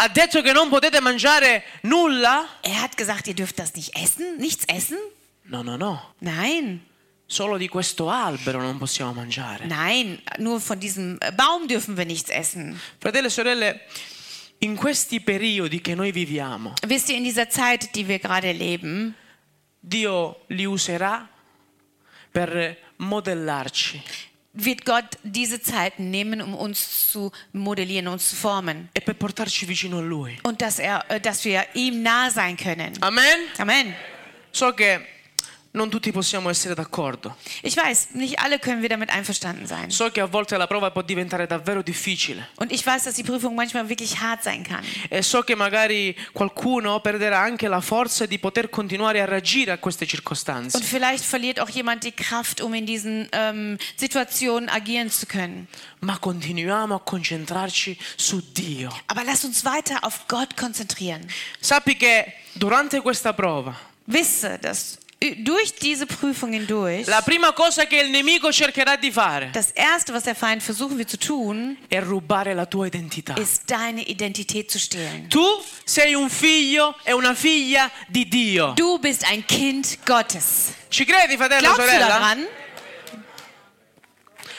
Ha 0.00 0.08
detto 0.08 0.42
che 0.42 0.52
non 0.52 0.68
potete 0.68 1.00
mangiare 1.00 1.62
nulla? 1.82 2.46
Er 2.62 2.82
hat 2.82 2.96
gesagt, 2.96 3.26
ihr 3.28 3.34
dürft 3.34 3.58
das 3.58 3.74
nicht 3.74 3.96
essen, 3.96 4.36
nichts 4.38 4.64
essen? 4.68 4.98
No, 5.44 5.62
no, 5.62 5.76
no. 5.76 6.00
Nein, 6.20 6.82
Solo 7.28 7.56
di 7.56 7.66
questo 7.66 8.08
albero 8.08 8.60
non 8.60 8.78
possiamo 8.78 9.12
mangiare. 9.12 9.66
nein, 9.66 10.20
nur 10.38 10.60
von 10.60 10.78
diesem 10.78 11.18
äh, 11.20 11.32
Baum 11.32 11.66
dürfen 11.66 11.96
wir 11.96 12.04
nichts 12.04 12.30
essen. 12.30 12.78
Fratelli 13.00 13.26
e 13.26 13.30
sorelle, 13.30 13.80
in 14.58 14.76
questi 14.76 15.20
periodi 15.20 15.80
che 15.80 15.96
noi 15.96 16.12
viviamo, 16.12 16.74
Wisst 16.86 17.08
ihr, 17.08 17.16
in 17.16 17.24
dieser 17.24 17.48
Zeit, 17.50 17.92
die 17.96 18.06
wir 18.06 18.20
gerade 18.20 18.52
leben, 18.52 19.16
Dio 19.80 20.42
li 20.48 20.66
userà 20.66 21.28
per 22.36 22.76
modellarci 22.98 24.02
wird 24.52 24.84
Gott 24.84 25.18
diese 25.22 25.60
Zeiten 25.60 26.10
nehmen, 26.10 26.40
um 26.40 26.54
uns 26.54 27.10
zu 27.10 27.30
modellieren, 27.52 28.08
uns 28.08 28.30
zu 28.30 28.36
formen. 28.36 28.88
e 28.94 29.00
per 29.00 29.14
portarci 29.14 29.66
vicino 29.66 29.98
a 29.98 30.02
Lui. 30.02 30.38
Und 30.42 30.60
dass, 30.60 30.78
er, 30.78 31.04
äh, 31.08 31.20
dass 31.20 31.44
wir 31.44 31.64
ihm 31.74 32.02
nah 32.02 32.30
sein 32.30 32.56
können. 32.56 32.92
Amen? 33.02 33.38
Amen. 33.58 33.94
So 34.52 34.72
che 34.72 35.00
non 35.76 35.90
tutti 35.90 36.10
possiamo 36.10 36.48
essere 36.48 36.74
d'accordo. 36.74 37.36
Ich 37.62 37.76
weiß, 37.76 38.14
nicht 38.14 38.38
alle 38.38 38.58
können 38.58 38.80
wir 38.80 38.88
damit 38.88 39.10
einverstanden 39.10 39.66
sein. 39.66 39.90
So 39.90 40.10
che 40.10 40.20
a 40.20 40.26
volte 40.26 40.56
la 40.56 40.66
prova 40.66 40.90
può 40.90 41.02
diventare 41.02 41.46
davvero 41.46 41.82
difficile. 41.82 42.48
Und 42.56 42.72
ich 42.72 42.84
weiß, 42.84 43.04
dass 43.04 43.14
die 43.14 43.22
Prüfung 43.22 43.54
manchmal 43.54 43.88
wirklich 43.88 44.18
hart 44.20 44.42
sein 44.42 44.64
kann. 44.64 44.82
E 45.10 45.22
so 45.22 45.42
che 45.42 45.54
magari 45.54 46.16
qualcuno 46.32 47.00
perderà 47.00 47.40
anche 47.40 47.68
la 47.68 47.80
forza 47.80 48.26
di 48.26 48.38
poter 48.38 48.70
continuare 48.70 49.20
a 49.20 49.26
reagire 49.26 49.72
a 49.72 49.78
queste 49.78 50.06
circostanze. 50.06 50.78
Und 50.78 50.84
vielleicht 50.84 51.24
verliert 51.24 51.60
auch 51.60 51.68
jemand 51.68 52.04
die 52.04 52.12
Kraft, 52.12 52.60
um 52.62 52.72
in 52.74 52.86
diesen 52.86 53.28
ähm, 53.32 53.76
Situationen 53.96 54.70
agieren 54.70 55.10
zu 55.10 55.26
können. 55.26 55.68
Ma 56.00 56.18
continuiamo 56.18 56.94
a 56.94 57.00
concentrarci 57.00 57.96
su 58.16 58.40
Dio. 58.52 58.90
Aber 59.08 59.24
lass 59.24 59.44
uns 59.44 59.64
weiter 59.64 60.02
auf 60.02 60.26
Gott 60.26 60.56
konzentrieren. 60.56 61.26
Sappi 61.60 61.96
che 61.96 62.32
durante 62.54 63.02
questa 63.02 63.34
prova, 63.34 63.76
Wisse, 64.06 64.58
dass 64.60 64.98
durch 65.18 65.74
diese 65.74 66.04
Prüfungen 66.06 66.66
durch, 66.66 67.06
la 67.06 67.22
prima 67.22 67.52
cosa 67.52 67.86
che 67.86 67.96
il 67.96 68.10
nemico 68.10 68.52
cercherà 68.52 68.96
di 68.96 69.10
fare 69.10 69.48
das 69.52 69.70
Erste, 69.72 70.12
was 70.12 70.24
der 70.24 70.34
Feind 70.34 70.62
versuchen 70.62 70.98
wird 70.98 71.08
zu 71.08 71.16
tun, 71.16 71.76
è 71.88 72.00
rubare 72.00 72.52
la 72.54 72.66
tua 72.66 72.86
identità. 72.86 73.34
ist 73.38 73.62
deine 73.66 74.02
Identität 74.02 74.70
zu 74.70 74.78
stehlen. 74.78 75.28
Tu 75.28 75.42
sei 75.84 76.14
un 76.14 76.28
figlio 76.28 76.94
e 77.02 77.12
una 77.12 77.34
figlia 77.34 77.90
di 78.08 78.28
Dio. 78.28 78.72
Du 78.76 78.98
bist 78.98 79.24
ein 79.24 79.44
Kind 79.46 79.98
Gottes. 80.04 80.74
Ci 80.90 81.04
credi, 81.06 81.36
fratello 81.36 81.60
Glaubst 81.72 81.80
du 81.80 81.86
sorella? 81.86 82.06
daran? 82.08 82.46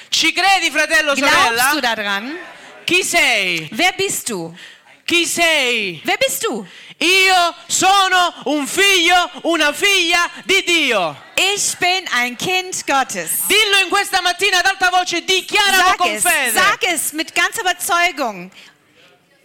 Ci 0.09 0.33
credi, 0.33 0.71
fratello 0.71 1.13
Glaubst 1.13 1.35
du 1.35 1.53
sorella? 1.53 1.79
daran? 1.79 2.37
Chi 2.83 3.03
sei? 3.03 3.69
Wer 3.73 3.93
bist 3.95 4.27
du? 4.29 4.53
Chi 5.05 5.25
sei? 5.25 6.01
Wer 6.03 6.17
bist 6.17 6.43
du? 6.43 6.65
Io 6.99 7.55
sono 7.67 8.33
un 8.45 8.65
figlio, 8.65 9.29
una 9.43 9.71
figlia 9.71 10.29
di 10.45 10.63
Dio. 10.63 11.15
Ich 11.35 11.77
bin 11.77 12.07
ein 12.11 12.35
Kind 12.35 12.83
Gottes. 12.87 13.45
Dillo 13.47 13.77
in 13.83 13.89
questa 13.89 14.19
mattina 14.21 14.57
ad 14.59 14.65
alta 14.65 14.89
voce, 14.89 15.23
dichiaralo 15.23 15.83
Sag 15.89 15.95
con 15.97 16.09
es, 16.09 16.21
fede. 16.23 16.51
sag 16.59 16.83
es 16.83 17.11
mit 17.11 17.33
ganzer 17.35 17.61
Überzeugung. 17.61 18.49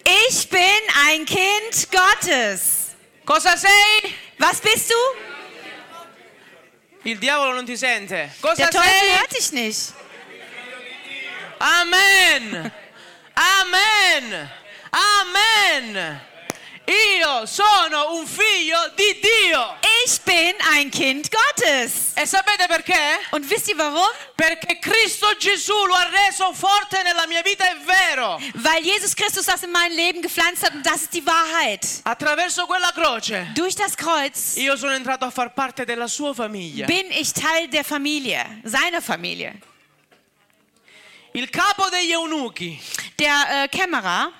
Ich 0.05 0.49
bin 0.49 0.83
ein 1.07 1.27
Kind 1.27 1.89
Gottes. 1.91 2.95
Cosa 3.27 3.57
sei? 3.59 4.15
Was 4.39 4.59
bist 4.61 4.89
du? 4.91 4.97
Il 7.05 7.19
diavolo 7.19 7.53
non 7.53 7.67
ti 7.67 7.77
sente. 7.77 8.31
Cosa 8.41 8.55
Der 8.63 8.71
Teufel 8.71 8.91
sei? 8.91 9.19
hört 9.19 9.31
dich 9.37 9.53
nicht. 9.53 9.93
Amen. 11.59 12.73
Amen. 13.35 14.51
Amen. 14.91 16.21
Io 16.87 17.47
sono 17.47 18.17
un 18.17 18.27
figlio 18.27 18.77
di 18.97 19.19
Dio. 19.21 19.77
Ich 20.05 20.21
bin 20.23 20.53
ein 20.73 20.91
Kind 20.91 21.29
Gottes. 21.31 22.13
E 22.17 22.27
sapete 22.27 22.67
perché? 22.67 23.19
Und 23.31 23.49
wisst 23.49 23.69
ihr 23.69 23.77
warum? 23.77 24.03
Perché 24.37 24.79
Cristo 24.81 25.29
Gesù 25.39 25.73
lo 25.87 25.95
ha 25.95 26.09
reso 26.27 26.53
forte 26.53 27.01
nella 27.05 27.27
mia 27.29 27.41
vita, 27.43 27.65
è 27.65 27.77
vero. 27.85 28.39
Weil 28.55 28.83
Jesus 28.85 29.15
Christus 29.15 29.45
das 29.47 29.63
in 29.63 29.71
mein 29.71 29.93
Leben 29.93 30.21
gepflanzt 30.23 30.65
hat 30.65 30.75
und 30.75 30.85
das 30.85 31.03
ist 31.03 31.13
die 31.15 31.25
Wahrheit. 31.25 31.87
Attraverso 32.05 32.67
quella 32.67 32.91
croce 32.93 33.47
Durch 33.55 33.77
das 33.77 33.95
Kreuz 33.97 34.57
io 34.57 34.77
sono 34.77 34.93
entrato 34.93 35.25
a 35.25 35.31
far 35.31 35.55
parte 35.55 35.85
della 35.85 36.09
sua 36.09 36.35
famiglia. 36.35 36.87
bin 36.87 37.11
ich 37.13 37.33
Teil 37.33 37.69
der 37.69 37.85
Familie, 37.85 38.45
seiner 38.65 39.01
Familie. 39.01 39.55
Il 41.35 41.49
capo 41.49 41.89
degli 41.91 42.13
eunuchi, 42.13 42.79
Der 43.19 43.63
äh, 43.65 43.69
Kämmerer, 43.69 44.33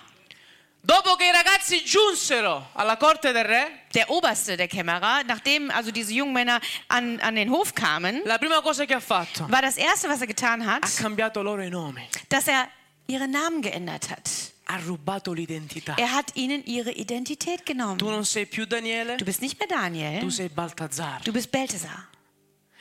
dopo 0.85 1.15
che 1.17 1.27
i 1.27 1.31
ragazzi 1.33 1.83
giunsero 1.85 2.69
alla 2.75 2.97
corte 2.97 3.33
del 3.33 3.45
re, 3.45 3.85
der 3.93 4.11
Oberste 4.11 4.57
der 4.57 4.67
Kämmerer, 4.69 5.25
nachdem 5.25 5.71
also 5.71 5.91
diese 5.91 6.13
jungen 6.13 6.33
Männer 6.33 6.61
an, 6.89 7.19
an 7.21 7.35
den 7.37 7.49
Hof 7.51 7.73
kamen, 7.73 8.23
la 8.25 8.39
prima 8.39 8.61
cosa 8.61 8.85
che 8.85 8.95
ha 8.95 9.01
fatto, 9.01 9.47
war 9.49 9.63
das 9.63 9.77
Erste, 9.77 10.09
was 10.09 10.21
er 10.21 10.27
getan 10.27 10.65
hat, 10.67 10.83
ha 10.85 10.89
cambiato 11.03 11.43
loro 11.43 11.63
i 11.63 11.71
nomi, 11.71 12.03
dass 12.29 12.47
er 12.49 12.69
ihre 13.07 13.27
Namen 13.29 13.63
geändert 13.63 14.11
hat. 14.11 14.29
ha 14.67 14.79
rubato 14.87 15.33
l'identità. 15.33 15.95
Er 15.99 16.13
hat 16.13 16.31
ihnen 16.35 16.63
ihre 16.65 16.91
Identität 16.93 17.59
Tu 17.65 17.73
genommen. 17.73 17.99
non 17.99 18.25
sei 18.25 18.47
più 18.47 18.65
Daniele, 18.65 19.17
Du 19.17 19.25
bist 19.25 19.41
nicht 19.43 19.59
mehr 19.59 19.69
Daniel, 19.69 20.21
tu 20.21 20.31
sei 20.31 20.49
Baltazzar. 20.49 21.21
du 21.25 21.33
bist 21.33 21.51
Beltesar. 21.51 22.09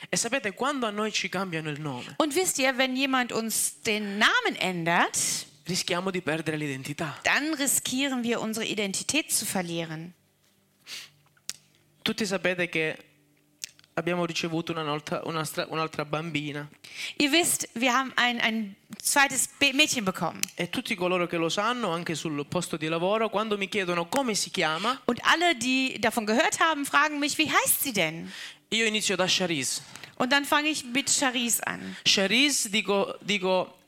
E 0.08 0.16
sapete, 0.16 0.52
quando 0.52 0.86
a 0.86 0.90
noi 0.90 1.12
ci 1.12 1.28
cambiano 1.28 1.70
il 1.70 1.80
nome, 1.80 2.14
Und 2.18 2.34
wisst 2.34 2.58
ihr, 2.58 2.76
wenn 2.78 2.96
jemand 2.96 3.30
uns 3.32 3.80
den 3.82 4.18
Namen 4.18 4.56
ändert, 4.58 5.16
rischiamo 5.72 6.10
di 6.10 6.20
perdere 6.20 6.56
l'identità. 6.58 7.18
dann 7.24 7.54
riskieren 7.54 8.22
wir 8.22 8.40
unsere 8.40 8.66
Identität 8.66 9.32
zu 9.32 9.46
verlieren. 9.46 10.12
Tutti 12.02 12.26
sapete 12.26 12.68
che 12.68 12.96
abbiamo 13.94 14.24
ricevuto 14.24 14.72
un'altra, 14.72 15.22
un'altra 15.24 16.04
bambina 16.04 16.68
Ihr 17.18 17.30
wisst, 17.30 17.68
wir 17.74 17.92
haben 17.92 18.12
ein, 18.16 18.40
ein 18.40 18.74
zweites 19.00 19.48
Mädchen 19.72 20.04
bekommen. 20.04 20.40
e 20.56 20.68
tutti 20.68 20.94
coloro 20.96 21.26
che 21.26 21.36
lo 21.36 21.48
sanno, 21.48 21.90
anche 21.90 22.14
sul 22.14 22.44
posto 22.46 22.76
di 22.76 22.88
lavoro, 22.88 23.28
quando 23.30 23.56
mi 23.56 23.68
chiedono 23.68 24.06
come 24.08 24.34
si 24.34 24.50
chiama, 24.50 25.00
Und 25.06 25.20
alle, 25.22 25.54
die 25.56 25.96
davon 26.00 26.26
gehört 26.26 26.58
haben, 26.58 26.84
fragen 26.84 27.18
mich, 27.18 27.36
wie 27.38 27.48
heißt 27.50 27.82
sie 27.82 27.92
denn? 27.92 28.30
io 28.70 28.84
inizio 28.86 29.16
da 29.16 29.28
Sharice. 29.28 29.82
Und 30.16 30.30
dann 30.32 30.44
fange 30.44 30.68
ich 30.70 30.84
mit 30.84 31.08
Charisse 31.10 31.64
an. 31.66 31.96
Sharice 32.06 32.68
dico, 32.70 33.14
dico 33.20 33.78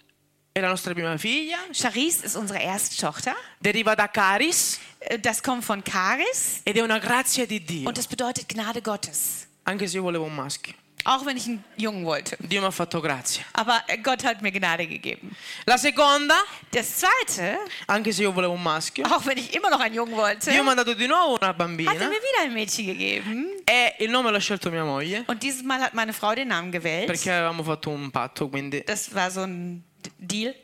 è 0.56 0.60
la 0.60 0.68
nostra 0.68 0.92
prima 0.94 1.16
figlia, 1.18 1.58
Charisse 1.72 2.26
ist 2.26 2.36
unsere 2.36 2.60
erste 2.62 2.94
Tochter. 2.96 3.34
deriva 3.58 3.94
da 3.96 4.06
Caris 4.08 4.78
Äh, 5.00 5.18
Das 5.18 5.42
kommt 5.42 5.64
von 5.64 5.82
Charis 5.82 6.60
ed 6.64 6.76
è 6.76 6.80
una 6.80 6.98
grazia 6.98 7.44
di 7.44 7.60
Dio, 7.62 7.88
und 7.88 7.96
das 7.98 8.06
bedeutet 8.06 8.46
Gnade 8.48 8.80
Gottes. 8.80 9.46
anche 9.64 9.88
se 9.88 9.96
io 9.96 10.02
volevo 10.02 10.24
un 10.24 10.34
maschio. 10.34 10.72
Auch 11.06 11.26
wenn 11.26 11.36
ich 11.36 11.46
einen 11.46 11.62
Jungen 11.76 12.02
wollte. 12.06 12.34
Dio 12.38 12.60
mi 12.62 12.66
ha 12.66 12.70
fatto 12.70 12.98
grazia. 13.02 13.42
Aber 13.52 13.82
äh, 13.88 13.98
Gott 13.98 14.24
hat 14.24 14.40
mir 14.40 14.50
Gnade 14.52 14.86
gegeben. 14.86 15.36
La 15.66 15.76
seconda, 15.76 16.34
Das 16.70 16.96
zweite, 17.00 17.58
anche 17.88 18.12
se 18.12 18.22
io 18.22 18.32
volevo 18.32 18.54
un 18.54 18.62
maschio, 18.62 19.04
auch 19.06 19.26
wenn 19.26 19.36
ich 19.36 19.52
immer 19.54 19.68
noch 19.70 19.80
einen 19.80 19.96
Jungen 19.96 20.14
wollte, 20.16 20.50
Dio 20.50 20.62
mi 20.62 20.70
ha 20.70 20.74
dato 20.76 20.94
di 20.94 21.06
nuovo 21.08 21.34
una 21.34 21.48
hat 21.48 21.54
er 21.56 21.64
bambina 21.66 21.92
mir 21.92 22.08
wieder 22.08 22.42
ein 22.44 22.52
Mädchen 22.54 22.86
gegeben. 22.86 23.48
e 23.66 23.96
il 23.98 24.08
nome 24.10 24.30
l'ha 24.30 24.38
scelto 24.40 24.70
mia 24.70 24.84
moglie 24.84 25.24
Und 25.26 25.42
dieses 25.42 25.62
Mal 25.64 25.80
hat 25.82 25.92
meine 25.94 26.12
Frau 26.14 26.32
den 26.34 26.48
Namen 26.48 26.70
gewählt. 26.70 27.06
perché 27.06 27.32
avevamo 27.32 27.62
fatto 27.64 27.90
un 27.90 28.10
patto, 28.10 28.48
quindi 28.48 28.82
Das 28.86 29.12
war 29.12 29.30
so 29.30 29.42
ein 29.42 29.82
Deal. 30.18 30.54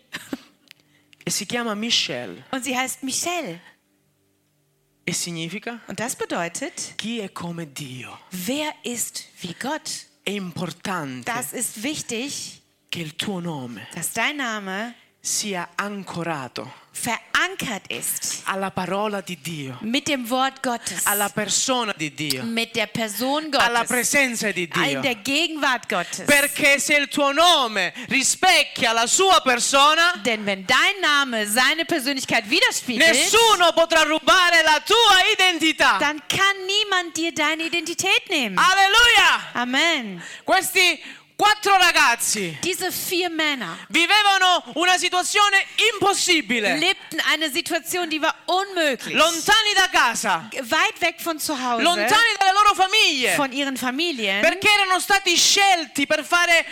e 1.24 1.30
si 1.30 1.46
chiama 1.46 1.74
Michelle 1.74 2.44
Und 2.50 2.64
sie 2.64 2.76
heißt 2.76 3.02
Michelle. 3.02 3.60
e 5.06 5.12
significa 5.12 5.80
Und 5.88 5.98
das 5.98 6.14
bedeutet, 6.16 6.94
chi 6.96 7.20
è 7.20 7.30
come 7.32 7.66
Dio. 7.66 8.18
wer 8.30 8.72
ist 8.84 9.24
wie 9.40 9.54
Gott? 9.58 10.06
È 10.24 10.30
importante 10.30 11.24
Das 11.32 11.52
ist 11.52 11.82
wichtig, 11.82 12.60
che 12.90 13.00
il 13.00 13.14
tuo 13.16 13.40
nome 13.40 13.86
dass 13.94 14.12
dein 14.12 14.36
Name 14.36 14.94
sia 15.20 15.68
ancorato 15.74 16.80
verankert 16.92 17.84
ist 17.88 18.42
alla 18.44 18.70
parola 18.70 19.20
di 19.22 19.36
Dio, 19.40 19.78
mit 19.80 20.06
dem 20.06 20.28
Wort 20.28 20.60
Gottes, 20.62 21.06
alla 21.06 21.28
persona 21.30 21.94
di 21.96 22.12
Dio, 22.12 22.42
mit 22.42 22.74
der 22.74 22.88
Person 22.88 23.48
alla 23.52 23.80
Gottes, 23.80 23.88
presenza 23.88 24.50
di 24.50 24.68
Dio. 24.68 24.82
in 24.82 25.00
der 25.00 25.14
Gegenwart 25.22 25.88
Gottes. 25.88 26.24
Perché 26.26 26.78
se 26.78 26.96
il 26.96 27.08
tuo 27.08 27.32
nome 27.32 27.92
rispecchia 28.08 28.92
la 28.92 29.06
sua 29.06 29.40
persona, 29.40 30.12
Denn 30.22 30.44
wenn 30.44 30.66
dein 30.66 31.00
Name 31.00 31.46
seine 31.46 31.84
Persönlichkeit 31.86 32.44
widerspiegelt, 32.48 33.08
nessuno 33.08 33.72
potrà 33.72 34.02
rubare 34.02 34.62
la 34.62 34.82
tua 34.84 35.16
identità. 35.32 35.96
dann 35.98 36.20
kann 36.26 36.66
niemand 36.66 37.16
dir 37.16 37.32
deine 37.32 37.64
Identität 37.64 38.28
nehmen. 38.28 38.58
Alleluia! 38.58 39.52
Amen. 39.54 40.22
Questi 40.44 41.00
quattro 41.40 41.74
ragazzi 41.78 42.58
Diese 42.62 42.90
vier 42.92 43.30
Männer 43.30 43.76
vivevano 43.88 44.62
una 44.74 44.98
situazione 44.98 45.56
impossibile, 45.92 46.76
lebten 46.76 47.18
eine 47.32 47.50
Situation, 47.50 48.08
die 48.10 48.20
war 48.20 48.34
unmöglich. 48.46 49.14
lontani 49.16 49.72
da 49.74 49.86
casa, 49.90 50.48
Weit 50.62 51.00
weg 51.00 51.16
von 51.20 51.38
zu 51.38 51.54
Hause, 51.58 51.82
lontani 51.82 52.32
dalle 52.38 52.52
loro 52.52 52.74
famiglie. 52.74 53.34
von 53.36 53.52
ihren 53.52 53.76
Familien, 53.78 54.42
Perché 54.42 54.68
erano 54.68 55.00
stati 55.00 55.34
scelti 55.36 56.06
per, 56.06 56.24
fare, 56.24 56.64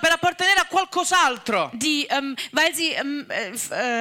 per 0.00 0.12
appartenere 0.12 0.60
a 0.60 0.66
qualcos'altro. 0.66 1.70
die, 1.74 2.06
ähm, 2.10 2.34
weil 2.52 2.74
sie 2.74 2.90
ähm, 2.92 3.26
äh, 3.30 3.50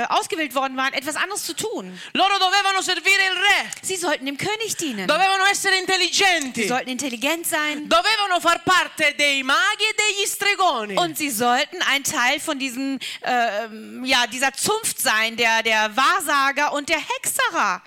äh, 0.01 0.05
ausgewählt 0.07 0.55
worden 0.55 0.75
waren, 0.75 0.93
etwas 0.93 1.15
anderes 1.15 1.43
zu 1.45 1.53
tun. 1.55 1.99
Loro 2.13 2.37
dovevano 2.39 2.81
servire 2.81 3.21
il 3.31 3.37
re, 3.37 3.69
Sie 3.81 3.95
sollten 3.97 4.25
dem 4.25 4.37
König 4.37 4.75
dienen. 4.77 5.05
dovevano 5.07 5.45
essere 5.51 5.75
Sie 5.75 5.81
intelligenti, 5.81 6.67
sollten 6.67 6.89
intelligent 6.89 7.45
sein. 7.45 7.87
dovevano 7.87 8.39
far 8.39 8.63
parte 8.63 9.13
dei 9.15 9.43
maghi 9.43 9.83
e 9.83 9.93
degli 9.95 10.14
stregoni. 10.25 10.97
Und 10.97 11.17
sie 11.17 11.29
sollten 11.29 11.81
ein 11.89 12.03
Teil 12.03 12.39
von 12.39 12.57
diesem, 12.59 12.99
äh, 13.21 13.67
ja, 14.05 14.27
dieser 14.27 14.53
Zunft 14.53 14.99
sein, 14.99 15.35
der, 15.37 15.63
der 15.63 15.95
Wahrsager 15.95 16.73
und 16.73 16.89
der 16.89 16.99
Hexerer. 16.99 17.81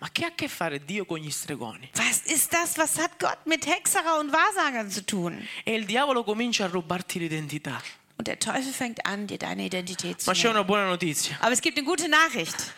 Ma 0.00 0.10
che 0.12 0.24
ha 0.24 0.28
a 0.28 0.32
che 0.34 0.48
fare 0.48 0.84
Dio 0.84 1.04
con 1.06 1.18
gli 1.18 1.30
stregoni? 1.30 1.88
Was 1.94 2.20
ist 2.26 2.52
das? 2.52 2.76
Was 2.76 2.98
hat 2.98 3.18
Gott 3.18 3.46
mit 3.46 3.66
Hexerer 3.66 4.18
und 4.20 4.32
Wahrsagern 4.32 4.90
zu 4.90 5.04
tun? 5.04 5.46
E 5.64 5.74
il 5.74 5.86
diavolo 5.86 6.24
comincia 6.24 6.64
a 6.64 6.68
rubarti 6.68 7.18
l'identità. 7.20 7.80
Und 8.16 8.26
der 8.28 8.38
Teufel 8.38 8.72
fängt 8.72 9.06
an, 9.06 9.26
dir 9.26 9.38
deine 9.38 9.64
Identität 9.64 10.20
zu 10.20 10.28
Ma 10.30 10.34
c'è 10.34 10.44
nehmen. 10.44 10.56
una 10.56 10.64
buona 10.64 10.86
notizia. 10.86 11.36
Aber 11.40 11.52
es 11.52 11.60
gibt 11.60 11.78
eine 11.78 11.86
gute 11.86 12.08
Nachricht. 12.08 12.74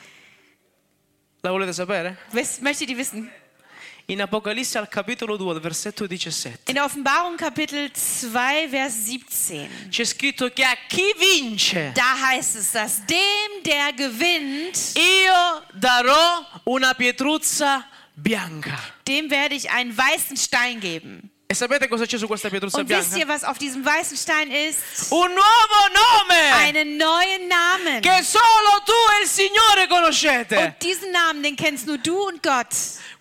La 1.42 1.50
volete 1.50 1.72
sapere? 1.72 2.16
Wisst, 2.32 2.62
möchtet 2.62 2.90
ihr 2.90 2.96
wissen? 2.96 3.30
In 4.08 4.20
Apocalisse 4.20 4.78
al 4.78 4.88
capitolo 4.88 5.36
2, 5.36 5.58
versetto 5.58 6.06
17, 6.06 6.70
In 6.70 6.78
Offenbarung 6.80 7.36
Kapitel 7.36 7.90
2, 7.90 8.68
Vers 8.68 8.94
17. 9.02 9.88
c'è 9.88 10.04
scritto 10.04 10.48
che 10.52 10.62
a 10.62 10.76
chi 10.86 11.12
vince 11.18 11.90
Da 11.92 12.14
heißt 12.30 12.54
es, 12.54 12.70
dass 12.70 13.04
dem, 13.04 13.62
der 13.64 13.92
gewinnt, 13.94 14.92
io 14.94 15.60
darò 15.72 16.46
una 16.66 16.94
pietruzza 16.94 17.84
bianca. 18.14 18.78
dem 19.02 19.28
werde 19.28 19.56
ich 19.56 19.68
einen 19.72 19.92
weißen 19.96 20.36
Stein 20.36 20.78
geben. 20.78 21.28
E 21.48 21.54
sapete 21.54 21.86
cosa 21.88 22.04
c'è 22.06 22.16
su 22.18 22.26
questa 22.28 22.48
pietruzza 22.48 22.78
Und 22.78 22.88
wisst 22.88 23.10
bianca? 23.14 23.18
ihr, 23.18 23.28
was 23.28 23.42
auf 23.44 23.58
diesem 23.58 23.84
weißen 23.84 24.16
Stein 24.16 24.50
ist? 24.52 25.10
Un 25.10 25.30
nuovo 25.32 25.80
nome 25.92 26.54
Einen 26.64 26.96
neuen 26.96 27.48
Namen. 27.48 28.00
che 28.02 28.22
solo 28.22 28.82
tu 28.84 28.92
e 29.18 29.22
il 29.24 29.28
Signore 29.28 29.86
conoscete. 29.88 30.58
Und 30.58 30.74
diesen 30.82 31.10
Namen, 31.12 31.42
den 31.42 31.56
kennst 31.56 31.86
nur 31.88 31.98
du 31.98 32.16
und 32.28 32.40
Gott. 32.42 32.68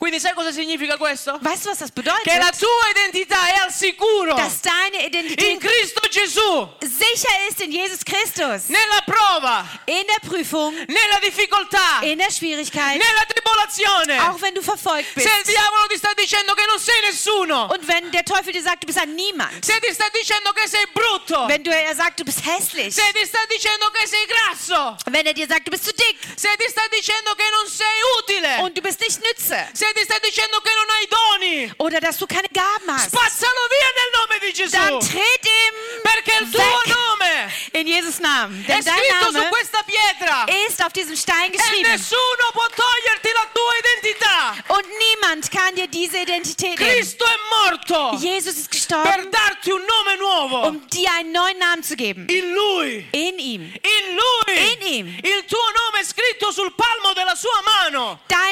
Quindi 0.06 0.20
sai 0.22 0.34
cosa 0.36 0.52
significa 0.52 0.98
questo? 0.98 1.40
Weißt 1.42 1.66
du, 1.66 1.70
was 1.70 1.80
das 1.80 1.90
Che 1.92 2.04
la 2.04 2.14
bedeutet? 2.14 2.60
tua 2.60 2.90
identità 2.92 3.48
è 3.48 3.58
al 3.66 3.72
sicuro 3.74 4.36
Dass 4.36 4.60
deine 4.62 4.98
in 5.00 5.06
Identität 5.08 5.58
Cristo 5.60 6.08
Gesù, 6.08 6.70
sicher 6.80 7.34
ist 7.50 7.60
in 7.62 7.72
Jesus 7.72 8.04
Christus. 8.04 8.68
nella 8.68 9.02
prova, 9.04 9.66
In 9.86 10.06
der 10.06 10.20
Prüfung, 10.22 10.76
nella 10.88 11.18
difficoltà, 11.22 12.02
in 12.04 12.20
der 12.20 12.30
Schwierigkeit, 12.30 13.02
nella 13.02 13.26
tribolazione. 13.26 14.20
auch 14.30 14.40
wenn 14.42 14.54
du 14.54 14.62
verfolgt 14.62 15.08
Se 15.16 15.22
il 15.28 15.42
bist. 15.42 15.48
diavolo 15.50 15.88
ti 15.88 15.98
sta 15.98 16.14
dicendo 16.14 16.54
che 16.54 16.66
non 16.68 16.80
sei 16.80 17.02
nessuno, 17.02 17.68
Und 17.74 17.84
wenn 17.88 18.12
der 18.12 18.24
Teufel 18.24 18.54
dir 18.54 18.62
sagt, 18.62 18.84
du 18.84 18.86
bist 18.86 19.00
ein 19.00 19.16
Niemand. 19.16 19.66
se 19.66 19.74
ti 19.82 19.92
sta 19.92 20.06
dicendo 20.14 20.52
che 20.54 20.68
sei 20.68 20.86
brutto, 20.94 21.48
Wenn 21.48 21.64
du, 21.64 21.72
er 21.72 21.96
sagt, 21.96 22.20
du 22.20 22.24
bist 22.24 22.46
hässlich. 22.46 22.94
se 22.94 23.02
ti 23.12 23.26
sta 23.26 23.40
dicendo 23.50 23.90
che 23.90 24.06
sei 24.06 24.24
grasso, 24.28 24.98
Wenn 25.10 25.26
er 25.26 25.34
dir 25.34 25.48
sagt, 25.48 25.66
du 25.66 25.72
bist 25.72 25.84
zu 25.86 25.92
dick. 25.94 26.18
se 26.36 26.50
ti 26.58 26.70
sta 26.70 26.82
dicendo 26.92 27.34
che 27.34 27.50
non 27.50 27.66
sei 27.68 27.98
utile, 28.22 28.62
Und 28.62 28.78
du 28.78 28.82
bist 28.84 29.00
nicht 29.02 29.20
nütze. 29.26 29.68
se 29.74 29.86
ti 29.96 30.04
sta 30.04 30.20
dicendo 30.20 30.60
che 30.60 30.72
non 30.76 30.90
hai 30.90 31.08
doni, 31.08 31.74
Oder 31.78 32.00
dass 32.02 32.18
du 32.18 32.26
keine 32.28 32.50
Gaben 32.52 32.88
hast. 32.92 33.08
spazzalo 33.08 33.62
via 33.72 33.90
nel 33.96 34.12
nome 34.20 34.36
di 34.40 34.52
Dann 34.70 35.00
Gesù. 35.00 35.12
tritt 35.12 35.46
ihm 35.46 36.02
Perché 36.04 36.34
il 36.44 36.50
tuo 36.52 36.82
nome 36.86 37.52
in 37.74 37.88
Jesus 37.88 38.20
Namen. 38.20 38.62
è 38.64 38.68
Denn 38.68 38.84
dein 38.84 38.94
scritto 38.98 39.26
su 39.32 39.38
Name 39.40 39.50
questa 39.50 39.82
pietra 39.84 40.46
ist 40.68 40.82
auf 40.84 40.92
diesem 40.94 41.16
Stein 41.16 41.52
e 41.54 41.58
geschrieben. 41.58 41.90
nessuno 41.92 42.46
può 42.52 42.66
toglierti 42.68 43.30
la 43.34 43.48
tua 43.54 43.74
identità. 43.80 44.56
Und 44.68 44.86
niemand 45.00 45.50
kann 45.50 45.74
dir 45.76 45.88
diese 45.88 46.20
Identität 46.20 46.78
nehmen. 46.78 46.92
Cristo 46.94 47.26
è 47.26 47.38
morto 47.56 48.18
Jesus 48.20 48.56
ist 48.58 48.70
per 48.70 48.78
gestorben, 48.78 49.32
darti 49.32 49.72
un 49.72 49.82
nome 49.86 50.18
nuovo. 50.18 50.68
um 50.68 50.86
dir 50.90 51.10
einen 51.18 51.32
neuen 51.32 51.58
Namen 51.58 51.84
zu 51.84 51.96
geben. 51.96 52.28
In 52.30 52.54
Lui. 52.54 53.08
In 53.12 53.40
ihm. 53.40 53.62
In 53.74 54.16
Lui. 54.16 54.74
In 54.74 54.82
ihm. 54.82 55.08
Il 55.24 55.46
tuo 55.46 55.64
nome 55.72 56.02
è 56.02 56.04
scritto 56.04 56.52
sul 56.52 56.74
palmo 56.76 57.14
della 57.14 57.36
sua 57.36 57.62
mano. 57.64 58.20
Dein 58.28 58.45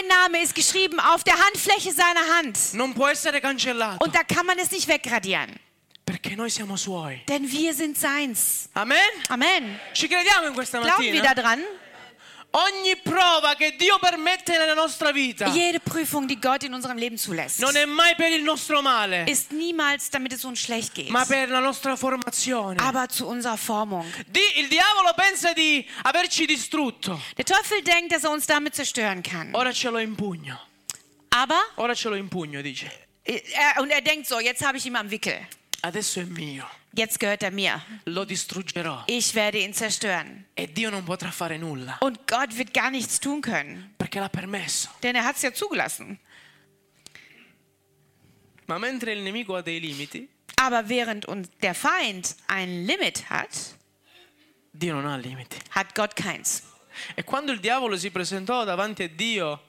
ist 0.43 0.53
geschrieben 0.53 0.99
auf 0.99 1.23
der 1.23 1.35
Handfläche 1.35 1.91
seiner 1.91 2.37
Hand. 2.37 2.57
Non 2.73 2.93
può 2.93 3.07
essere 3.09 3.39
cancellato. 3.41 4.03
Und 4.03 4.13
da 4.13 4.23
kann 4.23 4.45
man 4.45 4.57
es 4.59 4.71
nicht 4.71 4.87
wegradieren. 4.87 5.59
Perché 6.05 6.35
noi 6.35 6.49
siamo 6.49 6.75
suoi. 6.75 7.21
Denn 7.29 7.49
wir 7.49 7.73
sind 7.73 7.97
seins. 7.97 8.67
Amen? 8.73 8.97
Amen. 9.29 9.79
Ci 9.93 10.07
crediamo 10.09 10.47
in 10.47 10.53
questa 10.53 10.79
Glauben 10.79 11.01
wir 11.01 11.13
mattina? 11.13 11.33
daran? 11.33 11.63
Jede 15.53 15.79
Prüfung, 15.79 16.27
die 16.27 16.39
Gott 16.39 16.63
in 16.63 16.73
unserem 16.73 16.97
Leben 16.97 17.17
zulässt, 17.17 17.59
non 17.59 17.75
è 17.75 17.85
mai 17.85 18.15
per 18.15 18.31
il 18.31 18.43
nostro 18.43 18.81
male, 18.81 19.25
ist 19.27 19.51
niemals, 19.51 20.09
damit 20.11 20.33
es 20.33 20.43
uns 20.45 20.59
schlecht 20.59 20.93
geht, 20.93 21.09
ma 21.09 21.25
per 21.25 21.49
la 21.49 21.59
nostra 21.59 21.95
formazione. 21.95 22.79
aber 22.79 23.09
zu 23.09 23.27
unserer 23.27 23.57
Formung. 23.57 24.05
Di- 24.27 24.59
il 24.59 24.67
diavolo 24.67 25.13
pensa 25.15 25.53
di 25.53 25.83
averci 26.03 26.45
distrutto. 26.45 27.19
Der 27.35 27.45
Teufel 27.45 27.81
denkt, 27.81 28.11
dass 28.13 28.23
er 28.23 28.31
uns 28.31 28.45
damit 28.45 28.75
zerstören 28.75 29.23
kann. 29.23 29.53
Ora 29.55 29.71
ce 29.73 29.89
l'ho 29.89 29.97
in 29.99 30.15
pugno. 30.15 30.59
Aber, 31.31 31.59
Ora 31.77 31.95
ce 31.95 32.09
l'ho 32.09 32.15
in 32.15 32.29
pugno, 32.29 32.61
dice. 32.61 32.85
er, 33.23 33.81
und 33.81 33.89
er 33.89 34.01
denkt 34.01 34.27
so, 34.27 34.39
jetzt 34.39 34.63
habe 34.63 34.77
ich 34.77 34.85
ihn 34.85 34.95
am 34.95 35.09
Wickel. 35.09 35.39
Adesso 35.81 36.19
è 36.21 36.25
mio. 36.25 36.65
Jetzt 36.95 37.19
gehört 37.19 37.41
er 37.41 37.51
mir. 37.51 37.81
Lo 38.05 38.23
distruggerò. 38.23 39.03
Ich 39.07 39.33
werde 39.33 39.57
ihn 39.59 39.73
zerstören. 39.73 40.45
E 40.55 40.67
Dio 40.71 40.89
non 40.91 41.03
potrà 41.03 41.31
fare 41.31 41.57
nulla. 41.57 41.97
Und 42.01 42.27
Gott 42.27 42.55
wird 42.55 42.71
gar 42.73 42.91
nichts 42.91 43.19
tun 43.19 43.41
können, 43.41 43.95
Perché 43.97 44.19
l'ha 44.19 44.29
permesso. 44.29 44.89
denn 45.01 45.15
er 45.15 45.23
hat 45.23 45.35
es 45.37 45.41
ja 45.41 45.51
zugelassen. 45.51 46.19
Ma 48.67 48.77
mentre 48.77 49.11
il 49.11 49.21
nemico 49.21 49.55
ha 49.55 49.61
dei 49.61 49.79
limiti, 49.79 50.29
Aber 50.55 50.87
während 50.87 51.25
uns 51.25 51.49
der 51.61 51.73
Feind 51.73 52.35
ein 52.47 52.85
Limit 52.85 53.29
hat, 53.29 53.49
Dio 54.71 54.93
non 54.93 55.05
ha 55.05 55.15
limiti. 55.17 55.57
hat 55.71 55.93
Gott 55.95 56.15
keins. 56.15 56.63
E 57.15 57.23
quando 57.23 57.51
il 57.51 57.59
diavolo 57.59 57.97
si 57.97 58.11
presentò 58.11 58.63
davanti 58.63 59.03
a 59.03 59.07
Dio 59.09 59.59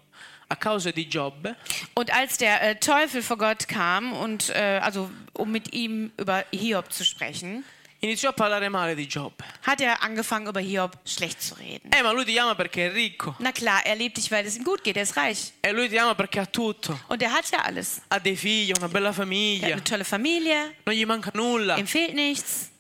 a 0.49 0.57
causa 0.57 0.93
di 0.93 1.07
Giobbe, 1.09 1.57
Und 1.95 2.13
als 2.13 2.37
der 2.39 2.63
äh, 2.63 2.77
Teufel 2.79 3.23
vor 3.23 3.39
Gott 3.39 3.67
kam 3.69 4.13
und 4.13 4.51
äh, 4.51 4.81
also 4.83 5.11
um 5.33 5.51
mit 5.51 5.73
ihm 5.75 6.13
über 6.19 6.45
Hiob 6.53 6.93
zu 6.93 7.05
sprechen, 7.05 7.65
iniziò 8.01 8.29
a 8.29 8.33
parlare 8.33 8.69
male 8.69 8.95
di 8.95 9.07
Giobbe. 9.09 9.43
hat 9.63 9.81
er 9.81 10.03
angefangen 10.03 10.47
über 10.49 10.61
Hiob 10.61 10.99
schlecht 11.07 11.41
zu 11.43 11.55
reden. 11.55 11.91
Eh, 11.93 12.03
ma 12.03 12.13
lui 12.13 12.25
ti 12.27 12.39
ama 12.39 12.55
perché 12.55 12.89
è 12.89 12.93
ricco. 12.93 13.35
Na 13.39 13.53
klar, 13.53 13.81
er 13.87 13.97
liebt 13.97 14.17
dich, 14.19 14.31
weil 14.31 14.45
es 14.47 14.57
ihm 14.57 14.65
gut 14.65 14.83
geht, 14.85 14.97
er 14.97 15.03
ist 15.05 15.17
reich 15.17 15.53
E 15.63 15.73
lui 15.73 15.89
ti 15.89 15.99
ama 15.99 16.15
perché 16.15 16.41
ha 16.41 16.47
tutto. 16.47 16.99
und 17.09 17.23
er 17.23 17.33
hat 17.33 17.49
ja 17.51 17.61
alles. 17.65 18.03
Ha 18.11 18.19
dei 18.19 18.37
figli, 18.37 18.73
una 18.77 18.89
bella 18.89 19.07
Er 19.09 19.13
hat 19.13 19.17
famiglia. 19.17 19.67
eine 19.73 19.83
tolle 19.83 20.05
Familie, 20.05 20.75
Non 20.85 20.95
gli 20.95 21.07
manca 21.07 21.31
nulla. 21.35 21.77
ihm 21.79 21.87
fehlt 21.87 22.15
nichts. 22.15 22.71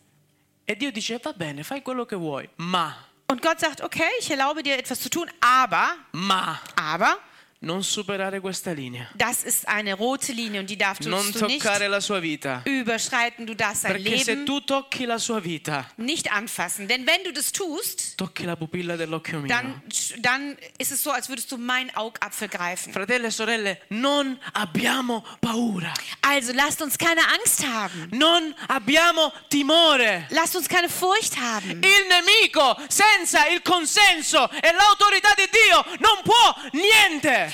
E 0.66 0.76
Dio 0.76 0.90
dice, 0.92 1.18
va 1.22 1.32
bene, 1.32 1.62
fai 1.64 1.82
quello 1.82 2.04
che 2.06 2.16
vuoi, 2.16 2.48
ma, 2.56 2.94
Und 3.26 3.40
Gott 3.40 3.58
sagt, 3.58 3.80
okay, 3.82 4.08
ich 4.20 4.30
erlaube 4.30 4.62
dir 4.62 4.76
etwas 4.78 5.00
zu 5.00 5.08
tun, 5.08 5.30
aber, 5.40 5.96
ma, 6.12 6.60
aber, 6.76 7.18
non 7.64 7.82
superare 7.82 8.40
questa 8.40 8.72
linea. 8.72 9.08
das 9.14 9.42
ist 9.44 9.66
eine 9.68 9.94
rote 9.94 10.32
Linie 10.32 10.60
und 10.60 10.68
die 10.70 10.76
darfst 10.76 11.06
Non 11.08 11.30
du 11.32 11.46
nicht 11.46 11.62
toccare 11.62 11.88
la 11.88 12.00
sua 12.00 12.20
vita. 12.20 12.62
überschreiten. 12.64 13.46
Du 13.46 13.54
darfst 13.54 13.82
sein 13.82 13.92
Perché 13.92 14.18
se 14.18 14.32
Leben 14.32 14.46
tu 14.46 14.60
tocchi 14.60 15.04
la 15.06 15.18
sua 15.18 15.42
vita, 15.42 15.86
nicht 15.96 16.30
anfassen. 16.30 16.86
Denn 16.88 17.06
wenn 17.06 17.24
du 17.24 17.32
das 17.32 17.52
tust, 17.52 18.16
tocchi 18.18 18.44
la 18.44 18.54
pupilla 18.56 18.96
dell'occhio 18.96 19.40
mio. 19.40 19.48
dann, 19.48 19.82
dann 20.18 20.56
ist 20.78 20.92
es 20.92 21.02
so, 21.02 21.10
als 21.10 21.28
würdest 21.28 21.50
du 21.52 21.56
meinen 21.56 21.90
Augapfel 21.96 22.48
greifen. 22.48 22.92
Fratelli 22.92 23.26
e 23.26 23.30
sorelle, 23.30 23.78
non 23.88 24.38
abbiamo 24.52 25.24
paura. 25.40 25.92
Also 26.20 26.52
lasst 26.52 26.82
uns 26.82 26.96
keine 26.98 27.22
Angst 27.38 27.64
haben. 27.66 28.08
Non 28.12 28.54
abbiamo 28.68 29.32
timore. 29.48 30.26
Lasst 30.30 30.54
uns 30.56 30.68
keine 30.68 30.88
Furcht 30.88 31.36
haben. 31.38 31.80
Il 31.82 32.06
nemico 32.08 32.76
senza 32.88 33.46
il 33.48 33.62
consenso 33.62 34.50
e 34.50 34.72
l'autorità 34.72 35.34
di 35.36 35.48
Dio 35.50 35.84
non 36.00 36.22
può 36.22 36.54
niente. 36.72 37.52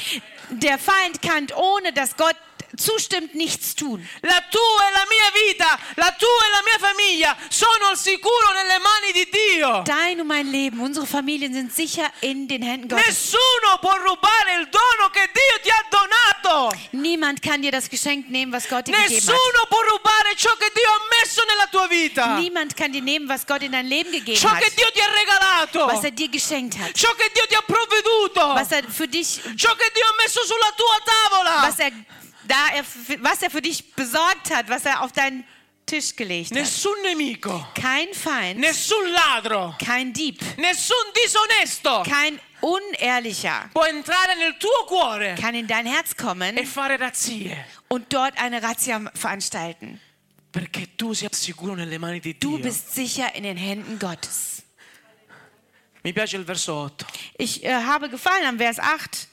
Der 0.50 0.78
Feind 0.78 1.22
kann 1.22 1.46
ohne 1.56 1.92
dass 1.92 2.16
Gott 2.16 2.36
zustimmt 2.76 3.35
nichts 3.35 3.74
tun. 3.74 4.06
La 4.22 4.40
tua 4.50 4.88
e 4.88 4.92
la 4.92 5.04
mia 5.09 5.30
vita, 5.46 5.78
la 5.96 6.12
tua 6.18 6.46
e 6.46 6.50
la 6.50 6.62
mia 6.64 6.78
famiglia 6.78 7.37
sono 7.48 7.87
al 7.90 7.96
sicuro 7.98 8.52
nelle 8.52 8.78
mani 8.78 9.12
di 9.12 9.28
Dio. 9.30 9.83
Dein 9.85 10.20
und 10.20 10.26
mein 10.28 10.50
Leben, 10.50 10.80
unsere 10.80 11.06
Familien 11.06 11.52
sind 11.52 11.72
sicher 11.72 12.11
in 12.20 12.46
den 12.48 12.62
Händen 12.62 12.88
Gottes. 12.88 13.06
Nessuno 13.06 13.78
può 13.80 13.92
rubare 13.96 14.54
il 14.61 14.68
dono 14.68 15.11
che 15.11 15.28
Dio 15.33 15.61
ti 15.62 15.70
ha 15.70 15.85
donato. 15.90 16.76
Niemand 16.92 17.40
kann 17.42 17.61
dir 17.62 17.70
das 17.72 17.88
Geschenk 17.88 18.28
nehmen, 18.30 18.52
was 18.52 18.68
Gott 18.68 18.87
dir 18.87 18.92
gegeben 18.94 19.16
hat. 19.16 19.35
Nessuno 19.35 19.66
può 19.68 19.80
rubare 19.90 20.35
ciò 20.37 20.50
che 20.56 20.70
Dio 20.74 20.88
ha 20.90 21.00
messo 21.20 21.42
nella 21.46 21.66
tua 21.66 21.87
vita. 21.88 22.37
Niemand 22.38 22.74
kann 22.74 22.92
dir 22.92 23.02
nehmen, 23.02 23.28
was 23.28 23.44
Gott 23.46 23.62
in 23.62 23.72
dein 23.72 23.87
Leben 23.87 24.12
gegeben 24.12 24.38
Ciò 24.38 24.48
hat. 24.48 24.61
che 24.62 24.72
Dio 24.74 24.90
ti 24.92 25.00
ha 25.00 25.11
regalato. 25.12 25.85
Was 25.87 26.04
er 26.04 26.12
dir 26.12 26.28
geschenkt 26.28 26.76
hat. 26.78 26.92
Ciò 26.92 27.12
che 27.14 27.30
Dio 27.33 27.46
ti 27.46 27.54
ha 27.54 27.62
provveduto. 27.62 28.40
Was 28.54 28.70
er 28.72 28.85
für 28.88 29.09
dich, 29.09 29.40
Ciò 29.56 29.74
che 29.74 29.90
Dio 29.92 30.04
ha 30.06 30.14
messo 30.22 30.40
sulla 30.44 30.72
tua 30.76 30.98
tavola. 31.04 31.62
was 31.66 31.78
er, 31.78 31.92
da 32.50 32.74
er, 32.76 32.84
was 33.22 33.42
er 33.42 33.50
für 33.50 33.62
dich 33.62 33.94
besorgt 33.94 34.50
hat, 34.54 34.68
was 34.68 34.84
er 34.84 35.02
auf 35.02 35.12
deinen 35.12 35.44
Tisch 35.86 36.14
gelegt 36.14 36.50
hat. 36.50 36.58
Nessun 36.58 36.94
nemico. 37.02 37.66
Kein 37.74 38.12
Feind, 38.12 38.60
Nessun 38.60 39.08
ladro. 39.12 39.74
kein 39.78 40.12
Dieb, 40.12 40.40
Nessun 40.58 40.96
disonesto 41.24 42.02
kein 42.04 42.38
Unehrlicher 42.60 43.70
può 43.72 43.84
entrare 43.86 44.36
nel 44.36 44.54
tuo 44.58 44.84
cuore 44.86 45.34
kann 45.34 45.54
in 45.54 45.66
dein 45.66 45.86
Herz 45.86 46.12
e 46.12 46.14
kommen 46.14 46.66
fare 46.66 46.98
razzie. 46.98 47.56
und 47.88 48.12
dort 48.12 48.36
eine 48.38 48.62
Razzia 48.62 49.00
veranstalten. 49.14 49.98
Perché 50.52 50.88
tu 50.96 51.14
sei 51.14 51.28
sicuro 51.32 51.74
nelle 51.74 51.98
mani 51.98 52.20
di 52.20 52.36
Du 52.36 52.56
Dio. 52.56 52.64
bist 52.64 52.92
sicher 52.92 53.34
in 53.34 53.44
den 53.44 53.56
Händen 53.56 53.98
Gottes. 53.98 54.62
Mi 56.02 56.12
piace 56.12 56.36
il 56.36 56.44
verso 56.44 56.84
8. 56.84 57.04
Ich 57.38 57.62
äh, 57.64 57.72
habe 57.72 58.08
gefallen 58.08 58.44
am 58.46 58.58
Vers 58.58 58.78
8. 58.78 59.28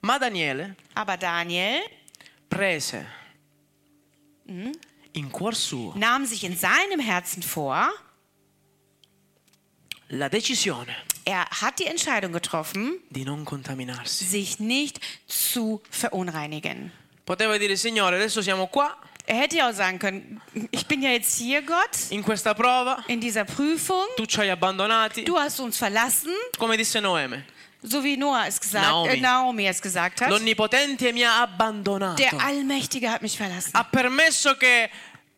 Ma 0.00 0.18
Daniele 0.18 0.74
Aber 0.94 1.16
Daniel 1.16 1.80
prese 2.48 3.06
in 5.12 5.30
cuor 5.30 5.54
suo 5.54 5.94
nahm 5.96 6.26
sich 6.26 6.44
in 6.44 6.56
seinem 6.56 7.00
Herzen 7.00 7.42
vor, 7.42 7.90
la 10.08 10.28
decisione 10.28 10.94
er 11.24 11.46
hat 11.48 11.78
die 11.78 11.86
Entscheidung 11.86 12.32
getroffen, 12.32 13.00
di 13.10 13.24
non 13.24 13.44
contaminarsi. 13.44 14.24
sich 14.24 14.58
nicht 14.58 15.00
zu 15.26 15.80
verunreinigen. 15.88 16.90
Poteva 17.24 17.56
dire, 17.58 17.76
Signore, 17.76 18.16
adesso 18.16 18.42
siamo 18.42 18.66
qua, 18.66 18.96
Er 19.24 19.36
hätte 19.36 19.56
ja 19.56 19.70
auch 19.70 19.74
sagen 19.74 20.00
können, 20.00 20.40
ich 20.72 20.84
bin 20.88 21.00
ja 21.00 21.10
jetzt 21.10 21.38
hier, 21.38 21.62
Gott, 21.62 22.10
in 22.10 22.24
questa 22.24 22.54
prova, 22.54 23.04
in 23.06 23.20
dieser 23.20 23.44
Prüfung. 23.44 24.04
tu 24.16 24.26
ci 24.26 24.38
hai 24.40 24.50
abbandonati, 24.50 25.22
Du 25.24 25.38
hast 25.38 25.60
uns 25.60 25.76
verlassen, 25.76 26.32
come 26.58 26.76
disse 26.76 27.00
Noeme. 27.00 27.44
So 27.82 28.02
wie 28.02 28.16
Noah 28.16 28.46
es 28.46 28.60
gesagt, 28.60 28.86
Naomi. 28.86 29.12
Äh, 29.14 29.20
Naomi 29.20 29.66
es 29.66 29.80
gesagt 29.82 30.20
hat. 30.20 30.30
L'Onnipotente 30.30 31.12
mi 31.12 31.22
ha 31.24 31.42
abbandonato. 31.42 32.16
Der 32.16 32.32
Allmächtige 32.40 33.10
hat 33.10 33.22
mich 33.22 33.36
verlassen. 33.36 33.72
Ha 33.74 33.84
permesso 33.84 34.54
che 34.56 34.88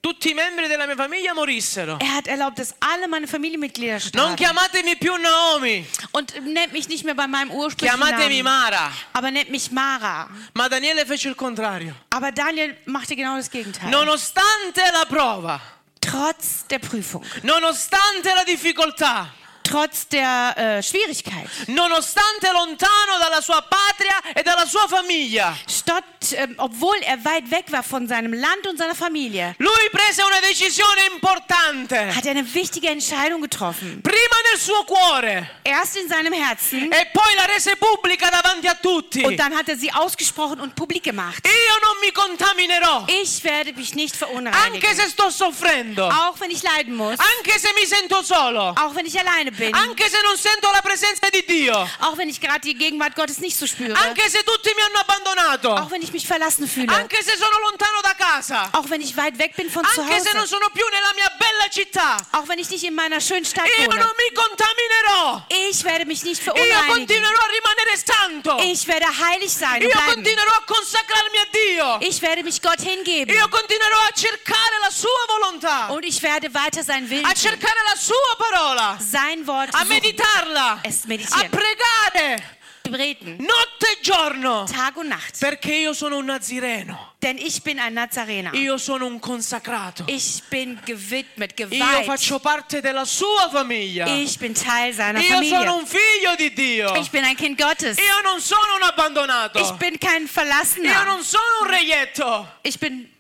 tutti 0.01 0.31
i 0.33 0.35
membri 0.35 0.69
della 0.69 0.85
mia 0.87 0.95
famiglia 0.97 1.33
morissero. 1.33 1.97
Er 1.99 2.17
hat 2.17 2.27
erlaubt, 2.27 2.59
dass 2.59 2.75
alle 2.81 3.09
meine 3.09 3.27
Familienmitglieder 3.27 3.95
Non 4.13 4.35
starben. 4.35 4.37
chiamatemi 4.37 4.97
più 4.97 5.17
Naomi, 5.17 5.87
Und 6.13 6.35
nennt 6.45 6.73
mich 6.73 6.87
nicht 6.89 7.05
mehr 7.05 7.15
bei 7.15 7.27
meinem 7.27 7.51
ursprünglichen 7.51 7.99
chiamatemi 7.99 8.43
Namen, 8.43 8.61
Mara. 8.71 8.93
aber 9.15 9.31
nennt 9.31 9.49
mich 9.51 9.71
Mara. 9.71 10.29
Ma 10.53 10.69
Daniele 10.69 11.07
fece 11.07 11.29
il 11.29 11.35
contrario. 11.35 11.95
Aber 12.11 12.31
Daniel 12.33 12.77
machte 12.85 13.17
genau 13.17 13.37
das 13.37 13.49
Gegenteil. 13.51 13.89
Nonostante 13.91 14.83
la 14.93 15.07
prova, 15.07 15.59
Trotz 16.01 16.67
der 16.69 16.81
Prüfung, 16.81 17.25
nonostante 17.43 18.29
la 18.35 18.45
difficoltà, 18.45 19.33
trotz 19.65 20.07
der 20.09 20.55
äh, 20.57 20.83
Schwierigkeit, 20.83 21.49
nonostante 21.67 22.51
lontano 22.53 23.19
dalla 23.19 23.41
sua 23.41 23.63
patria 23.63 24.21
e 24.35 24.43
dalla 24.43 24.67
sua 24.67 24.87
famiglia, 24.87 25.57
statt, 25.67 26.05
ähm, 26.33 26.55
obwohl 26.59 26.97
er 27.03 27.19
weit 27.25 27.51
weg 27.51 27.65
war 27.73 27.83
von 27.83 28.07
seinem 28.07 28.33
Land 28.33 28.67
und 28.67 28.79
seiner 28.79 28.95
Familie, 28.95 29.55
lui 29.59 29.89
prese 29.91 30.23
una 30.25 30.41
decisione 30.41 31.07
importante. 31.15 32.15
hat 32.15 32.25
er 32.25 32.33
eine 32.33 32.55
wichtige 32.55 32.89
Entscheidung 32.89 33.41
getroffen. 33.41 34.01
Prima 34.03 34.37
nel 34.51 34.61
suo 34.61 34.85
cuore. 34.85 35.49
Erst 35.65 35.97
in 35.97 36.09
seinem 36.09 36.33
Herzen. 36.33 36.93
E 36.93 37.07
poi 37.13 37.35
la 37.37 37.45
rese 37.53 37.75
pubblica 37.77 38.31
davanti 38.31 38.69
a 38.69 38.75
tutti. 38.75 39.25
und 39.25 39.37
dann 39.39 39.55
hat 39.57 39.69
er 39.69 39.77
sie 39.77 39.91
ausgesprochen 39.93 40.61
und 40.61 40.75
publik 40.75 41.03
gemacht. 41.03 41.43
Io 41.47 41.79
non 41.83 41.97
mi 42.01 42.13
contaminerò, 42.13 43.05
Ich 43.23 43.43
werde 43.45 43.73
mich 43.73 43.95
nicht 43.95 44.15
anche 44.15 44.27
verunreinigen, 44.27 44.95
se 44.97 45.09
sto 45.11 45.31
soffrendo, 45.31 46.07
auch 46.09 46.39
wenn 46.41 46.51
ich 46.51 46.63
leiden 46.63 46.95
muss, 46.95 47.19
anche 47.19 47.59
se 47.59 47.69
mi 47.81 47.87
sento 47.87 48.23
solo, 48.23 48.71
auch 48.77 48.95
wenn 48.95 49.07
ich 49.07 49.19
alleine 49.19 49.51
bin, 49.55 49.75
anche 49.75 50.09
se 50.09 50.21
non 50.23 50.37
sento 50.37 50.71
la 50.73 50.81
presenza 50.83 51.29
di 51.31 51.45
Dio, 51.45 51.75
auch 52.01 52.17
wenn 52.17 52.29
ich 52.29 52.41
gerade 52.41 52.61
die 52.61 52.75
Gegenwart 52.75 53.15
Gottes 53.15 53.39
nicht 53.39 53.57
so 53.57 53.67
spüre, 53.67 53.95
anche 53.95 54.29
se 54.31 54.43
tutti 54.45 54.71
mi 54.75 54.83
hanno 54.83 54.99
abbandonato, 55.01 55.71
auch 55.75 55.91
wenn 55.91 56.03
ich 56.03 56.13
mich 56.13 56.27
verlassen 56.27 56.67
fühle, 56.69 56.93
anche 56.95 57.23
se 57.23 57.37
sono 57.37 57.59
lontano 57.61 58.01
da 58.03 58.15
casa, 58.15 58.69
auch 58.73 58.89
wenn 58.91 59.01
ich 59.01 59.17
weit 59.17 59.39
weg 59.39 59.55
bin 59.57 59.71
von 59.71 59.85
zu 59.95 60.01
anche 60.01 60.21
se 60.21 60.31
non 60.33 60.43
Hause, 60.43 60.49
sono 60.49 60.69
più 60.73 60.85
nella 60.91 61.13
mia 61.15 61.31
bella 61.39 61.69
città. 61.71 62.17
auch 62.33 62.49
wenn 62.49 62.59
ich 62.59 62.69
nicht 62.71 62.85
in 62.85 62.95
meiner 62.95 63.21
schönen 63.21 63.45
Stadt 63.45 63.67
Io 63.79 63.87
wohne. 63.87 64.01
non 64.01 64.13
mi 64.17 64.35
contaminerò. 64.35 65.43
Ich 65.49 65.85
werde 65.85 66.05
mich 66.07 66.23
nicht 66.25 66.41
Io 66.45 66.53
verunreinigen. 66.53 66.87
continuerò 66.95 67.39
a 67.39 67.49
rimanere 67.49 67.97
santo. 67.97 68.59
Ich 68.63 68.87
werde 68.87 69.07
heilig 69.07 69.53
sein 69.53 69.83
Io 69.83 69.89
bleiben. 69.91 70.15
continuerò 70.15 70.51
a 70.53 70.63
consacrarmi 70.67 71.39
a 71.39 71.47
Dio. 71.51 71.99
Ich 72.01 72.21
werde 72.23 72.43
mich 72.43 72.61
Gott 72.61 72.81
hingeben. 72.81 73.35
Io 73.35 73.49
continuerò 73.49 73.99
a 73.99 74.11
cercare 74.15 74.79
la 74.83 74.91
sua 74.91 75.25
volontà, 75.29 75.89
Und 75.91 76.05
ich 76.05 76.21
werde 76.23 76.53
weiter 76.53 76.83
sein 76.83 77.09
Willen 77.09 77.25
a 77.27 77.35
cercare 77.35 77.79
la 77.89 77.97
sua 77.97 78.37
parola, 78.37 78.97
Sein 79.01 79.44
Wort 79.47 79.75
a 79.75 79.85
meditarla, 79.85 80.81
es 80.83 81.05
a 81.05 81.49
pregare 81.49 82.63
beten, 82.91 83.37
notte 83.39 83.87
e 83.93 83.99
giorno. 84.01 84.65
Tag 84.71 84.97
und 84.97 85.09
Nacht. 85.09 85.39
Perché 85.39 85.75
io 85.75 85.93
sono 85.93 86.19
un 86.19 86.27
nazireno. 86.27 87.15
Denn 87.19 87.39
ich 87.39 87.63
bin 87.63 87.79
ein 87.79 87.95
Nazarener. 87.95 88.55
Io 88.55 88.77
sono 88.77 89.07
un 89.07 89.19
consacrato. 89.19 90.05
Ich 90.07 90.43
bin 90.49 90.79
gewidmet, 90.85 91.59
Io 91.59 91.69
geweiht. 91.69 92.05
faccio 92.05 92.39
parte 92.39 92.81
della 92.81 93.05
sua 93.05 93.49
famiglia. 93.51 94.07
Ich 94.07 94.39
bin 94.39 94.55
Teil 94.55 94.95
seiner 94.95 95.21
Io 95.23 95.43
sono 95.43 95.49
Familie. 95.49 95.71
un 95.71 95.87
figlio 95.87 96.35
di 96.37 96.53
Dio. 96.53 96.95
Ich 96.97 97.11
bin 97.11 97.25
ein 97.25 97.37
Kind 97.37 97.59
Gottes. 97.61 97.97
Io 97.99 98.21
non 98.23 98.41
sono 98.41 98.77
un 98.77 98.83
abbandonato. 98.83 99.59
Ich 99.59 99.73
bin 99.77 99.97
kein 99.99 100.23
Io 100.25 100.29
Verlassener. 100.33 101.05
non 101.05 101.23
sono 101.23 101.63
un 101.63 101.69
reietto. 101.69 102.59
Ich 102.63 102.79
bin 102.79 103.11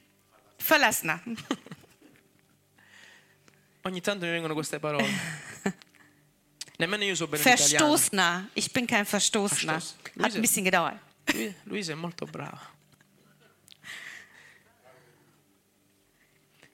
Verlassener. 0.58 1.20
Ogni 3.82 4.00
tanto 4.00 4.24
mi 4.24 4.30
vengono 4.30 4.54
queste 4.54 4.78
parole. 4.78 5.52
Verstoßener. 6.78 8.48
Ich 8.54 8.72
bin 8.72 8.87
kein 8.87 9.06
Verstoßener. 9.06 9.74
Verstoß. 9.80 9.94
Hat 10.22 10.34
ein 10.34 10.40
bisschen 10.40 10.64
gedauert. 10.64 10.96
Lui- 11.32 11.54
Luisa 11.64 11.92
è 11.92 11.96
molto 11.96 12.26
brava. 12.26 12.60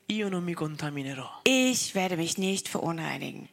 Io 0.06 0.28
non 0.28 0.42
mi 0.42 0.54
contaminerò. 0.54 1.40
Ich 1.44 1.94
werde 1.94 2.16
mich 2.16 2.36
nicht 2.36 2.68
verunreinigen. 2.68 3.48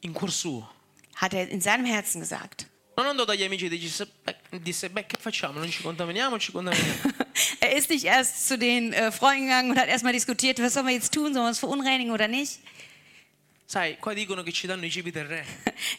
In 0.00 0.12
cuor 0.12 0.30
suo. 0.30 0.68
Hat 1.16 1.32
er 1.32 1.48
in 1.48 1.60
seinem 1.60 1.86
Herzen 1.86 2.20
gesagt. 2.20 2.66
Non 2.96 3.06
andò 3.06 3.24
dagli 3.24 3.42
amici 3.42 3.66
e 3.66 3.68
disse, 3.68 4.06
beh, 4.24 4.60
disse, 4.60 4.88
beh, 4.90 5.06
che 5.06 5.16
facciamo? 5.18 5.58
Non 5.58 5.68
ci 5.70 5.82
contaminiamo 5.82 6.36
o 6.36 6.38
ci 6.38 6.52
contaminiamo? 6.52 7.12
Er 7.60 7.76
ist 7.76 7.88
nicht 7.90 8.04
erst 8.04 8.46
zu 8.46 8.56
den 8.58 8.92
äh, 8.92 9.10
Freunden 9.10 9.46
gegangen 9.46 9.70
und 9.72 9.78
hat 9.78 9.88
erstmal 9.88 10.12
diskutiert, 10.12 10.60
was 10.60 10.74
sollen 10.74 10.86
wir 10.86 10.94
jetzt 10.94 11.12
tun, 11.12 11.32
sollen 11.32 11.44
wir 11.44 11.48
uns 11.48 11.58
verunreinigen 11.58 12.12
oder 12.12 12.28
nicht? 12.28 12.60
Sai, 13.66 13.96
qua 13.98 14.12
dicono 14.12 14.42
che 14.42 14.52
ci 14.52 14.66
danno 14.66 14.84
i 14.84 14.90
cibi 14.90 15.10
del 15.10 15.24
re, 15.26 15.44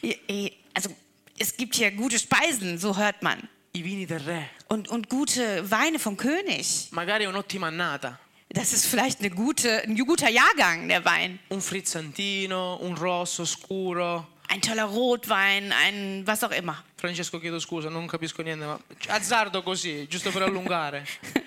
Also 0.72 0.94
es 1.38 1.56
gibt 1.56 1.74
hier 1.74 1.90
gute 1.92 2.18
Speisen, 2.18 2.78
so 2.78 2.96
hört 2.96 3.22
man. 3.22 3.48
i 3.72 3.82
vini 3.82 4.06
del 4.06 4.20
re, 4.20 4.48
Und, 4.68 4.88
und 4.88 5.08
gute 5.08 5.68
Weine 5.70 5.98
vom 5.98 6.16
König. 6.16 6.88
magari 6.90 7.26
un'ottima 7.26 7.66
annata, 7.68 8.18
Das 8.48 8.72
ist 8.72 8.86
vielleicht 8.86 9.18
eine 9.20 9.30
gute, 9.30 9.82
ein 9.82 9.96
guter 9.96 10.30
Jahrgang, 10.30 10.88
der 10.88 11.04
Wein. 11.04 11.38
un 11.50 11.60
frizzantino, 11.60 12.76
un 12.80 12.94
rosso 12.96 13.44
scuro. 13.44 14.26
Ein 14.48 14.60
toller 14.62 14.84
Rotwein, 14.84 15.72
ein 15.72 16.22
was 16.24 16.44
auch 16.44 16.52
immer. 16.52 16.82
Francesco, 16.96 17.40
chiedo 17.40 17.58
scusa, 17.58 17.90
non 17.90 18.06
capisco 18.06 18.42
niente, 18.42 18.64
ma 18.64 18.78
azzardo 19.08 19.62
così, 19.62 20.06
giusto 20.08 20.30
per 20.30 20.42
allungare. 20.42 21.04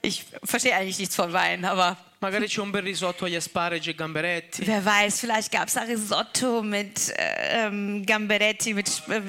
Ich 0.00 0.24
verstehe 0.44 0.74
eigentlich 0.74 0.98
nichts 0.98 1.14
von 1.16 1.32
Wein, 1.32 1.64
aber 1.64 1.96
Magari 2.20 2.46
c'è 2.46 2.60
un 2.60 2.70
bel 2.70 2.82
risotto 2.82 3.24
agli 3.24 3.34
asparagi 3.34 3.90
e 3.90 3.94
gamberetti. 3.94 4.64
wer 4.66 4.84
weiß, 4.84 5.18
vielleicht 5.20 5.50
gab 5.50 5.66
es 5.66 5.74
da 5.74 5.82
Risotto 5.82 6.62
mit 6.62 7.08
äh, 7.16 7.66
ähm, 7.66 8.06
Gamberetti, 8.06 8.74
mit 8.74 8.86
Sp 8.86 9.10
äh, 9.10 9.22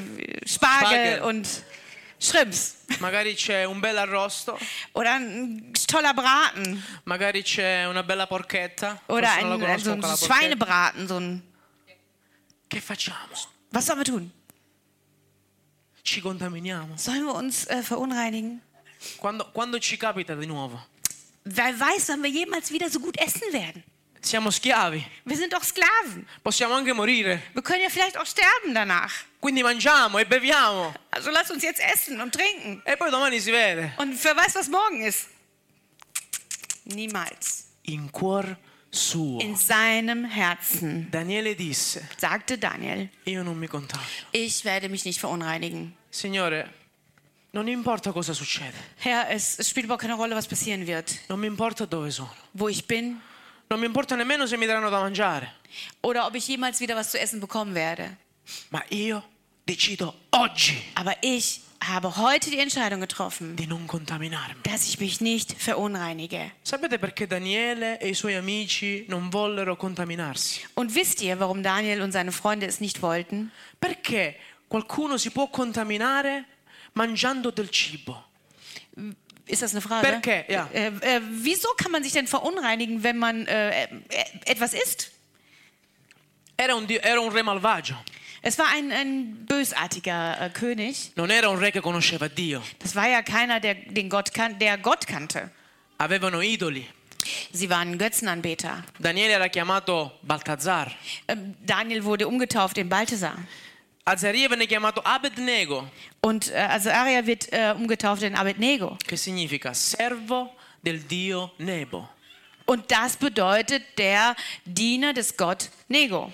Spargel 0.45 1.17
Spargel. 1.17 1.21
und 1.21 1.47
Shrimps. 2.19 2.75
Magari 2.99 3.33
c'è 3.33 3.65
un 3.65 3.79
bel 3.79 3.97
arrosto. 3.97 4.57
Oder 4.93 5.15
ein 5.15 5.73
toller 5.87 6.13
Braten. 6.13 6.83
Magari 7.05 7.41
c'è 7.41 7.85
una 7.87 8.03
bella 8.03 8.27
porchetta. 8.27 9.01
Oder 9.07 9.27
Forse 9.27 9.39
ein, 9.39 9.59
conosco 9.59 9.79
so 9.83 9.91
ein 9.91 9.99
quella 9.99 10.15
porchetta. 10.15 10.33
Schweinebraten. 10.33 11.07
So 11.07 11.15
ein 11.17 11.41
Che 12.67 12.79
facciamo? 12.81 13.33
Was 13.71 13.85
sollen 13.85 13.99
wir 13.99 14.05
tun? 14.05 14.31
Ci 16.03 16.21
contaminiamo. 16.21 16.95
Sollen 16.97 17.25
wir 17.25 17.35
uns 17.35 17.65
äh, 17.67 17.81
verunreinigen? 17.81 18.61
Quando, 19.17 19.49
quando 19.51 19.79
ci 19.79 19.97
capita 19.97 20.35
di 20.35 20.45
nuovo? 20.45 20.79
Wer 21.43 21.77
weiß, 21.79 22.09
wann 22.09 22.23
wir 22.23 22.29
jemals 22.29 22.71
wieder 22.71 22.89
so 22.89 22.99
gut 22.99 23.17
essen 23.17 23.51
werden? 23.51 23.83
Siamo 24.21 24.49
schiavi. 24.51 25.05
Wir 25.25 25.35
sind 25.35 25.51
doch 25.51 25.63
Sklaven. 25.63 26.25
Possiamo 26.41 26.73
anche 26.75 26.93
morire. 26.93 27.41
Wir 27.53 27.61
können 27.61 27.81
ja 27.81 27.89
vielleicht 27.89 28.17
auch 28.17 28.25
sterben 28.25 28.73
danach. 28.73 29.11
Quindi 29.41 29.61
mangiamo 29.61 30.17
e 30.19 30.23
beviamo. 30.23 30.93
Also 31.11 31.29
lass 31.29 31.51
uns 31.51 31.61
jetzt 31.61 31.81
essen 31.81 32.21
und 32.21 32.31
trinken. 32.33 32.81
E 32.85 32.95
poi 32.95 33.09
domani 33.11 33.41
si 33.41 33.51
vede. 33.51 33.91
Und 33.97 34.23
wer 34.23 34.35
weiß, 34.37 34.55
was 34.55 34.69
morgen 34.69 35.03
ist? 35.03 35.27
Niemals. 36.85 37.65
In 37.83 38.09
cuor 38.11 38.57
suo. 38.89 39.39
In 39.41 39.57
seinem 39.57 40.23
Herzen 40.23 41.09
Daniele 41.11 41.53
disse, 41.55 42.07
sagte 42.17 42.57
Daniel, 42.57 43.09
io 43.25 43.43
non 43.43 43.59
mi 43.59 43.67
contamino. 43.67 44.07
ich 44.31 44.63
werde 44.63 44.87
mich 44.87 45.03
nicht 45.03 45.19
verunreinigen. 45.19 45.95
Signore, 46.09 46.69
non 47.53 47.67
importa 47.67 48.11
cosa 48.11 48.33
succede. 48.33 48.73
Herr, 48.97 49.29
es, 49.29 49.57
spielt 49.61 49.85
überhaupt 49.85 50.01
keine 50.01 50.15
Rolle, 50.15 50.35
was 50.35 50.47
passieren 50.47 50.85
wird. 50.87 51.19
Non 51.29 51.39
mi 51.39 51.47
importa 51.47 51.85
dove 51.85 52.09
sono. 52.11 52.33
Wo 52.53 52.67
ich 52.67 52.85
bin 52.85 53.19
Non 53.69 53.79
mi 53.79 53.85
importa 53.85 54.15
nemmeno 54.15 54.45
se 54.45 54.57
mi 54.57 54.65
daranno 54.67 54.89
da 54.89 54.99
mangiare. 54.99 55.51
oder 56.01 56.25
ob 56.25 56.35
ich 56.35 56.47
jemals 56.47 56.79
wieder 56.79 56.95
was 56.95 57.09
zu 57.11 57.17
essen 57.19 57.39
bekommen 57.39 57.73
werde. 57.73 58.17
Ma 58.69 58.83
io 58.89 59.23
decido 59.65 60.13
oggi 60.31 60.79
Aber 60.95 61.15
ich 61.21 61.61
habe 61.79 62.15
heute 62.17 62.49
die 62.49 62.59
Entscheidung 62.59 62.99
getroffen, 63.01 63.55
di 63.55 63.65
non 63.65 63.87
contaminarmi. 63.87 64.61
dass 64.63 64.87
ich 64.87 64.99
mich 64.99 65.21
nicht 65.21 65.53
verunreinige. 65.57 66.51
Sapete 66.63 66.97
perché 66.99 67.25
Daniele 67.25 67.99
e 67.99 68.09
i 68.09 68.13
suoi 68.13 68.35
amici 68.35 69.05
non 69.07 69.29
vollero 69.29 69.75
contaminarsi? 69.75 70.61
Und 70.75 70.93
wisst 70.93 71.21
ihr, 71.21 71.39
warum 71.39 71.63
Daniel 71.63 72.01
und 72.01 72.11
seine 72.11 72.31
Freunde 72.31 72.65
es 72.67 72.79
nicht 72.79 73.01
wollten? 73.01 73.51
Perché 73.79 74.35
qualcuno 74.67 75.17
si 75.17 75.29
può 75.31 75.49
contaminare 75.49 76.45
mangiando 76.93 77.51
del 77.51 77.69
cibo? 77.71 78.23
Ist 79.45 79.61
das 79.61 79.71
eine 79.73 79.81
Frage? 79.81 80.07
Perché? 80.07 80.45
Ja. 80.47 80.69
Äh, 80.73 80.87
äh, 80.87 81.21
wieso 81.29 81.67
kann 81.77 81.91
man 81.91 82.03
sich 82.03 82.13
denn 82.13 82.27
verunreinigen, 82.27 83.03
wenn 83.03 83.17
man 83.17 83.45
äh, 83.47 83.83
äh, 83.83 83.87
etwas 84.45 84.73
isst? 84.73 85.11
Era 86.55 86.75
un, 86.75 86.87
era 86.89 87.19
un 87.19 87.31
re 87.31 87.43
malvagio, 87.43 87.95
Es 88.45 88.57
war 88.59 88.67
ein, 88.75 88.91
ein 88.91 89.45
bösartiger 89.45 90.39
äh, 90.39 90.49
König. 90.49 91.11
non 91.15 91.29
era 91.29 91.49
un 91.49 91.57
re 91.57 91.71
che 91.71 91.81
conosceva 91.81 92.27
Dio. 92.29 92.61
Das 92.79 92.95
war 92.95 93.07
ja 93.07 93.21
keiner, 93.21 93.59
der, 93.59 93.75
den 93.75 94.09
Gott 94.09 94.33
kan 94.33 94.59
der 94.59 94.77
Gott 94.77 95.07
kannte. 95.07 95.49
Avevano 95.97 96.41
idoli. 96.41 96.85
Sie 97.53 97.69
waren 97.69 97.97
Götzenanbeter. 97.97 98.83
Daniele 98.99 99.33
era 99.33 99.47
chiamato 99.49 100.11
Baltazar. 100.23 100.91
Ähm, 101.27 101.55
Daniel 101.65 102.03
wurde 102.03 102.27
umgetauft 102.27 102.77
in 102.77 102.89
Balthasar. 102.89 103.37
Azaria 104.05 104.49
Und 106.21 106.51
äh, 106.51 106.55
also 106.55 106.89
Aria 106.89 107.25
wird 107.25 107.51
äh, 107.51 107.73
umgetauft 107.75 108.23
in 108.23 108.35
Abednego. 108.35 108.97
che 109.07 109.15
significa 109.15 109.73
servo 109.73 110.53
del 110.81 110.99
dio 110.99 111.51
Nebo. 111.57 112.09
Und 112.65 112.91
das 112.91 113.17
bedeutet 113.17 113.83
der 113.97 114.35
Diener 114.65 115.13
des 115.13 115.35
Gott 115.35 115.69
Nego. 115.87 116.31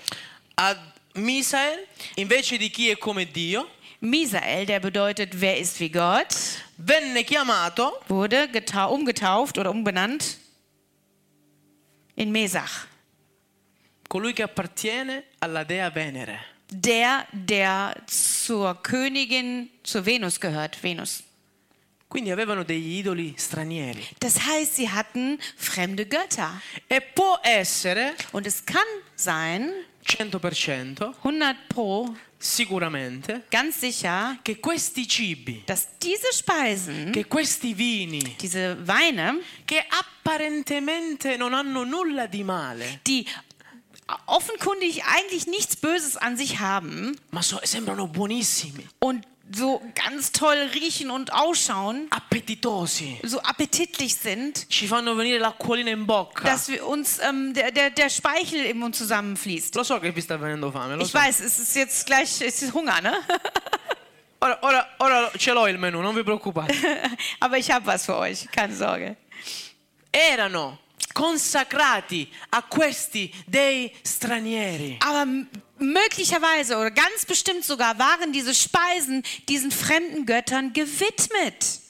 Ad 0.56 0.78
Misael, 1.14 1.86
invece 2.16 2.56
di 2.56 2.70
chi 2.70 2.90
è 2.90 2.96
come 2.98 3.26
Dio, 3.26 3.68
Misael, 4.00 4.64
der 4.66 4.80
bedeutet, 4.80 5.40
wer 5.40 5.58
ist 5.58 5.78
wie 5.80 5.90
Gott, 5.90 6.34
venne 6.76 7.24
chiamato 7.24 7.92
wurde 8.08 8.48
getau 8.48 8.94
umgetauft 8.94 9.58
oder 9.58 9.70
umbenannt 9.70 10.38
in 12.14 12.30
Mesach. 12.30 12.86
colui 14.08 14.32
che 14.32 14.42
appartiene 14.42 15.26
alla 15.38 15.62
dea 15.62 15.88
Venere. 15.90 16.58
Der, 16.70 17.26
der 17.32 17.96
zur 18.06 18.80
Königin, 18.82 19.70
zur 19.82 20.06
Venus 20.06 20.38
gehört, 20.38 20.82
Venus. 20.82 21.24
Quindi 22.08 22.32
avevano 22.32 22.64
degli 22.64 22.98
idoli 22.98 23.34
stranieri. 23.36 24.04
Das 24.18 24.44
heißt, 24.44 24.74
sie 24.76 24.88
hatten 24.88 25.38
fremde 25.56 26.06
Götter. 26.06 26.60
E 26.88 27.00
può 27.00 27.38
essere, 27.42 28.14
Und 28.32 28.46
es 28.46 28.64
kann 28.64 28.82
sein, 29.14 29.70
100%, 30.04 31.14
100 31.22 31.56
pro, 31.68 32.14
sicuramente, 32.38 33.42
ganz 33.50 33.78
sicher, 33.78 34.38
che 34.42 34.58
questi 34.58 35.06
cibi, 35.06 35.62
dass 35.66 35.86
diese 35.98 36.32
Speisen, 36.32 37.12
che 37.12 37.26
questi 37.26 37.74
vini, 37.74 38.34
diese 38.40 38.76
Weine, 38.86 39.40
che 39.64 39.84
apparentemente 39.88 41.36
non 41.36 41.54
hanno 41.54 41.84
nulla 41.84 42.26
di 42.26 42.42
male, 42.42 43.00
die 43.04 43.24
offenkundig 44.26 45.04
eigentlich 45.04 45.46
nichts 45.46 45.76
Böses 45.76 46.16
an 46.16 46.36
sich 46.36 46.58
haben 46.60 47.16
ma 47.30 47.42
so- 47.42 47.60
sembrano 47.62 48.06
buonissimi, 48.06 48.86
und 49.00 49.26
so 49.52 49.82
ganz 49.96 50.30
toll 50.30 50.56
riechen 50.74 51.10
und 51.10 51.32
ausschauen, 51.32 52.06
appetitosi, 52.10 53.18
so 53.24 53.40
appetitlich 53.40 54.14
sind, 54.14 54.68
ci 54.70 54.86
fanno 54.86 55.16
venire 55.16 55.38
l'acquolina 55.40 55.90
in 55.90 56.06
bocca. 56.06 56.44
dass 56.44 56.68
wir 56.68 56.86
uns 56.86 57.18
ähm, 57.18 57.52
der, 57.52 57.72
der, 57.72 57.90
der 57.90 58.10
Speichel 58.10 58.64
im 58.66 58.78
Mund 58.78 58.94
zusammenfließt. 58.94 59.74
Lo 59.74 59.82
so 59.82 59.98
che 59.98 60.14
vi 60.14 60.20
sta 60.22 60.40
venendo 60.40 60.70
fame, 60.70 60.94
lo 60.96 61.02
Ich 61.02 61.10
so. 61.10 61.18
weiß, 61.18 61.40
es 61.40 61.58
ist 61.58 61.74
jetzt 61.74 62.06
gleich 62.06 62.40
es 62.40 62.62
ist 62.62 62.72
Hunger, 62.72 63.00
ne? 63.00 63.12
Ora, 64.42 64.58
ora, 64.62 64.86
ora 65.00 65.30
ce 65.36 65.52
l'ho 65.52 65.66
il 65.68 65.76
menù, 65.76 66.00
non 66.00 66.14
vi 66.14 66.22
preoccupate. 66.22 66.72
Aber 67.40 67.58
ich 67.58 67.70
habe 67.70 67.84
was 67.86 68.06
für 68.06 68.16
euch, 68.16 68.46
keine 68.50 68.74
Sorge. 68.74 69.16
Erano 70.12 70.78
consacrati 71.12 72.28
a 72.50 72.62
questi 72.62 73.32
dei 73.46 73.92
stranieri. 74.02 74.98
Aber 75.00 75.26
möglicherweise 75.78 76.76
oder 76.76 76.90
ganz 76.90 77.24
bestimmt 77.26 77.64
sogar 77.64 77.98
waren 77.98 78.32
diese 78.32 78.54
Speisen 78.54 79.22
diesen 79.48 79.70
fremden 79.70 80.26
Göttern 80.26 80.72
gewidmet. 80.72 81.80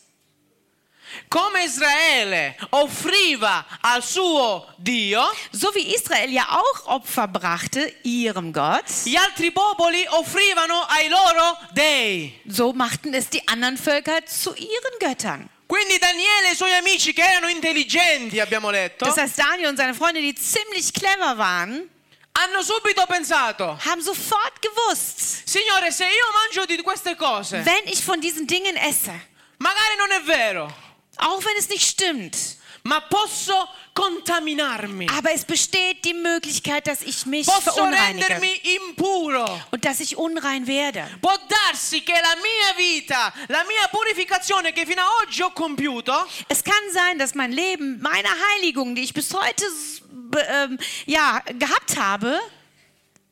Come 1.28 1.64
Israele 1.64 2.54
offriva 2.70 3.66
al 3.82 4.02
suo 4.02 4.66
Dio, 4.78 5.22
So 5.50 5.74
wie 5.74 5.94
Israel 5.94 6.30
ja 6.30 6.46
auch 6.48 6.86
Opfer 6.86 7.26
brachte 7.26 7.92
ihrem 8.02 8.52
Gott, 8.52 8.84
gli 9.04 9.16
altri 9.16 9.50
popoli 9.50 10.06
offrivano 10.08 10.84
ai 10.88 11.08
loro 11.08 11.56
dei. 11.74 12.32
so 12.46 12.72
machten 12.72 13.12
es 13.14 13.28
die 13.28 13.46
anderen 13.48 13.76
Völker 13.76 14.24
zu 14.26 14.54
ihren 14.54 14.98
Göttern. 15.00 15.48
Quindi 15.70 15.98
Daniele 15.98 16.48
e 16.48 16.50
i 16.50 16.56
suoi 16.56 16.74
amici 16.74 17.12
che 17.12 17.22
erano 17.22 17.46
intelligenti, 17.46 18.40
abbiamo 18.40 18.70
letto, 18.70 19.04
Das 19.04 19.16
heißt, 19.16 19.38
Daniel 19.38 19.68
und 19.68 19.76
seine 19.76 19.94
Freunde, 19.94 20.20
die 20.20 20.34
ziemlich 20.34 20.92
clever 20.92 21.38
waren, 21.38 21.88
hanno 22.34 22.60
subito 22.62 23.06
pensato, 23.06 23.78
haben 23.84 24.02
sofort 24.02 24.60
gewusst, 24.60 25.46
Signore, 25.48 25.92
se 25.92 26.02
io 26.02 26.26
mangio 26.32 26.66
di 26.66 26.82
queste 26.82 27.14
cose, 27.14 27.64
wenn 27.64 27.86
ich 27.86 28.02
von 28.02 28.20
diesen 28.20 28.48
Dingen 28.48 28.74
esse, 28.76 29.12
magari 29.58 29.96
non 29.96 30.10
è 30.10 30.22
vero, 30.24 30.66
auch 31.18 31.40
wenn 31.44 31.56
es 31.56 31.68
nicht 31.68 31.86
stimmt. 31.86 32.36
Aber 35.16 35.32
es 35.32 35.44
besteht 35.44 36.04
die 36.04 36.14
Möglichkeit, 36.14 36.86
dass 36.86 37.02
ich 37.02 37.26
mich 37.26 37.46
Posso 37.46 37.72
verunreinige 37.72 38.40
und 39.70 39.84
dass 39.84 40.00
ich 40.00 40.16
unrein 40.16 40.66
werde. 40.66 41.06
Può 41.20 41.32
darsi 41.48 42.02
che 42.02 42.12
la 42.12 42.34
mia 42.36 42.74
vita, 42.76 43.32
la 43.48 43.64
mia 43.66 43.88
purificazione 43.90 44.72
che 44.72 44.86
fino 44.86 45.02
ad 45.02 45.26
oggi 45.26 45.42
ho 45.42 45.50
compiuto, 45.52 46.26
Es 46.48 46.62
kann 46.62 46.90
sein, 46.92 47.18
dass 47.18 47.34
mein 47.34 47.52
Leben, 47.52 48.00
meine 48.00 48.28
Heiligung, 48.28 48.94
die 48.94 49.02
ich 49.02 49.14
bis 49.14 49.32
heute 49.34 49.64
ähm, 50.48 50.78
ja, 51.06 51.42
gehabt 51.58 51.96
habe. 51.96 52.40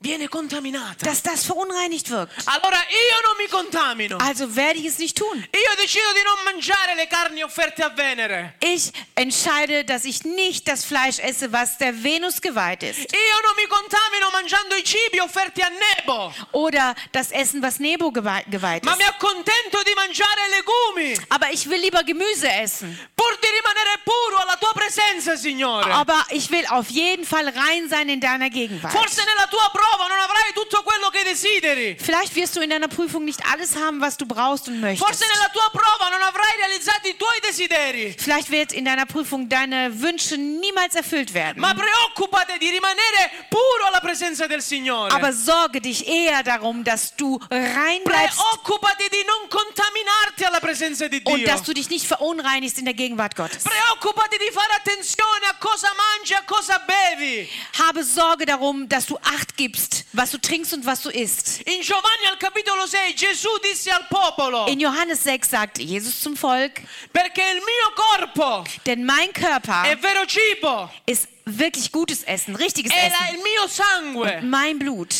Dass 0.00 1.22
das 1.22 1.44
verunreinigt 1.44 2.08
wirkt. 2.10 2.32
Allora 2.46 2.76
io 2.88 3.20
non 3.26 3.36
mi 3.36 3.48
contamino. 3.48 4.16
Also 4.18 4.54
werde 4.54 4.78
ich 4.78 4.86
es 4.86 4.98
nicht 4.98 5.16
tun. 5.16 5.44
Io 5.52 5.76
decido 5.76 6.12
di 6.14 6.22
non 6.22 6.44
mangiare 6.44 6.94
le 6.94 7.06
carni 7.08 7.42
offerte 7.42 7.82
a 7.82 7.88
Venere. 7.90 8.54
Ich 8.60 8.92
entscheide, 9.16 9.84
dass 9.84 10.04
ich 10.04 10.22
nicht 10.24 10.68
das 10.68 10.84
Fleisch 10.84 11.18
esse, 11.18 11.52
was 11.52 11.78
der 11.78 12.02
Venus 12.04 12.40
geweiht 12.40 12.82
ist. 12.84 12.98
Io 13.12 13.40
non 13.42 13.54
mi 13.56 13.66
contamino 13.66 14.30
mangiando 14.32 14.76
i 14.76 14.84
cibi 14.84 15.20
offerti 15.20 15.62
a 15.62 15.68
Nebo, 15.70 16.32
Oder 16.52 16.94
das 17.12 17.32
Essen, 17.32 17.60
was 17.60 17.78
Nebo 17.80 18.10
gewei- 18.12 18.44
geweiht 18.48 18.84
ma 18.84 18.94
mi 18.94 19.02
ist. 19.02 19.10
accontento 19.10 19.82
di 19.84 19.94
mangiare 19.94 20.48
legumi, 20.50 21.18
Aber 21.30 21.50
ich 21.50 21.68
will 21.68 21.80
lieber 21.80 22.04
Gemüse 22.04 22.48
essen. 22.48 22.96
pur 23.16 23.36
di 23.40 23.48
rimanere 23.48 23.98
puro 24.04 24.36
alla 24.42 24.56
tua 24.56 24.72
presenza, 24.74 25.36
Signore. 25.36 25.90
Aber 25.92 26.24
ich 26.30 26.48
will 26.50 26.66
auf 26.70 26.88
jeden 26.88 27.24
Fall 27.24 27.48
rein 27.48 27.88
sein 27.88 28.08
in 28.08 28.20
deiner 28.20 28.48
Gegenwart. 28.48 28.92
Forse 28.92 29.24
nella 29.24 29.46
tua 29.48 29.68
prova 29.70 29.86
non 30.08 30.18
avrai 30.18 30.52
tutto 30.54 30.82
quello 30.82 31.08
che 31.10 31.22
desideri. 31.24 31.96
Vielleicht 31.98 32.34
wirst 32.34 32.56
du 32.56 32.60
in 32.60 32.70
deiner 32.70 32.88
Prüfung 32.88 33.24
nicht 33.24 33.40
alles 33.52 33.76
haben, 33.76 34.00
was 34.00 34.16
du 34.16 34.26
brauchst 34.26 34.68
und 34.68 34.80
Forse 34.80 35.04
möchtest. 35.04 35.20
nella 35.34 35.48
tua 35.50 35.68
prova 35.70 36.08
non 36.10 36.22
avrai 36.22 36.50
realizzato 36.58 37.08
i 37.08 37.16
tuoi 37.16 37.40
desideri. 37.42 38.14
Vielleicht 38.18 38.50
wird 38.50 38.72
in 38.72 38.84
deiner 38.84 39.06
Prüfung 39.06 39.48
deine 39.48 40.00
Wünsche 40.00 40.36
niemals 40.36 40.94
erfüllt 40.94 41.32
werden. 41.34 41.60
Ma 41.60 41.74
preoccupati 41.74 42.58
di 42.58 42.70
rimanere 42.70 43.30
puro 43.48 43.86
alla 43.86 44.00
presenza 44.00 44.46
del 44.46 44.60
Signore. 44.62 45.12
Aber 45.12 45.32
sorge 45.32 45.80
dich 45.80 46.06
eher 46.06 46.42
darum, 46.42 46.84
dass 46.84 47.14
du 47.16 47.38
rein 47.50 48.02
bleibst 48.04 48.38
Preoccupati 48.38 49.08
di 49.10 49.24
non 49.26 49.48
contaminarti 49.48 50.44
alla 50.44 50.60
presenza 50.60 51.06
di 51.08 51.20
und 51.24 51.36
Dio. 51.38 51.46
dass 51.46 51.62
du 51.62 51.72
dich 51.72 51.88
nicht 51.88 52.06
verunreinigst 52.06 52.78
in 52.78 52.84
der 52.84 52.94
Gegenwart 52.94 53.34
Gottes. 53.36 53.64
Preoccupati 53.64 54.36
di 54.38 54.50
fare 54.52 54.72
attenzione 54.76 55.46
a 55.50 55.54
cosa 55.58 55.88
mangi, 55.96 56.34
a 56.34 56.42
cosa 56.44 56.78
bevi. 56.86 57.48
Habe 57.78 58.02
Sorge 58.02 58.44
darum, 58.44 58.88
dass 58.88 59.06
du 59.06 59.16
Acht 59.22 59.56
gibst, 59.56 59.77
was 60.12 60.30
du 60.30 60.38
trinkst 60.38 60.72
und 60.72 60.84
was 60.84 61.02
du 61.02 61.10
isst. 61.10 61.60
In 61.66 61.82
Giovanni 61.82 62.26
al 62.30 62.38
capitolo 62.38 62.86
6 62.86 63.14
Gesù 63.14 63.48
disse 63.62 63.90
al 63.90 64.06
popolo, 64.08 64.66
In 64.68 64.78
Johannes 64.80 65.22
6 65.22 65.48
sagt 65.48 65.78
Jesus 65.78 66.20
zum 66.20 66.36
Volk, 66.36 66.82
perché 67.12 67.42
il 67.42 67.62
mio 67.62 67.92
corpo 67.94 68.64
denn 68.84 69.04
mein 69.04 69.32
Körper 69.32 69.84
è 69.84 69.96
vero 69.96 70.26
cibo, 70.26 70.90
ist 71.06 71.28
wirklich 71.44 71.90
gutes 71.92 72.22
Essen, 72.24 72.56
richtiges 72.56 72.92
Essen. 72.92 73.12
sangue, 73.68 74.40
Mein 74.42 74.78
Blut 74.78 75.14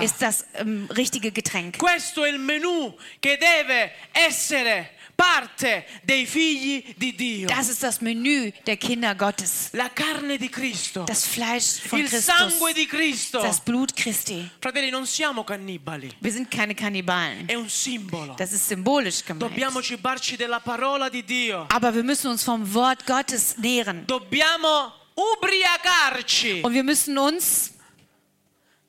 ist 0.00 0.22
das 0.22 0.44
ähm, 0.54 0.88
richtige 0.96 1.30
Getränk. 1.32 1.78
Questo 1.78 2.24
è 2.24 2.30
il 2.30 2.38
menù 2.38 2.94
che 3.20 3.36
deve 3.36 3.92
essere 4.12 4.90
parte 5.20 5.84
dei 6.02 6.24
figli 6.26 6.82
di 6.96 7.14
Dio. 7.14 7.46
Das 7.48 7.68
ist 7.68 7.82
das 7.82 8.00
Menü 8.00 8.52
der 8.64 8.76
Kinder 8.76 9.14
Gottes. 9.14 9.68
La 9.72 9.88
carne 9.90 10.38
di 10.38 10.48
Cristo, 10.48 11.04
Das 11.04 11.26
Fleisch 11.26 11.80
von 11.86 11.98
il 12.00 12.08
Christus, 12.08 12.24
sangue 12.24 12.72
di 12.72 12.86
Cristo. 12.86 13.40
das 13.42 13.60
Blut 13.60 13.92
Christi. 13.94 14.48
Fratelli, 14.60 14.90
non 14.90 15.06
siamo 15.06 15.44
cannibali, 15.44 16.10
Wir 16.20 16.32
sind 16.32 16.50
keine 16.50 16.74
Kannibalen. 16.74 17.46
è 17.46 17.54
un 17.54 17.68
simbolo. 17.68 18.34
Das 18.36 18.52
ist 18.52 18.66
symbolisch 18.66 19.22
gemeint. 19.24 19.42
Dobbiamo 19.50 19.82
cibarci 19.82 20.36
della 20.36 20.60
parola 20.60 21.08
di 21.10 21.22
Dio. 21.22 21.66
Aber 21.68 21.92
wir 21.94 22.02
müssen 22.02 22.28
uns 22.30 22.42
vom 22.42 22.72
Wort 22.72 23.04
Gottes 23.06 23.56
nähren. 23.58 24.04
Dobbiamo 24.06 24.92
ubriacarci 25.14 26.62
Und 26.62 26.72
wir 26.72 26.82
müssen 26.84 27.18
uns 27.18 27.72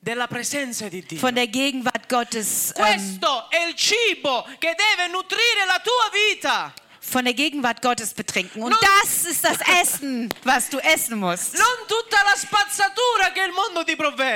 della 0.02 0.26
presenza 0.26 0.88
di 0.88 1.04
Dio. 1.06 1.20
von 1.20 1.32
der 1.32 1.46
Gegenwart 1.46 2.08
Gottes, 2.08 2.72
ähm, 2.74 2.82
Questo 2.84 3.48
è 3.50 3.68
il 3.68 3.74
cibo 3.76 4.42
che 4.58 4.74
deve 4.74 5.08
nutrire 5.08 5.64
la 5.64 5.80
tua 5.80 6.10
vita. 6.12 6.72
Von 7.10 7.24
der 7.24 7.34
Gegenwart 7.34 7.82
Gottes 7.82 8.14
betrinken. 8.14 8.62
Und 8.62 8.70
No. 8.70 8.76
das 8.80 9.24
ist 9.24 9.44
das 9.44 9.58
Essen, 9.82 10.32
was 10.44 10.68
du 10.70 10.78
essen 10.78 11.18
musst. 11.18 11.54
Non. 11.54 11.66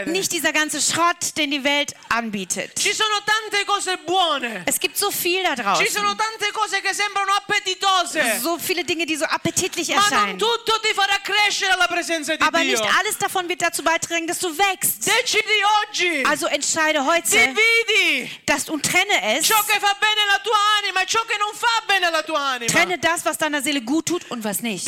Nicht 0.06 0.32
dieser 0.32 0.52
ganze 0.52 0.80
Schrott, 0.80 1.36
den 1.36 1.50
die 1.50 1.62
Welt 1.64 1.94
anbietet. 2.08 2.78
Ci 2.78 2.92
sono 2.92 3.14
tante 3.24 3.64
cose 3.66 3.96
buone. 4.06 4.62
Es 4.66 4.78
gibt 4.78 4.96
so 4.98 5.10
viel 5.10 5.42
da 5.42 5.54
Ci 5.76 5.88
sono 5.90 6.14
draußen. 6.14 6.18
tante 6.18 6.52
cose 6.52 6.80
che 6.80 6.92
sembrano 6.94 7.32
appetitose. 7.32 8.40
So 8.40 8.58
viele 8.58 8.84
Dinge, 8.84 9.06
die 9.06 9.16
so 9.16 9.24
appetitlich 9.24 9.88
Ma 9.88 9.94
non 9.96 10.04
erscheinen. 10.04 10.38
tutto 10.38 10.78
ti 10.80 10.92
farà 10.94 11.18
crescere 11.22 11.72
alla 11.72 11.86
presenza 11.86 12.34
di 12.36 12.42
Aber 12.42 12.62
nicht 12.64 12.82
alles 12.98 13.16
davon 13.18 13.48
wird 13.48 13.62
dazu 13.62 13.82
beitragen, 13.82 14.26
dass 14.26 14.38
du 14.38 14.48
wächst. 14.56 15.06
Decidi 15.06 15.62
oggi. 15.82 16.24
Also 16.26 16.46
entscheide 16.46 17.04
heute, 17.04 17.28
Dividi 17.30 18.30
dass 18.46 18.64
du 18.64 18.78
trenne 18.78 19.36
es. 19.38 19.46
ciò 19.46 19.60
che 19.64 19.78
fa 19.78 19.94
bene 19.98 20.20
alla 20.28 20.40
tua 20.40 20.58
anima 20.82 21.02
e 21.02 21.06
ciò 21.06 21.22
che 21.24 21.36
non 21.38 21.54
fa 21.54 21.82
bene 21.86 22.06
alla 22.06 22.22
tua 22.22 22.38
anima. 22.40 22.55
Trenne 22.66 22.98
das, 22.98 23.24
was 23.24 23.38
deiner 23.38 23.62
Seele 23.62 23.82
gut 23.82 24.07
tut 24.07 24.30
und 24.30 24.44
was 24.44 24.61
nicht. 24.61 24.86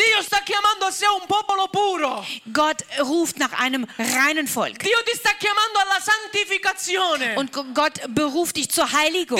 Gott 2.52 2.84
ruft 3.00 3.38
nach 3.38 3.52
einem 3.60 3.86
reinen 3.98 4.46
Volk. 4.48 4.78
Und 7.36 7.52
Gott 7.74 8.00
beruft 8.08 8.56
dich 8.56 8.70
zur 8.70 8.90
Heiligung. 8.90 9.38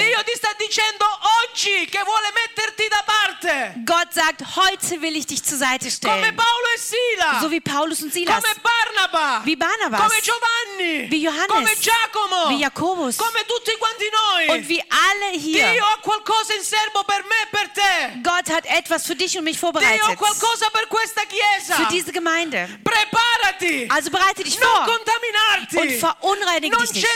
Gott 3.87 4.12
sagt, 4.12 4.43
heute 4.57 5.01
will 5.03 5.16
ich 5.16 5.26
dich 5.26 5.43
zur 5.43 5.59
Seite 5.59 5.91
stellen. 5.91 6.14
E. 6.22 7.41
So 7.41 7.51
wie 7.51 7.61
Paulus 7.61 8.03
und 8.03 8.12
Silas. 8.12 8.43
Wie 9.45 9.57
Barnabas. 9.57 10.01
Wie 11.11 11.22
Johannes. 11.22 11.49
Wie 12.51 12.61
Jakobus. 12.61 13.16
Und 14.51 14.68
wie 14.68 14.81
alle 14.83 15.39
hier. 15.39 15.74
E. 18.19 18.23
Gott 18.23 18.51
hat 18.55 18.66
etwas 18.66 19.07
für 19.07 19.14
dich 19.14 19.37
und 19.39 19.45
mich 19.45 19.59
vorbereitet. 19.59 20.03
Für 21.77 21.87
diese 21.91 22.12
Gemeinde. 22.12 22.69
Preparati. 22.85 23.89
Also 23.91 24.11
bereite 24.11 24.45
dich 24.45 24.59
non 24.61 24.69
vor 24.69 25.83
und 25.83 25.93
verunreinige 25.93 26.77
dich 26.77 26.93
nicht. 26.93 27.07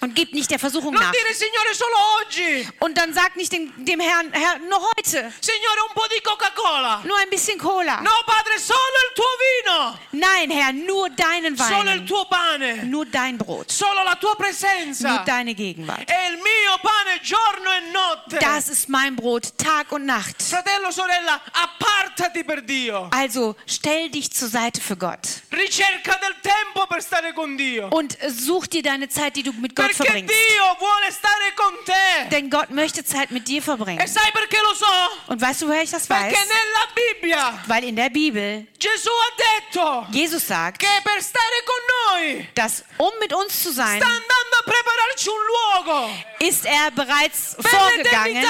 Und 0.00 0.14
gib 0.14 0.32
nicht 0.32 0.50
der 0.50 0.58
Versuchung 0.58 0.92
Non 0.94 1.02
nach. 1.02 1.12
dire 1.12 1.34
Signore 1.34 1.74
solo 1.74 1.96
oggi. 2.20 2.68
Und 2.80 2.96
dann 2.96 3.12
sag 3.12 3.36
nicht 3.36 3.52
dem, 3.52 3.72
dem 3.84 4.00
Herrn, 4.00 4.32
Herr, 4.32 4.58
nur 4.58 4.80
heute. 4.96 5.32
Signore 5.40 5.80
un 5.88 5.94
po' 5.94 6.06
di 6.08 6.20
Coca-Cola. 6.22 7.02
Nur 7.04 7.18
ein 7.18 7.30
bisschen 7.30 7.58
Cola. 7.58 8.00
No, 8.00 8.10
Padre, 8.26 8.58
solo 8.58 8.98
il 9.08 9.14
tuo 9.14 9.24
vino. 9.44 9.98
Nein, 10.12 10.50
Herr, 10.50 10.72
nur 10.72 11.08
deinen 11.10 11.56
Solo 11.56 11.90
il 11.90 11.98
Wein. 12.00 12.06
tuo 12.06 12.24
pane. 12.26 12.84
Nur 12.84 13.06
dein 13.06 13.38
Brot. 13.38 13.70
Solo 13.70 14.02
la 14.04 14.16
tua 14.16 14.34
Nur 14.36 14.36
presenza. 14.46 15.22
deine 15.24 15.54
Gegenwart. 15.54 16.08
Il 16.28 16.36
mio 16.36 16.78
pane 16.82 17.20
giorno 17.22 17.70
e 17.72 17.80
notte. 17.92 18.38
Das 18.38 18.68
ist 18.68 18.88
mein 18.88 19.16
Brot, 19.16 19.45
Tag 19.56 19.92
und 19.92 20.06
Nacht. 20.06 20.42
Fratello, 20.42 20.90
sorella, 20.90 21.40
appartati 21.52 22.44
per 22.44 22.60
Dio. 22.62 23.08
Also 23.12 23.56
stell 23.66 24.08
dich 24.10 24.32
zur 24.32 24.48
Seite 24.48 24.80
für 24.80 24.96
Gott. 24.96 25.20
Ricerca 25.52 26.16
del 26.18 26.34
tempo 26.42 26.86
per 26.86 27.02
stare 27.02 27.32
con 27.34 27.56
Dio. 27.56 27.88
Und 27.88 28.16
such 28.28 28.66
dir 28.68 28.82
deine 28.82 29.08
Zeit, 29.08 29.36
die 29.36 29.42
du 29.42 29.52
mit 29.52 29.74
Gott 29.76 29.86
Perché 29.86 29.94
verbringst. 30.04 30.34
Dio 30.34 30.64
vuole 30.78 31.12
stare 31.12 31.52
con 31.56 31.74
te. 31.84 32.28
Denn 32.30 32.50
Gott 32.50 32.70
möchte 32.70 33.04
Zeit 33.04 33.30
mit 33.30 33.46
dir 33.48 33.58
E 33.58 33.62
verbringen. 33.62 34.06
sai 34.06 34.30
perché 34.32 34.58
lo 34.62 34.74
so? 34.74 34.86
Und 35.32 35.40
weißt 35.40 35.62
du, 35.62 35.68
woher 35.68 35.82
ich 35.82 35.90
das 35.90 36.06
Perché 36.08 36.32
weiß? 36.32 36.48
nella 36.48 36.86
Bibbia 36.94 37.58
Weil 37.66 37.84
in 37.84 37.96
der 37.96 38.10
Bibel 38.10 38.66
Gesù 38.78 39.10
ha 39.10 39.30
detto 39.36 40.06
Jesus 40.12 40.46
sagt, 40.46 40.78
che 40.80 40.86
per 41.02 41.22
stare 41.22 41.62
con 41.64 42.22
noi 42.24 42.48
dass 42.54 42.84
um 42.98 43.10
mit 43.20 43.32
uns 43.34 43.62
zu 43.62 43.70
sein, 43.72 44.00
sta 44.00 44.06
andando 44.06 44.56
a 44.60 44.62
prepararci 44.64 45.28
un 45.28 45.84
luogo, 45.86 46.10
ist 46.40 46.64
er 46.66 46.90
bereits 46.92 47.56
vorgegangen, 47.60 48.44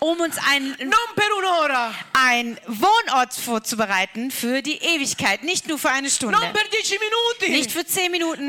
um 0.00 0.20
uns 0.20 0.33
ein, 0.38 0.76
non 0.80 1.14
per 1.14 1.30
un'ora, 1.32 1.92
ein 2.12 2.58
Wohnort 2.66 3.34
vorzubereiten 3.34 4.30
für 4.30 4.62
die 4.62 4.78
Ewigkeit. 4.78 5.42
Nicht 5.42 5.66
nur 5.68 5.78
für 5.78 5.90
eine 5.90 6.10
Stunde. 6.10 6.38
Nicht 7.48 7.72
für 7.72 7.84
zehn 7.86 8.10
Minuten. 8.10 8.46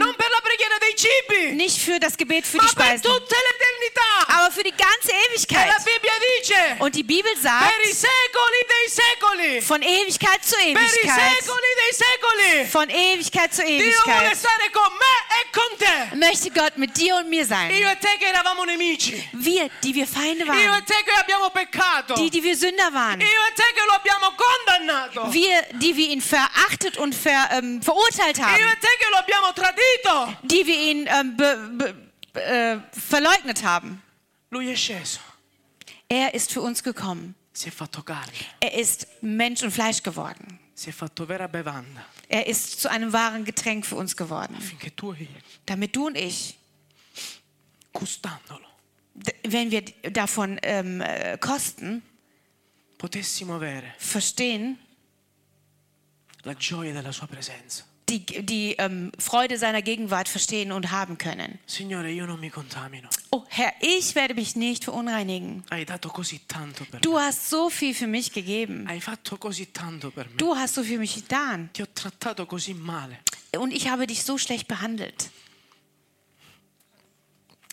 Nicht 1.55 1.79
für 1.79 1.99
das 1.99 2.17
Gebet 2.17 2.45
für 2.45 2.59
die 2.59 2.67
Speisen. 2.67 3.05
Aber 4.27 4.51
für 4.51 4.63
die 4.63 4.71
ganze 4.71 5.11
E 5.11 5.25
Ewigkeit. 5.29 5.71
Und 6.79 6.95
die 6.95 7.03
Bibel 7.03 7.31
sagt, 7.41 7.73
von 9.63 9.81
Ewigkeit 9.81 10.43
zu 10.43 10.55
Ewigkeit. 10.57 11.43
Secoli. 11.97 12.65
Von 12.69 12.89
Ewigkeit 12.89 13.53
zu 13.53 13.61
Ewigkeit. 13.63 14.33
e. 16.11 16.15
Möchte 16.15 16.51
Gott 16.51 16.77
mit 16.77 16.95
dir 16.97 17.15
und 17.17 17.29
mir 17.29 17.45
sein. 17.45 17.69
E. 17.71 17.83
Wir, 19.33 19.69
die 19.83 19.95
wir 19.95 20.07
Feinde 20.07 20.43
e 20.43 20.47
waren. 20.47 20.83
peccato. 21.53 22.15
Die, 22.15 22.29
die 22.29 22.43
wir 22.43 22.55
Sünder 22.55 22.93
waren. 22.93 23.21
E. 23.21 23.25
Wir, 25.33 25.61
die 25.73 25.95
wir 25.95 26.09
ihn 26.09 26.21
verachtet 26.21 26.97
und 26.97 27.13
ver, 27.15 27.49
ähm, 27.51 27.81
verurteilt 27.81 28.39
haben. 28.41 28.55
e. 28.55 28.75
Die 30.43 30.65
wir 30.65 30.77
ihn 30.77 31.07
ähm, 31.07 31.37
be, 31.37 31.95
be, 32.33 32.39
äh, 32.41 32.77
verleugnet 32.99 33.63
haben. 33.63 34.01
Er 36.09 36.33
ist 36.33 36.51
für 36.53 36.61
uns 36.61 36.83
gekommen. 36.83 37.35
Er 38.59 38.73
ist 38.73 39.07
Mensch 39.21 39.63
und 39.63 39.71
Fleisch 39.71 40.03
geworden. 40.03 40.59
Si 40.77 40.89
è 40.89 40.91
fatto 40.91 41.25
vera 41.25 41.47
bevanda. 41.47 42.05
Er 42.27 42.47
ist 42.47 42.81
zu 42.81 42.89
einem 42.89 43.13
wahren 43.13 43.45
Getränk 43.45 43.85
für 43.85 43.95
uns 43.95 44.15
geworden. 44.15 44.57
E 44.81 44.91
io, 45.21 45.27
Damit 45.65 45.95
du 45.95 46.07
und 46.07 46.17
ich, 46.17 46.57
wenn 49.43 49.71
wir 49.71 49.83
davon 50.11 50.59
ähm, 50.61 50.99
äh, 50.99 51.37
kosten, 51.37 52.03
verstehen, 53.97 54.77
la 56.43 56.53
gioia 56.53 56.93
della 56.93 57.11
sua 57.11 57.27
presenza. 57.27 57.94
Die, 58.09 58.25
die 58.45 58.75
ähm, 58.77 59.11
Freude 59.17 59.57
seiner 59.57 59.81
Gegenwart 59.81 60.29
verstehen 60.29 60.71
und 60.71 60.91
haben 60.91 61.17
können. 61.17 61.59
Signore, 61.65 62.11
io 62.11 62.25
non 62.25 62.39
mi 62.39 62.49
contamino. 62.49 63.09
Oh 63.31 63.43
Herr, 63.47 63.73
ich 63.81 64.13
werde 64.15 64.35
mich 64.35 64.55
nicht 64.55 64.83
verunreinigen. 64.83 65.63
Hai 65.71 65.85
dato 65.85 66.09
così 66.09 66.41
tanto 66.47 66.85
per 66.85 66.95
me. 66.95 67.01
Du 67.01 67.17
hast 67.17 67.49
so 67.49 67.69
viel 67.69 67.93
für 67.93 68.07
mich 68.07 68.31
gegeben. 68.31 68.87
Hai 68.87 69.01
fatto 69.01 69.37
così 69.37 69.71
tanto 69.71 70.11
per 70.11 70.25
me. 70.29 70.35
Du 70.37 70.55
hast 70.55 70.75
so 70.75 70.83
viel 70.83 70.93
für 70.93 70.99
mich 70.99 71.15
getan. 71.15 71.69
Ti 71.73 71.81
ho 71.81 71.87
trattato 71.93 72.45
così 72.45 72.73
male. 72.73 73.19
Und 73.57 73.71
ich 73.71 73.89
habe 73.89 74.05
dich 74.05 74.23
so 74.23 74.37
schlecht 74.37 74.67
behandelt. 74.67 75.31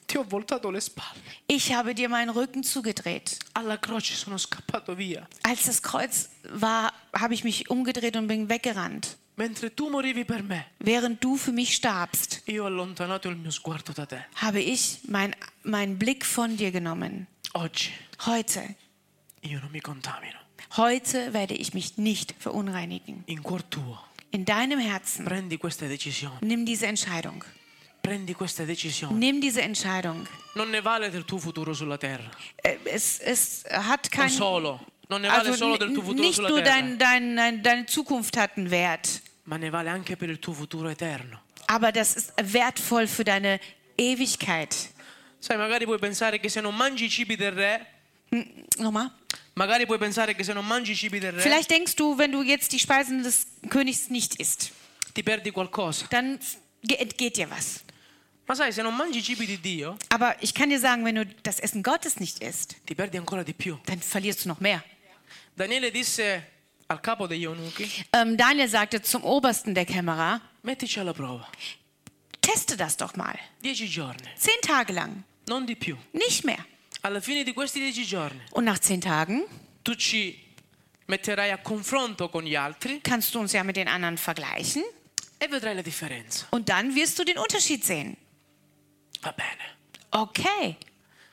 Ti 0.07 0.19
ho 0.19 0.25
voltato 0.25 0.71
le 0.71 0.81
spalle. 0.81 1.21
Ich 1.47 1.75
habe 1.75 1.95
dir 1.95 2.09
meinen 2.09 2.31
Rücken 2.31 2.63
zugedreht. 2.63 3.39
Alla 3.53 3.77
croce 3.77 4.15
sono 4.15 4.39
scappato 4.39 4.97
via. 4.97 5.29
Als 5.43 5.65
das 5.65 5.83
Kreuz 5.83 6.31
war, 6.49 6.93
habe 7.13 7.35
ich 7.35 7.45
mich 7.45 7.69
umgedreht 7.69 8.17
und 8.17 8.29
bin 8.29 8.49
weggerannt. 8.49 9.19
Während 10.79 11.25
du 11.25 11.37
für 11.37 11.53
mich 11.53 11.75
starbst, 11.75 12.43
habe 14.37 14.61
ich 14.61 14.99
mein, 15.09 15.35
meinen 15.63 15.99
Blick 15.99 16.25
von 16.25 16.57
dir 16.57 16.71
genommen. 16.71 17.27
Heute. 17.55 17.81
Heute 20.77 21.33
werde 21.33 21.55
ich 21.55 21.75
mich 21.75 21.97
nicht 21.99 22.35
verunreinigen. 22.39 23.25
In 24.31 24.45
deinem 24.47 24.79
Herzen 24.79 25.27
nimm 26.41 26.65
diese 26.65 26.87
Entscheidung. 26.87 27.45
Prendi 28.03 28.35
queste 28.35 28.67
decisioni. 28.67 29.15
Nimm 29.15 29.41
diese 29.41 29.63
Entscheidung. 29.63 30.27
Non 30.57 30.71
ne 30.71 30.83
vale 30.83 31.09
del 31.11 31.25
tuo 31.25 31.39
futuro 31.39 31.73
sulla 31.73 31.97
terra. 31.99 32.29
Äh, 32.57 32.77
Es, 32.85 33.21
es 33.21 33.63
hat 33.71 34.09
Non 34.11 34.11
kein... 34.11 34.29
solo. 34.29 34.81
Non 35.09 35.21
ne 35.21 35.29
vale 35.29 35.39
Also 35.51 35.55
solo 35.55 35.77
del 35.77 35.93
tuo 35.93 36.03
n- 36.03 36.07
futuro 36.07 36.27
nicht 36.27 36.35
sulla 36.35 36.49
nur 36.49 36.63
terra. 36.65 36.81
dein, 36.81 36.99
dein, 36.99 37.37
dein, 37.37 37.63
deine 37.63 37.87
Zukunft 37.87 38.37
hat 38.37 38.57
einen 38.57 38.73
Wert, 38.73 39.22
Ma 39.45 39.57
ne 39.57 39.71
vale 39.71 39.89
anche 39.91 40.17
per 40.17 40.29
il 40.31 40.39
tuo 40.39 40.53
futuro 40.55 40.89
eterno. 40.89 41.41
aber 41.67 41.91
das 41.93 42.15
ist 42.17 42.33
wertvoll 42.43 43.07
für 43.09 43.25
deine 43.25 43.59
Ewigkeit. 43.97 44.91
Sai, 45.41 45.57
magari 45.57 45.85
puoi 45.85 45.99
pensare 45.99 46.39
che 46.39 46.49
se 46.49 46.61
non 46.61 46.75
mangi 46.77 47.05
i 47.07 47.11
cibi 47.11 47.35
del 47.37 47.53
re, 47.53 47.87
Nochmal. 48.79 49.11
magari 49.55 49.87
puoi 49.87 49.99
pensare 49.99 50.35
che 50.35 50.45
se 50.45 50.53
non 50.53 50.67
mangi 50.67 50.93
i 50.93 50.97
cibi 50.97 51.19
del 51.19 51.33
re, 51.33 51.41
Vielleicht 51.41 51.71
denkst 51.71 51.97
du, 51.97 52.17
wenn 52.17 52.31
du 52.31 52.43
jetzt 52.43 52.73
die 52.73 52.79
Speisen 52.79 53.23
des 53.23 53.47
Königs 53.69 54.09
nicht 54.11 54.37
isst, 54.41 54.71
ti 55.15 55.23
perdi 55.23 55.51
qualcosa. 55.51 56.07
dann 56.11 56.39
ge- 56.83 56.97
entgeht 56.99 57.37
dir 57.37 57.49
was. 57.51 57.83
Ma 58.47 58.55
sai, 58.55 58.71
se 58.73 58.83
non 58.83 58.95
mangi 58.95 59.19
i 59.19 59.23
cibi 59.23 59.47
di 59.47 59.59
Dio, 59.59 59.97
Aber 60.11 60.37
ich 60.41 60.53
kann 60.55 60.69
dir 60.69 60.79
sagen, 60.81 61.05
wenn 61.05 61.15
du 61.17 61.25
das 61.43 61.59
Essen 61.59 61.83
Gottes 61.83 62.19
nicht 62.21 62.43
isst, 62.43 62.77
ti 62.87 62.95
perdi 62.95 63.17
ancora 63.19 63.43
di 63.45 63.53
più. 63.55 63.79
dann 63.87 64.01
verlierst 64.01 64.45
du 64.45 64.49
noch 64.49 64.61
mehr. 64.61 64.83
Daniele 65.57 65.91
disse 65.91 66.43
al 66.93 67.01
capo 67.01 67.27
degli 67.27 67.45
eunuchi, 67.47 67.89
Ähm, 68.13 68.37
Daniel 68.37 68.69
sagte 68.69 69.01
zum 69.03 69.25
Obersten 69.25 69.75
der 69.75 69.85
Kämmerer, 69.85 70.41
mettici 70.63 70.99
alla 71.01 71.13
prova. 71.13 71.49
teste 72.41 72.77
das 72.77 72.97
doch 72.97 73.15
mal. 73.17 73.39
Dieci 73.63 73.89
giorni, 73.89 74.29
Zehn 74.37 74.61
Tage 74.63 74.93
lang, 74.93 75.23
non 75.49 75.65
di 75.67 75.75
più. 75.77 75.97
nicht 76.13 76.45
mehr. 76.45 76.65
Alla 77.03 77.21
fine 77.21 77.43
di 77.45 77.53
questi 77.53 77.81
dieci 77.81 78.05
giorni, 78.05 78.41
Und 78.53 78.65
nach 78.65 78.79
zehn 78.79 79.01
Tagen 79.01 79.45
tu 79.83 79.95
ci 79.97 80.39
metterai 81.07 81.51
a 81.51 81.59
confronto 81.59 82.29
con 82.29 82.45
gli 82.45 82.55
altri 82.55 83.01
kannst 83.03 83.35
du 83.35 83.41
uns 83.41 83.53
ja 83.53 83.63
mit 83.65 83.75
den 83.77 83.89
anderen 83.89 84.17
vergleichen 84.17 84.83
e 85.39 85.49
vedrai 85.49 85.75
la 85.75 85.83
differenza. 85.83 86.47
und 86.51 86.69
dann 86.69 86.95
wirst 86.95 87.19
du 87.19 87.25
den 87.25 87.39
Unterschied 87.39 87.85
sehen. 87.85 88.17
Va 89.21 89.33
bene. 89.33 89.65
Okay. 90.11 90.77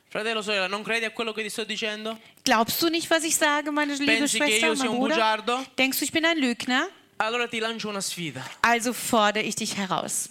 Fratello, 0.09 0.41
sorella, 0.41 0.65
non 0.67 0.81
credi 0.81 1.05
a 1.05 1.11
quello 1.11 1.31
che 1.33 1.43
ti 1.43 1.49
sto 1.49 1.63
dicendo? 1.63 2.19
Glaubst 2.43 2.81
du 2.81 2.89
nicht, 2.89 3.07
was 3.11 3.23
ich 3.23 3.35
sage, 3.35 3.69
meine 3.69 3.93
liebe 3.93 4.17
Pensi 4.17 4.39
che 4.39 4.45
Schwester, 4.45 4.67
io 4.69 4.75
mein 4.75 4.97
Bruder? 4.97 5.15
bugiardo? 5.15 5.65
Denkst 5.75 5.99
du, 5.99 6.03
ich 6.05 6.11
bin 6.11 6.25
ein 6.25 6.37
Lügner? 6.39 6.89
Allora 7.17 7.47
ti 7.47 7.59
lancio 7.59 7.89
una 7.89 8.01
sfida. 8.01 8.43
Also 8.61 8.91
fordere 8.93 9.45
ich 9.45 9.55
dich 9.55 9.77
heraus. 9.77 10.29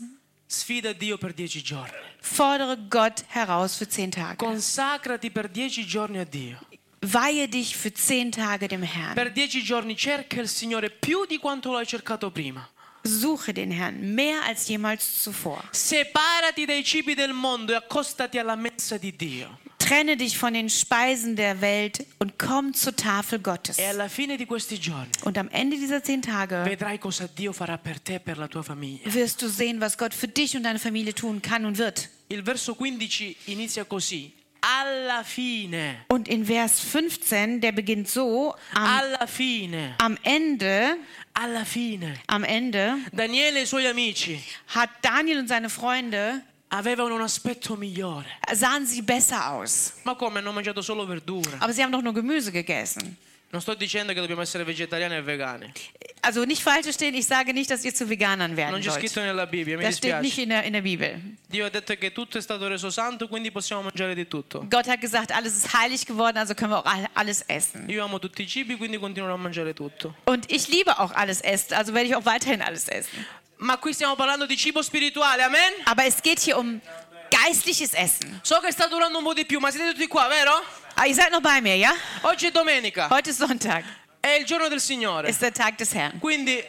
Sfida 0.49 0.93
Dio 0.95 1.17
per 1.17 1.33
dieci 1.33 1.63
giorni. 1.63 1.93
Fordere 2.21 2.77
Gott 2.89 3.23
heraus 3.29 3.77
für 3.77 3.87
zehn 3.89 4.11
Tage. 4.11 4.37
Consacrati 4.37 5.31
per 5.31 5.49
dieci 5.49 5.85
giorni 5.87 6.19
a 6.19 6.25
Dio. 6.25 6.59
Weihe 7.03 7.47
dich 7.47 7.77
für 7.77 7.93
zehn 7.93 8.33
Tage 8.33 8.67
dem 8.67 8.83
Herrn. 8.83 9.15
Per 9.15 9.31
dieci 9.31 9.63
giorni 9.63 9.95
cerca 9.97 10.41
il 10.41 10.49
Signore 10.49 10.91
più 10.91 11.25
di 11.27 11.39
quanto 11.39 11.71
lo 11.71 11.77
hai 11.77 11.87
cercato 11.87 12.33
prima. 12.33 12.69
Suche 13.05 13.53
den 13.53 13.71
Herrn 13.71 14.01
mehr 14.15 14.43
als 14.43 14.67
jemals 14.67 15.05
zuvor. 15.23 15.63
Separati 15.71 16.65
dai 16.65 16.83
cibi 16.83 17.15
del 17.15 17.33
mondo 17.33 17.73
e 17.73 17.77
accostati 17.77 18.39
alla 18.39 18.57
mensa 18.57 18.97
di 18.97 19.15
Dio. 19.15 19.61
Trenne 19.89 20.19
dich 20.19 20.37
von 20.37 20.53
den 20.53 20.69
Speisen 20.69 21.35
der 21.35 21.63
Welt 21.63 22.05
und 22.19 22.39
komm 22.39 22.75
zur 22.75 22.95
Tafel 22.95 23.39
Gottes. 23.39 23.79
E 23.79 23.87
alla 23.87 24.11
fine 24.11 24.37
di 24.37 24.45
questi 24.45 24.79
giorni 24.79 25.09
Und 25.25 25.39
am 25.39 25.49
Ende 25.49 25.79
dieser 25.79 26.03
zehn 26.03 26.21
Tage 26.21 26.63
per 26.77 28.05
te 28.05 28.17
e 28.17 28.19
per 28.19 28.37
wirst 28.37 29.41
du 29.41 29.49
sehen, 29.49 29.81
was 29.81 29.97
Gott 29.97 30.13
für 30.13 30.29
dich 30.29 30.55
und 30.55 30.65
deine 30.65 30.79
Familie 30.79 31.15
tun 31.15 31.41
kann 31.41 31.65
und 31.65 31.79
wird. 31.79 32.11
Il 32.29 32.43
verso 32.45 32.75
15 32.75 33.35
inizia 33.47 33.85
così. 33.85 34.31
Alla 34.61 35.25
fine. 35.25 36.05
Und 36.09 36.29
in 36.29 36.45
Vers 36.45 36.81
15, 36.81 37.63
der 37.63 37.73
beginnt 37.73 38.09
so, 38.09 38.55
am, 38.75 38.85
Alla 38.85 39.27
fine. 39.27 39.95
am 39.99 40.19
Ende, 40.23 40.99
Alla 41.33 41.65
fine. 41.65 42.15
am 42.27 42.45
Ende 42.45 42.99
Daniele 43.13 43.61
e 43.61 43.63
i 43.63 43.67
suoi 43.67 43.87
amici 43.87 44.39
hat 44.75 44.91
Daniel 45.01 45.39
und 45.39 45.49
seine 45.49 45.71
Freunde, 45.71 46.43
avevano 46.69 47.15
un 47.15 47.23
aspetto 47.23 47.77
migliore. 47.77 48.27
sahen 48.55 48.87
sie 48.87 49.03
besser 49.03 49.41
aus. 49.47 49.93
Ma 50.03 50.15
come 50.15 50.39
hanno 50.39 50.53
mangiato 50.53 50.83
solo 50.83 51.07
verdura? 51.07 51.57
Aber 51.61 51.73
sie 51.73 51.83
haben 51.83 51.93
doch 51.93 52.03
nur 52.03 52.13
Gemüse 52.15 52.51
gegessen. 52.51 53.17
Non 53.51 53.63
sto 53.63 53.73
dicendo 53.73 54.13
che 54.13 54.21
dobbiamo 54.21 54.43
essere 54.43 54.63
vegetariani 54.63 55.15
e 55.17 55.23
vegani. 55.23 55.73
Also 56.21 56.45
nicht 56.45 56.61
falsch 56.61 56.83
verstehen, 56.83 57.15
ich 57.15 57.25
sage 57.25 57.55
nicht, 57.55 57.71
dass 57.71 57.83
ihr 57.83 57.95
zu 57.95 58.07
Veganern 58.07 58.51
Non 58.51 58.57
werden 58.59 58.81
c'è 58.83 58.91
sollt. 58.91 58.99
scritto 58.99 59.21
nella 59.23 59.47
Bibbia, 59.47 59.79
mi 59.79 59.85
Das 59.85 59.97
steht 59.97 60.21
nicht 60.21 60.37
dispiace. 60.37 60.43
in 60.43 60.49
der, 60.51 60.65
in 60.65 60.73
der 60.75 60.83
Bibel. 60.83 61.19
Dio 61.49 61.65
ha 61.65 61.71
detto 61.71 61.95
che 61.97 62.13
tutto 62.13 62.37
è 62.37 62.43
stato 62.43 62.67
reso 62.69 62.91
santo, 62.91 63.27
quindi 63.27 63.51
possiamo 63.51 63.81
mangiare 63.81 64.15
di 64.15 64.29
tutto. 64.29 64.67
Gott 64.69 64.87
hat 64.87 65.01
gesagt, 65.01 65.31
alles 65.33 65.57
ist 65.57 65.73
heilig 65.73 66.05
geworden, 66.05 66.37
also 66.37 66.53
können 66.55 66.73
wir 66.73 66.79
auch 66.81 66.85
all- 66.85 67.09
alles 67.15 67.43
essen. 67.47 67.89
Io 67.89 68.05
amo 68.05 68.19
tutti 68.19 68.43
i 68.43 68.47
cibi, 68.47 68.77
quindi 68.77 68.99
continuerò 68.99 69.33
a 69.33 69.39
mangiare 69.39 69.73
tutto. 69.73 70.15
Und 70.27 70.45
ich 70.53 70.69
liebe 70.69 70.99
auch 70.99 71.13
alles 71.15 71.41
essen, 71.41 71.73
also 71.75 71.95
werde 71.95 72.09
ich 72.09 72.15
auch 72.17 72.27
weiterhin 72.27 72.61
alles 72.61 72.87
essen. 72.89 73.25
Ma 73.59 73.77
qui 73.79 73.93
stiamo 73.93 74.15
parlando 74.15 74.47
di 74.47 74.57
cibo 74.57 74.83
spirituale, 74.83 75.43
amen? 75.43 75.73
Aber 75.85 76.05
es 76.07 76.21
geht 76.23 76.39
hier 76.41 76.57
um 76.59 76.81
geistliches 77.31 77.93
Essen. 77.95 78.41
So 78.43 78.61
che 78.61 78.71
sta 78.71 78.87
durando 78.87 79.19
un 79.19 79.25
po' 79.25 79.35
di 79.35 79.45
più, 79.45 79.59
ma 79.59 79.71
siete 79.71 79.93
tutti 79.93 80.07
qua, 80.07 80.29
vero? 80.29 80.53
Ah, 80.95 81.07
ihr 81.07 81.15
seid 81.15 81.31
noch 81.31 81.41
bei 81.41 81.61
mir, 81.61 81.75
ja? 81.77 81.93
Oggi 82.23 82.47
è 82.47 82.51
domenica, 82.51 83.09
Heute 83.11 83.31
ist 83.31 83.39
Sonntag, 83.39 83.85
è 84.21 84.31
il 84.39 84.45
giorno 84.45 84.69
del 84.69 84.81
Signore. 84.81 85.29
ist 85.29 85.41
der 85.41 85.53
Tag 85.53 85.77
des 85.77 85.93
Herrn. 85.93 86.19
Quindi 86.21 86.65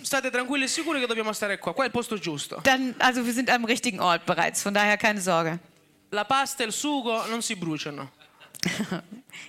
state 0.00 0.30
tranquilli 0.30 0.64
e 0.64 0.68
sicuri 0.68 1.00
che 1.00 1.06
dobbiamo 1.06 1.32
stare 1.32 1.58
qua. 1.58 1.74
Qua 1.74 1.82
è 1.84 1.86
il 1.86 1.92
posto 1.92 2.16
giusto. 2.18 2.60
Dann, 2.62 2.94
also 2.98 3.22
wir 3.22 3.32
sind 3.32 3.50
am 3.50 3.64
richtigen 3.64 4.00
Ort 4.00 4.24
bereits, 4.24 4.62
von 4.62 4.72
daher 4.72 4.96
keine 4.96 5.20
Sorge. 5.20 5.58
La 6.10 6.24
pasta 6.24 6.62
e 6.62 6.66
il 6.66 6.72
sugo 6.72 7.26
non 7.26 7.42
si 7.42 7.56
bruciano. 7.56 8.12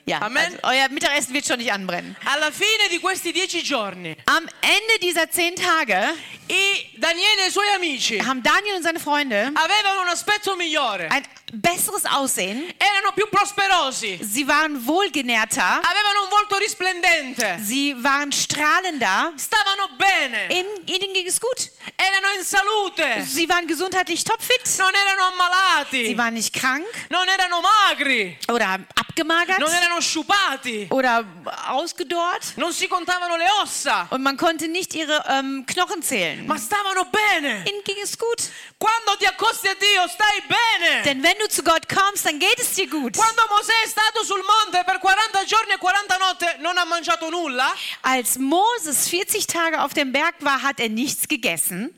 Ja, 0.06 0.22
Amen. 0.22 0.44
also 0.44 0.58
euer 0.64 0.90
Mittagessen 0.90 1.34
wird 1.34 1.46
schon 1.46 1.58
nicht 1.60 1.72
anbrennen. 1.72 2.16
Alla 2.26 2.52
fine 2.52 2.90
di 2.90 3.00
questi 3.00 3.32
dieci 3.32 3.62
giorni, 3.64 4.16
Am 4.26 4.48
Ende 4.62 5.00
dieser 5.02 5.30
zehn 5.30 5.56
Tage 5.56 6.14
i 6.48 6.90
Daniele 6.98 7.44
e 7.46 7.48
i 7.48 7.52
suoi 7.52 7.68
amici 7.76 8.18
haben 8.20 8.42
Daniel 8.42 8.76
und 8.78 8.84
seine 8.84 9.00
Freunde 9.00 9.52
avevano 9.54 10.02
un 10.02 10.08
aspetto 10.08 10.56
migliore, 10.56 11.08
ein 11.12 11.24
besseres 11.54 12.06
Aussehen. 12.06 12.74
erano 12.78 13.12
più 13.14 13.28
prosperosi, 13.30 14.18
Sie 14.24 14.48
waren 14.48 14.84
wohlgenährter, 14.88 15.62
avevano 15.84 16.24
un 16.24 16.30
volto 16.30 16.58
risplendente, 16.58 17.60
sie 17.64 17.94
waren 18.04 18.32
strahlender. 18.32 19.34
stavano 19.38 19.90
bene, 19.98 20.48
Ihnen, 20.50 20.88
ihnen 20.88 21.14
ging 21.14 21.28
es 21.28 21.40
gut. 21.40 21.70
erano 21.96 22.28
in 22.38 22.44
salute, 22.44 23.24
Sie 23.26 23.48
waren 23.48 23.68
gesundheitlich 23.68 24.24
topfit. 24.24 24.62
non 24.80 24.92
erano 24.94 25.28
Sie 25.28 25.32
ammalati, 25.34 26.18
waren 26.18 26.34
nicht 26.34 26.54
krank 26.54 26.86
non 27.10 27.28
erano 27.28 27.62
magri, 27.62 28.38
oder 28.48 28.80
abgemagert 28.96 29.60
non 29.60 29.70
erano 29.82 30.00
sciupati, 30.02 30.88
oder 30.92 31.24
ausgedorrt. 31.68 32.54
non 32.58 32.72
si 32.74 32.88
contavano 32.88 33.36
le 33.38 33.46
ossa, 33.64 34.08
Und 34.10 34.22
man 34.22 34.38
konnte 34.38 34.68
nicht 34.68 34.94
ihre 34.94 35.24
ähm, 35.28 35.66
Knochen 35.66 36.02
zählen. 36.02 36.46
ma 36.46 36.58
stavano 36.58 37.06
bene. 37.06 37.64
Ihnen 37.70 37.84
ging 37.84 37.98
es 38.04 38.18
gut. 38.18 38.42
Quando 38.78 39.18
ti 39.18 39.26
accosti 39.26 39.68
a 39.68 39.74
Dio 39.76 40.08
stai 40.08 40.42
bene. 40.48 41.04
Denn 41.04 41.22
wenn 41.24 41.38
du 41.40 41.48
zu 41.50 41.64
Gott 41.64 41.88
kommst, 41.90 42.26
dann 42.26 42.40
geht 42.40 42.60
es 42.60 42.74
dir 42.74 42.88
gut. 42.90 43.16
Quando 43.18 43.42
Mosè 43.50 43.74
è 43.84 43.88
stato 43.88 44.24
sul 44.24 44.42
monte 44.44 44.84
per 44.86 45.00
40 45.00 45.46
giorni 45.46 45.74
e 45.74 45.78
40 45.78 46.18
notte 46.18 46.56
non 46.60 46.78
ha 46.78 46.86
mangiato 46.86 47.30
nulla, 47.30 47.74
Als 48.02 48.38
Moses 48.38 49.08
40 49.10 49.48
Tage 49.48 49.82
auf 49.84 49.94
dem 49.94 50.12
Berg 50.12 50.36
war, 50.40 50.62
hat 50.62 50.80
er 50.80 50.90
nichts 50.90 51.28
gegessen. 51.28 51.94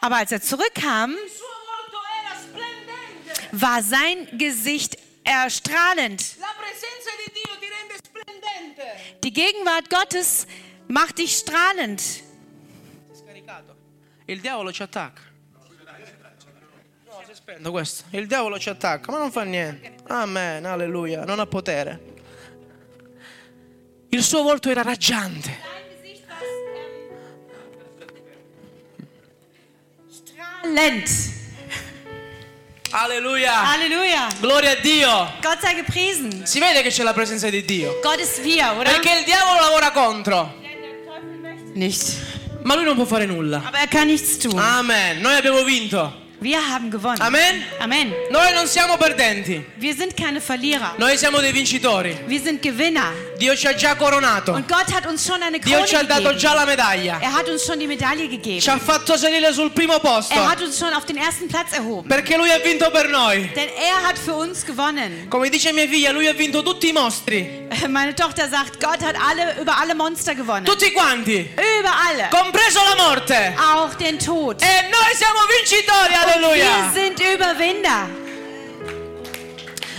Aber 0.00 0.16
als 0.16 0.32
er 0.32 0.40
zurückkam, 0.42 1.16
war 3.52 3.82
sein 3.82 4.28
Gesicht 4.38 4.96
erstrahlend. 5.22 6.20
La 6.38 6.54
presenza 6.56 7.10
di 7.16 7.32
Dio 7.32 7.58
ti 7.58 7.68
rende 7.68 7.94
splendente. 8.02 9.18
Die 9.20 9.30
Gegenwart 9.30 9.88
Gottes 9.88 10.46
macht 10.88 11.18
dich 11.18 11.34
strahlend. 11.34 12.00
Il 14.26 14.40
diavolo 14.40 14.72
ci 14.72 14.82
attacca. 14.82 15.20
No, 17.04 17.22
si 17.26 17.34
spento 17.34 17.70
questo. 17.70 18.04
Il 18.10 18.26
diavolo 18.26 18.58
ci 18.58 18.68
attacca, 18.68 19.10
ma 19.10 19.18
non 19.18 19.30
fa 19.30 19.42
niente. 19.42 19.94
Amen, 20.06 20.64
alleluia, 20.64 21.24
non 21.24 21.38
ha 21.40 21.46
potere. 21.46 22.10
Il 24.08 24.22
suo 24.22 24.42
volto 24.42 24.70
era 24.70 24.82
raggiante. 24.82 25.58
Strahlend. 30.08 31.40
Alleluia. 32.94 33.52
Halleluja. 33.72 34.28
Gloria 34.40 34.72
a 34.72 34.74
Dio. 34.76 35.32
Gott 35.40 35.60
sei 35.60 35.74
gepriesen. 35.76 36.44
Si 36.44 36.58
vede 36.60 36.82
che 36.82 36.90
c'è 36.90 37.02
la 37.02 37.14
presenza 37.14 37.48
di 37.48 37.64
Dio. 37.64 37.98
Gott 38.02 38.20
ist 38.20 38.40
wir, 38.42 38.70
oder? 38.76 38.84
Perché 38.90 39.18
il 39.18 39.24
diavolo 39.24 39.60
lavora 39.60 39.90
contro, 39.92 40.54
Nicht. 41.74 42.16
ma 42.64 42.74
lui 42.74 42.84
non 42.84 42.94
può 42.94 43.06
fare 43.06 43.24
nulla. 43.24 43.62
Aber 43.64 43.80
er 43.80 43.88
kann 43.88 44.06
nichts 44.08 44.36
tun. 44.38 44.58
Amen. 44.58 45.20
Noi 45.20 45.34
abbiamo 45.36 45.62
vinto. 45.64 46.20
Wir 46.42 46.58
haben 46.58 46.90
gewonnen. 46.90 47.20
Amen? 47.20 47.62
Amen. 47.78 48.12
Noi 48.30 48.52
non 48.54 48.66
siamo 48.66 48.96
perdenti, 48.96 49.64
Wir 49.76 49.94
sind 49.94 50.16
keine 50.16 50.40
Verlierer. 50.40 50.94
noi 50.98 51.16
siamo 51.16 51.38
dei 51.40 51.52
vincitori. 51.52 52.16
Wir 52.26 52.40
sind 52.40 52.60
Gewinner. 52.60 53.12
Dio 53.38 53.54
ci 53.56 53.66
ha 53.66 53.74
già 53.74 53.94
coronato, 53.96 54.52
Und 54.52 54.68
Gott 54.68 54.92
hat 54.92 55.06
uns 55.06 55.24
schon 55.24 55.42
eine 55.42 55.58
Dio 55.58 55.72
Krone 55.74 55.86
ci 55.86 55.94
ha 55.96 56.02
dato 56.02 56.22
gegeben. 56.30 56.38
già 56.38 56.54
la 56.54 56.64
medaglia, 56.64 57.18
Er 57.20 57.32
hat 57.32 57.48
uns 57.48 57.64
schon 57.64 57.78
die 57.78 57.86
Medaille 57.86 58.22
ci 58.22 58.28
gegeben. 58.28 58.68
ha 58.70 58.78
fatto 58.78 59.16
salire 59.16 59.52
sul 59.52 59.70
primo 59.72 59.98
posto, 60.00 60.34
Er 60.34 60.48
hat 60.50 60.60
uns 60.60 60.76
schon 60.78 60.92
auf 60.92 61.04
den 61.04 61.16
ersten 61.16 61.48
Platz 61.48 61.72
erhoben. 61.72 62.08
perché 62.08 62.36
Lui 62.36 62.50
ha 62.50 62.58
vinto 62.58 62.90
per 62.90 63.08
noi. 63.08 63.50
Denn 63.54 63.68
er 63.68 64.08
hat 64.08 64.18
für 64.18 64.34
uns 64.34 64.64
gewonnen. 64.64 65.28
Come 65.28 65.48
dice 65.48 65.72
mia 65.72 65.86
figlia, 65.88 66.12
Lui 66.12 66.26
ha 66.28 66.32
vinto 66.32 66.62
tutti 66.62 66.88
i 66.88 66.92
mostri, 66.92 67.66
Meine 67.88 68.14
Tochter 68.14 68.48
sagt, 68.48 68.78
Gott 68.80 69.00
hat 69.02 69.16
alle, 69.16 69.56
über 69.60 69.76
alle 69.78 69.94
Monster 69.94 70.34
gewonnen. 70.34 70.64
tutti 70.64 70.90
quanti, 70.92 71.48
Über 71.54 71.92
alle. 72.08 72.28
compreso 72.30 72.80
la 72.84 72.96
morte. 73.08 73.54
Auch 73.58 73.94
den 73.94 74.18
Tod. 74.18 74.60
E 74.62 74.88
noi 74.90 75.14
siamo 75.16 75.40
vincitori, 75.58 76.14
Wir 76.32 76.38
alleluia! 76.38 76.90
sind 76.94 77.20
Überwinder. 77.20 78.21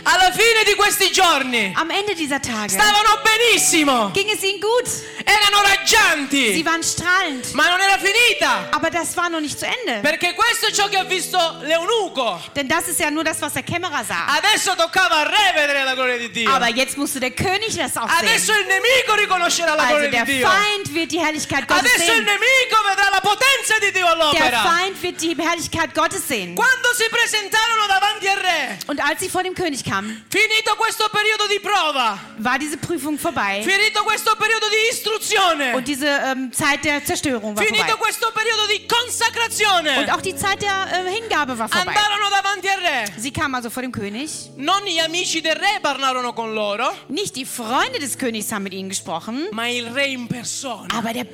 Alla 0.05 0.31
fine 0.31 0.63
di 0.65 0.75
questi 0.75 1.11
giorni 1.11 1.71
Am 1.75 1.89
Ende 1.89 2.13
dieser 2.13 2.39
Tage 2.41 2.73
stavano 2.77 3.21
benissimo, 3.23 4.11
ging 4.13 4.29
es 4.29 4.43
ihnen 4.43 4.59
gut. 4.59 4.87
erano 5.23 5.61
Sie 5.63 5.69
raggianti, 5.69 6.65
waren 6.65 6.83
strahlend. 6.83 7.53
ma 7.53 7.69
non 7.69 7.79
era 7.79 7.97
finita. 7.97 8.67
Aber 8.71 8.89
das 8.89 9.15
war 9.15 9.29
noch 9.29 9.39
nicht 9.39 9.57
zu 9.57 9.65
Ende. 9.65 10.01
Perché 10.01 10.33
questo 10.33 10.67
è 10.67 10.71
ciò 10.71 10.89
che 10.89 10.97
ha 10.97 11.03
visto 11.05 11.37
l'eunuco. 11.61 12.39
Denn 12.53 12.67
das 12.67 12.87
ist 12.89 12.99
ja 12.99 13.09
nur 13.09 13.23
das, 13.23 13.39
was 13.41 13.53
der 13.53 13.63
Kämmerer 13.63 14.03
sah. 14.05 14.25
Adesso 14.37 14.75
toccava 14.75 15.21
al 15.21 15.27
re 15.27 15.53
vedere 15.55 15.83
la 15.85 15.93
gloria 15.95 16.17
di 16.17 16.29
Dio. 16.29 16.51
Aber 16.51 16.67
jetzt 16.67 16.97
musste 16.97 17.19
der 17.21 17.31
König 17.31 17.73
das 17.77 17.95
auch 17.95 18.09
Adesso 18.19 18.51
sehen. 18.51 18.59
il 18.61 18.67
nemico 18.67 19.13
riconoscerà 19.15 19.75
la 19.75 19.83
Also 19.83 19.95
gloria 19.95 20.09
der 20.09 20.25
di 20.25 20.33
Dio. 20.37 20.47
Feind 20.49 20.93
wird 20.93 21.11
die 21.11 21.19
Herrlichkeit 21.19 21.65
Gottes 21.67 21.91
Adesso 21.93 22.11
il 22.11 22.17
sehen. 22.17 22.25
nemico 22.25 22.77
vedrà 22.85 23.09
la 23.09 23.21
potenza 23.21 23.79
di 23.79 23.91
Dio 23.93 24.05
Der 24.05 24.15
all'opera. 24.17 24.61
Feind 24.63 25.01
wird 25.01 25.21
die 25.21 25.35
Herrlichkeit 25.37 25.93
Gottes 25.93 26.27
sehen. 26.27 26.55
Quando 26.55 26.89
si 26.93 27.05
presentarono 27.09 27.87
davanti 27.87 28.27
al 28.27 28.37
re, 28.37 28.77
Und 28.87 28.99
als 29.01 29.21
sie 29.21 29.29
vor 29.29 29.43
dem 29.43 29.53
König 29.55 29.83
kamen, 29.83 29.92
finito 30.29 30.75
questo 30.77 31.09
periodo 31.11 31.45
di 31.47 31.59
prova, 31.59 32.17
war 32.37 32.57
diese 32.57 32.77
Prüfung 32.77 33.17
vorbei. 33.19 33.63
finito 33.63 34.03
questo 34.03 34.35
periodo 34.35 34.67
di 34.69 34.93
istruzione, 34.93 35.73
Und 35.73 35.85
diese 35.87 36.07
ähm, 36.07 36.51
Zeit 36.51 36.83
der 36.83 37.03
Zerstörung 37.03 37.55
war 37.55 37.63
finito 37.63 37.83
vorbei. 37.85 37.99
questo 37.99 38.31
periodo 38.31 38.65
di 38.67 38.81
Und 38.81 38.89
consacrazione, 38.89 40.13
auch 40.13 40.21
die 40.21 40.35
Zeit 40.35 40.61
der 40.61 40.87
äh, 41.05 41.11
Hingabe 41.11 41.57
war 41.57 41.67
vorbei. 41.69 41.87
andarono 41.93 42.29
davanti 42.29 42.67
al 42.69 42.79
re. 42.79 43.05
Sie 43.17 43.31
kamen 43.31 43.55
also 43.55 43.69
vor 43.69 43.81
dem 43.83 43.91
König. 43.91 44.29
Non 44.55 44.81
gli 44.85 44.99
amici 44.99 45.41
del 45.41 45.55
re 45.55 45.79
parlarono 45.81 46.33
con 46.33 46.53
loro, 46.53 46.89
Nicht 47.09 47.35
die 47.35 47.45
Freunde 47.45 47.99
des 47.99 48.17
Königs 48.17 48.51
haben 48.51 48.63
mit 48.63 48.73
ihnen 48.73 48.89
gesprochen, 48.89 49.47
ma 49.51 49.67
il 49.67 49.87
re 49.87 50.05
in 50.07 50.27
persona. 50.27 50.87
aber 50.93 51.13
der, 51.13 51.25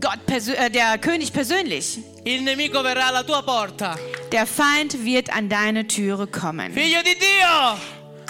Gott 0.00 0.18
äh, 0.28 0.70
der 0.70 0.98
König 0.98 1.32
persönlich. 1.32 1.98
Il 2.24 2.42
nemico 2.42 2.82
verrà 2.82 3.06
alla 3.06 3.22
tua 3.22 3.42
porta. 3.42 3.96
Der 4.32 4.46
Feind 4.46 5.04
wird 5.04 5.30
an 5.32 5.48
deine 5.48 5.86
Türe 5.86 6.26
kommen. 6.26 6.72
Figlio 6.72 7.00
di 7.02 7.14
Dio, 7.16 7.78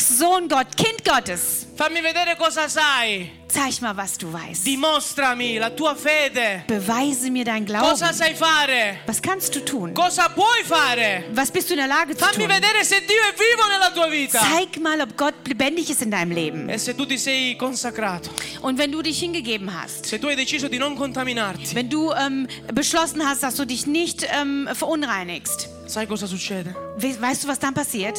Sohn 0.01 0.49
Gott, 0.49 0.77
Kind 0.77 1.05
Gottes, 1.05 1.67
fammi 1.77 2.01
vedere 2.03 2.37
cosa 2.37 2.69
sai. 2.69 3.31
zeig 3.49 3.81
mal, 3.81 3.95
was 3.97 4.17
du 4.19 4.31
weißt. 4.33 4.65
Dimostrami 4.67 5.59
la 5.59 5.71
tua 5.71 5.95
fede. 5.95 6.63
Beweise 6.67 7.31
mir 7.31 7.45
dein 7.45 7.65
Cosa 7.65 7.79
Glauben. 7.97 8.15
sai 8.15 8.35
fare? 8.35 8.99
Was 9.07 9.21
kannst 9.23 9.55
du 9.55 9.61
tun? 9.65 9.95
Cosa 9.95 10.29
puoi 10.29 10.63
fare? 10.65 11.25
Was 11.33 11.51
bist 11.51 11.69
du 11.71 11.75
in 11.75 11.79
der 11.79 11.89
Lage 11.89 12.15
zu 12.17 12.25
Fammi 12.25 12.45
tun? 12.45 12.49
vedere 12.55 12.85
se 12.85 13.01
Dio 13.01 13.17
è 13.31 13.35
vivo 13.35 13.67
nella 13.69 13.91
tua 13.93 14.09
vita. 14.11 14.39
Zeig 14.41 14.77
mal, 14.81 15.01
ob 15.01 15.17
Gott 15.17 15.35
lebendig 15.47 15.89
ist 15.91 16.03
in 16.03 16.11
deinem 16.11 16.33
Leben. 16.33 16.69
E 16.69 16.79
se 16.79 16.95
tu 16.95 17.07
ti 17.07 17.17
sei 17.19 17.57
consacrato, 17.59 18.31
Und 18.61 18.79
wenn 18.79 18.91
du 18.93 19.01
dich 19.03 19.19
hingegeben 19.19 19.71
hast, 19.73 20.07
se 20.07 20.19
tu 20.19 20.29
hai 20.29 20.35
deciso 20.37 20.69
di 20.69 20.79
non 20.79 20.95
contaminarti, 20.97 21.75
wenn 21.75 21.89
du 21.89 22.13
ähm, 22.13 22.47
beschlossen 22.75 23.27
hast, 23.27 23.43
dass 23.43 23.55
du 23.57 23.65
dich 23.65 23.87
nicht 23.87 24.27
ähm, 24.39 24.69
verunreinigst, 24.73 25.69
sai 25.87 26.07
cosa 26.07 26.27
succede? 26.27 26.75
we 26.99 27.15
weißt 27.21 27.45
du, 27.45 27.49
was 27.49 27.59
dann 27.59 27.75
passiert? 27.75 28.19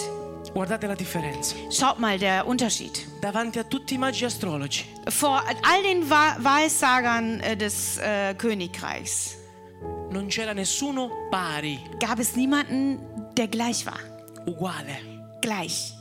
Guardate 0.58 0.88
la 0.88 0.96
differenza. 0.96 1.56
Schaut 1.70 2.00
mal 2.00 2.18
der 2.18 2.48
Unterschied. 2.48 2.98
Davanti 3.20 3.60
a 3.60 3.64
tutti 3.64 3.94
i 3.94 3.98
magi 4.00 4.26
astrologi 4.26 4.84
Vor 5.20 5.44
all 5.62 5.84
den 5.84 6.10
Wa 6.10 6.36
Wahrheitssagern 6.40 7.40
äh, 7.42 7.56
des 7.56 8.00
äh, 8.00 8.34
Königreichs 8.36 9.36
non 10.10 10.30
c'era 10.30 10.54
nessuno 10.54 11.12
pari, 11.30 11.80
gab 12.00 12.18
es 12.18 12.34
niemanden, 12.36 12.98
der 13.36 13.48
gleich 13.50 13.86
war. 13.86 14.00
uguale. 14.48 14.98
Gleich. 15.42 15.94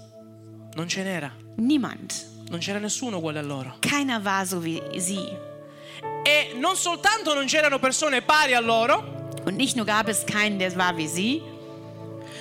Non 0.74 0.88
ce 0.88 1.02
n'era. 1.02 1.30
Niemand. 1.56 2.14
Non 2.48 2.60
c'era 2.60 2.78
nessuno 2.78 3.18
uguale 3.18 3.40
a 3.40 3.42
loro. 3.42 3.74
Keiner 3.80 4.24
war 4.24 4.46
so 4.46 4.64
wie 4.64 4.80
sie. 4.96 5.36
E 6.24 6.54
non 6.58 6.76
soltanto 6.76 7.34
non 7.34 7.44
c'erano 7.44 7.78
persone 7.78 8.22
pari 8.22 8.54
a 8.54 8.60
loro, 8.60 9.04
Und 9.44 9.56
nicht 9.56 9.76
nur 9.76 9.84
gab 9.84 10.08
es 10.08 10.24
keinen, 10.24 10.58
der 10.58 10.74
war 10.76 10.96
wie 10.96 11.08
sie, 11.08 11.42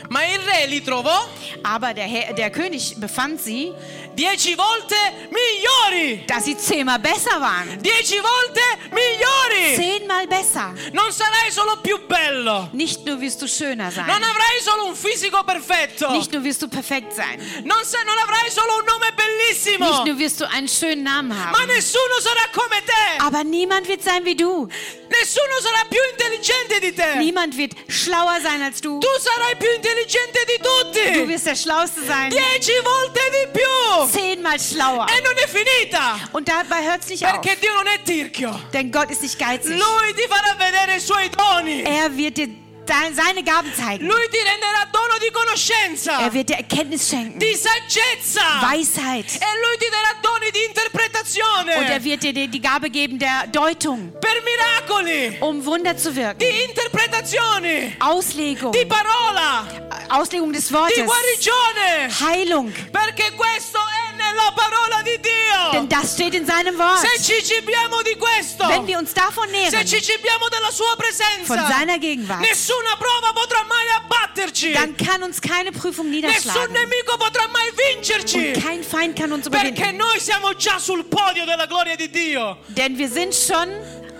ma 0.09 0.21
il 0.25 0.39
re 0.39 0.67
li 0.67 0.81
trovò 0.81 1.27
aber 1.63 1.93
der, 1.93 2.05
Herr, 2.05 2.33
der 2.33 2.49
König 2.51 2.99
befand 2.99 3.39
sie, 3.41 3.73
dieci 4.15 4.55
volte 4.55 4.95
migliori. 5.29 6.23
dass 6.25 6.43
sie 6.45 6.57
zehnmal 6.57 6.99
besser 6.99 7.39
waren. 7.39 7.77
Dieci 7.81 8.19
volte 8.21 8.61
migliori. 8.91 9.75
Zehnmal 9.75 10.27
besser. 10.27 10.73
Non 10.93 11.11
sarai 11.11 11.51
solo 11.51 11.77
più 11.81 11.97
bello. 12.07 12.69
Nicht 12.73 13.05
nur 13.05 13.19
wirst 13.19 13.41
du 13.41 13.47
schöner 13.47 13.91
sein. 13.91 14.05
Non 14.07 14.21
avrai 14.23 14.59
solo 14.63 14.85
un 14.87 14.95
fisico 14.95 15.43
perfetto. 15.43 16.11
Nicht 16.11 16.31
nur 16.31 16.43
wirst 16.43 16.61
du 16.61 16.67
perfekt 16.67 17.13
sein. 17.13 17.39
Non, 17.63 17.83
sa- 17.83 18.03
non 18.03 18.17
avrai 18.17 18.49
solo 18.49 18.77
un 18.79 18.85
nome 18.85 19.11
bellissimo. 19.15 19.85
Nicht 19.89 20.05
nur 20.05 20.17
wirst 20.17 20.39
du 20.39 20.45
einen 20.49 20.67
schönen 20.67 21.03
Namen 21.03 21.29
Ma 21.29 21.51
haben. 21.51 21.67
nessuno 21.67 22.19
sarà 22.21 22.49
come 22.53 22.81
te. 22.85 23.23
Aber 23.23 23.43
niemand 23.43 23.87
wird 23.87 24.03
sein 24.03 24.23
wie 24.25 24.35
du. 24.35 24.67
Nessuno 25.09 25.59
sarà 25.61 25.85
più 25.89 25.99
intelligente 26.11 26.79
di 26.79 26.93
te. 26.93 27.15
Niemand 27.17 27.55
wird 27.57 27.73
schlauer 27.87 28.39
sein 28.41 28.61
als 28.61 28.79
du. 28.81 28.99
Tu 28.99 29.07
sarai 29.19 29.55
più 29.57 29.69
intelligente 29.75 30.39
di 30.47 30.57
Du 30.61 30.69
tutti. 30.69 31.27
wirst 31.27 31.45
der 31.45 31.55
Schlauste 31.55 32.01
sein. 32.05 32.29
Dieci 32.29 32.71
volte 32.83 33.19
di 33.31 33.51
più. 33.59 34.04
Zehnmal 34.11 34.59
schlauer. 34.59 35.07
E 35.09 35.21
non 35.21 35.33
è 35.35 35.47
finita. 35.47 36.19
Und 36.31 36.47
dabei 36.47 36.83
hört 36.83 37.03
es 37.03 37.09
nicht 37.09 37.25
auf. 37.25 37.39
Perché 37.39 37.57
Dio 37.59 37.73
non 37.73 37.87
è 37.87 38.01
tirchio. 38.03 38.59
Denn 38.73 38.91
Gott 38.91 39.09
ist 39.09 39.21
nicht 39.21 39.37
geizig. 39.37 39.71
Lui 39.71 40.13
ti 40.15 40.27
farà 40.27 40.55
vedere 40.57 40.97
i 40.97 40.99
suoi 40.99 41.29
doni. 41.29 41.83
Er 41.83 42.15
wird 42.15 42.37
dir 42.37 42.64
seine 42.87 43.43
Gaben 43.43 43.71
zeigen. 43.73 44.05
Lui 44.07 44.27
ti 44.29 44.37
renderà 44.37 44.85
dono 44.91 45.17
di 45.19 45.31
conoscenza, 45.31 46.19
Er 46.21 46.31
wird 46.33 46.49
dir 46.49 46.57
Erkenntnis 46.57 47.07
schenken. 47.07 47.39
di 47.39 47.55
saggezza. 47.55 48.41
Weisheit. 48.61 49.25
E 49.41 49.45
lui 49.61 49.77
ti 49.79 49.87
darà 49.89 50.13
doni 50.21 50.51
di 50.51 50.59
Und 50.59 50.77
er 50.77 50.83
interpretazione. 50.83 52.03
wird 52.03 52.23
dir 52.23 52.33
die 52.33 52.47
die 52.47 52.61
Gabe 52.61 52.89
geben 52.89 53.17
der 53.19 53.47
Deutung, 53.51 54.11
Per 54.19 54.41
miracoli. 54.43 55.37
um 55.41 55.63
Wunder 55.65 55.97
zu 55.97 56.15
wirken. 56.15 56.37
Di 56.39 56.63
interpretazioni. 56.63 57.95
Auslegung. 57.99 58.71
Di 58.71 58.85
parola. 58.85 59.65
Auslegung 60.09 60.51
des 60.53 60.67
Di 60.67 60.73
Wortes. 60.73 61.05
guarigione. 61.05 62.09
Heilung. 62.21 62.71
Perché 62.91 63.31
questo 63.35 63.79
è 63.79 64.04
nella 64.25 64.51
parola 64.53 65.01
di 65.03 65.19
Denn 65.19 65.87
Dio. 65.87 65.97
das 65.99 66.13
steht 66.13 66.33
in 66.33 66.45
seinem 66.45 66.77
Wort. 66.77 66.99
Se 66.99 67.21
ci 67.21 67.43
cibiamo 67.43 68.01
di 68.01 68.15
questo. 68.17 68.67
Wenn 68.67 68.85
wir 68.87 68.97
uns 68.97 69.13
davon 69.13 69.47
Se 69.49 69.51
nähren, 69.51 69.85
ci 69.87 70.01
cibiamo 70.01 70.47
della 70.49 70.71
sua 70.71 70.95
von 70.95 70.97
presenza. 70.97 71.67
seiner 71.67 71.97
Gegenwart, 71.99 72.41
Nessuna 72.41 72.95
prova 72.97 73.31
potrà 73.33 73.63
mai 73.67 73.85
abbatterci. 73.97 74.73
dann 74.73 74.95
kann 74.97 75.21
uns 75.23 75.39
keine 75.39 75.71
Prüfung 75.71 76.09
Nessun 76.09 76.21
niederschlagen. 76.21 76.73
nemico 76.73 77.17
potrà 77.17 77.47
mai 77.51 77.69
Und 77.69 77.77
vincerci. 77.77 78.53
kein 78.53 78.83
Feind 78.83 79.15
kann 79.15 79.31
uns 79.31 79.47
Perché 79.49 79.69
überwinden. 79.69 79.97
noi 79.97 80.19
siamo 80.19 80.53
già 80.55 80.77
sul 80.79 81.05
podio 81.05 81.45
della 81.45 81.65
gloria 81.67 81.95
di 81.95 82.09
Dio. 82.09 82.57
Denn 82.67 82.97
wir 82.97 83.09
sind 83.09 83.33
schon 83.33 83.69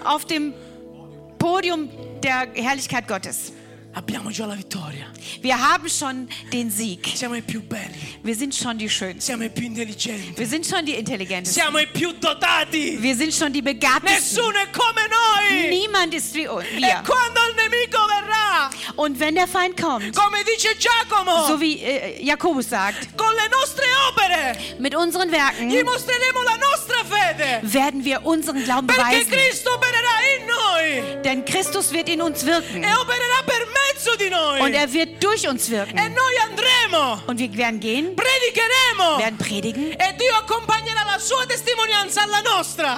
auf 0.04 0.26
dem 0.26 0.54
Podium 1.38 1.90
der 2.22 2.48
Herrlichkeit 2.54 3.08
Gottes. 3.08 3.52
Abbiamo 3.98 4.30
già 4.30 4.46
la 4.46 4.56
vittoria. 4.56 5.10
Wir 5.42 5.56
haben 5.58 5.88
schon 5.90 6.28
den 6.52 6.70
Sieg. 6.70 7.08
Siamo 7.16 7.36
i 7.36 7.42
più 7.42 7.62
belli. 7.62 8.18
Wir 8.24 8.36
sind 8.36 8.54
schon 8.54 8.78
die 8.78 8.90
Schönsten. 8.90 9.22
Siamo 9.22 9.46
i 9.46 9.50
più 9.50 9.64
intelligenti. 9.68 10.34
Wir 10.38 10.46
sind 10.48 10.66
schon 10.66 10.84
die 10.84 10.96
Intelligentesten. 10.98 11.54
Siamo 11.62 11.78
i 11.80 11.88
più 11.88 12.12
dotati. 12.20 12.98
Wir 13.02 13.16
sind 13.16 13.34
schon 13.34 13.54
die 13.54 13.62
Begabtesten. 13.62 14.36
Nessuno 14.36 14.58
è 14.58 14.70
come 14.72 15.08
noi. 15.08 15.70
Niemand 15.70 16.14
ist 16.14 16.34
wie 16.34 16.46
uns- 16.46 16.66
E 16.66 16.78
wir. 16.82 17.04
quando 17.06 17.40
il 17.50 17.56
nemico 17.56 17.98
verrà, 18.06 18.70
Und 18.98 19.18
wenn 19.20 19.36
der 19.36 19.48
Feind 19.48 19.78
kommt, 19.80 20.14
come 20.14 20.44
dice 20.44 20.76
Giacomo, 20.78 21.48
so 21.48 21.60
wie 21.62 21.80
äh, 21.82 22.22
Jakobus 22.22 22.68
sagt, 22.70 23.16
con 23.18 23.32
le 23.34 23.48
nostre 23.50 23.84
opere 24.10 24.58
mit 24.80 24.94
unseren 24.94 25.32
Werken 25.32 25.70
gli 25.70 25.82
mostreremo 25.84 26.42
la 26.44 26.58
nostra 26.58 27.04
fede. 27.06 27.62
werden 27.64 28.04
wir 28.04 28.26
unseren 28.26 28.62
Glauben 28.64 28.88
beweisen. 28.88 29.32
Denn 31.24 31.44
Christus 31.46 31.92
wird 31.92 32.10
in 32.10 32.22
uns 32.22 32.46
wirken. 32.46 32.84
e 32.84 32.94
opererà 32.94 33.42
per 33.46 33.60
noi. 33.60 33.85
Und 34.62 34.74
er 34.74 34.92
wird 34.94 35.24
durch 35.24 35.48
uns 35.48 35.68
E 35.70 35.72
wirken. 35.72 35.98
andremo, 35.98 37.22
Und 37.28 37.40
wir 37.40 37.54
werden 37.58 37.80
gehen, 37.80 38.16
predicheremo 38.16 39.20
werden 39.20 39.38
predigen. 39.38 39.92
e. 39.92 39.98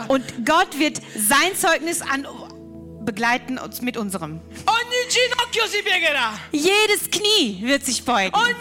Und 0.07 0.45
Gott 0.45 0.77
wird 0.79 1.01
sein 1.15 1.55
Zeugnis 1.55 2.01
an 2.01 2.27
begleiten 3.07 3.57
uns 3.57 3.81
mit 3.81 3.95
unserem. 3.95 4.41
Jedes 6.51 7.09
Knie 7.09 7.59
wird 7.63 7.85
sich 7.85 8.03
beugen. 8.03 8.35
Und 8.35 8.55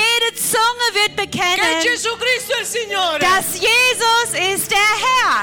jede 0.00 0.30
Zunge 0.36 0.86
wird 0.94 1.16
bekennen, 1.16 1.58
dass 3.18 3.46
Jesus 3.54 4.28
ist 4.54 4.70
der 4.70 4.92
Herr. 5.04 5.34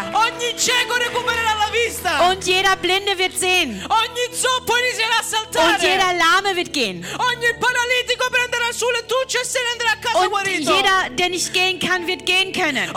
Und 2.32 2.46
jeder 2.48 2.76
Blinde 2.78 3.18
wird 3.18 3.38
sehen. 3.38 3.86
Und 3.86 5.82
jeder 5.82 6.14
Lahme 6.14 6.56
wird 6.56 6.72
gehen. 6.72 7.06
Ogni 7.18 7.54
paralitico 7.60 8.26
prenderà 8.30 8.59
Und 10.16 10.60
jeder, 10.78 11.10
der 11.12 11.30
nicht 11.30 11.54
gehen 11.54 11.80
kann, 11.80 12.06
wird 12.08 12.26
gehen 12.26 12.52
können. 12.54 12.90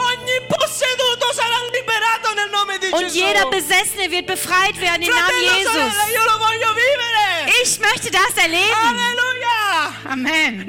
Und 2.93 3.15
jeder 3.15 3.47
Besessene 3.51 4.11
wird 4.11 4.27
befreit 4.27 4.81
werden 4.81 5.03
im 5.03 5.09
Namen 5.15 5.43
Jesus. 5.59 5.75
Ich 7.63 7.79
möchte 7.81 8.11
das 8.11 8.37
erleben. 8.43 8.63
Amen. 10.09 10.67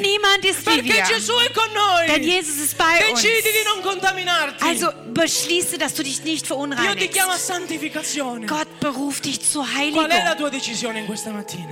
Niemand 0.00 0.44
ist 0.44 0.64
wie 0.66 0.84
wir. 0.84 0.94
Denn. 2.06 2.22
Jesus 2.24 2.56
ist 2.58 2.78
bei 2.78 2.84
uns. 3.10 3.22
Also 4.62 4.88
beschließe, 5.12 5.76
dass 5.78 5.94
du 5.94 6.02
dich 6.02 6.22
nicht 6.22 6.46
verunreinigst. 6.46 7.16
Gott 8.46 8.68
beruft 8.80 9.24
dich 9.24 9.40
zur 9.42 9.66
Heiligung. 9.74 10.04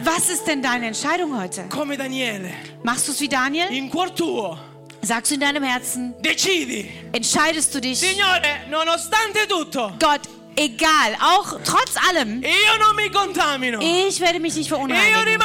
Was 0.03 0.29
ist 0.29 0.45
denn 0.47 0.63
deine 0.63 0.87
Entscheidung 0.89 1.41
heute? 1.41 1.68
Come 1.69 1.97
Daniele, 1.97 2.53
Machst 2.83 3.07
du 3.09 3.13
es 3.13 3.21
wie 3.21 3.29
Daniel? 3.29 3.69
in 3.71 3.89
cuor 3.91 4.15
tuo, 4.15 4.59
Sagst 5.03 5.31
du 5.31 5.35
in 5.35 5.41
deinem 5.41 5.63
Herzen? 5.63 6.15
decidi. 6.21 6.91
Entscheidest 7.13 7.75
du 7.75 7.81
dich? 7.81 7.99
Signore, 7.99 8.67
nonostante 8.71 9.47
tutto, 9.49 9.93
Gott, 9.99 10.23
egal, 10.57 11.15
auch 11.21 11.61
trotz 11.63 11.95
allem, 12.09 12.43
io 12.43 12.79
non 12.79 12.97
mi 12.97 13.09
contamino. 13.11 13.81
ich 13.81 14.21
werde 14.21 14.41
mich 14.41 14.57
nicht 14.57 14.69
verunreinigen. 14.69 15.39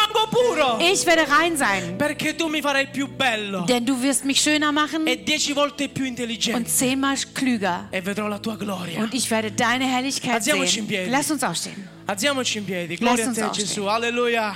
Ich 0.80 1.06
werde 1.06 1.30
rein 1.30 1.58
sein. 1.58 1.98
Perché 1.98 2.36
tu 2.36 2.48
mi 2.48 2.62
farai 2.62 2.88
più 2.88 3.08
bello 3.08 3.66
Denn 3.66 3.86
du 3.86 4.02
wirst 4.02 4.26
mich 4.26 4.42
schöner 4.42 4.72
machen 4.72 5.06
e 5.08 5.18
dieci 5.24 5.54
volte 5.54 5.88
più 5.88 6.06
und 6.54 6.68
zehnmal 6.68 7.18
klüger. 7.34 7.88
E 7.92 8.02
vedrò 8.02 8.28
la 8.28 8.40
tua 8.40 8.56
gloria. 8.56 9.02
Und 9.02 9.14
ich 9.14 9.30
werde 9.30 9.52
deine 9.52 9.86
Herrlichkeit 9.86 10.44
sehen. 10.44 11.10
Lass 11.10 11.30
uns 11.30 11.44
aufstehen. 11.44 11.88
Alziamoci 12.06 12.58
in 12.58 12.66
piedi. 12.66 12.98
Gloria 12.98 13.26
a 13.26 13.28
uns 13.28 13.38
te 13.38 13.46
aufstehen. 13.46 13.68
Gesù. 13.68 13.88
Alleluia. 13.88 14.56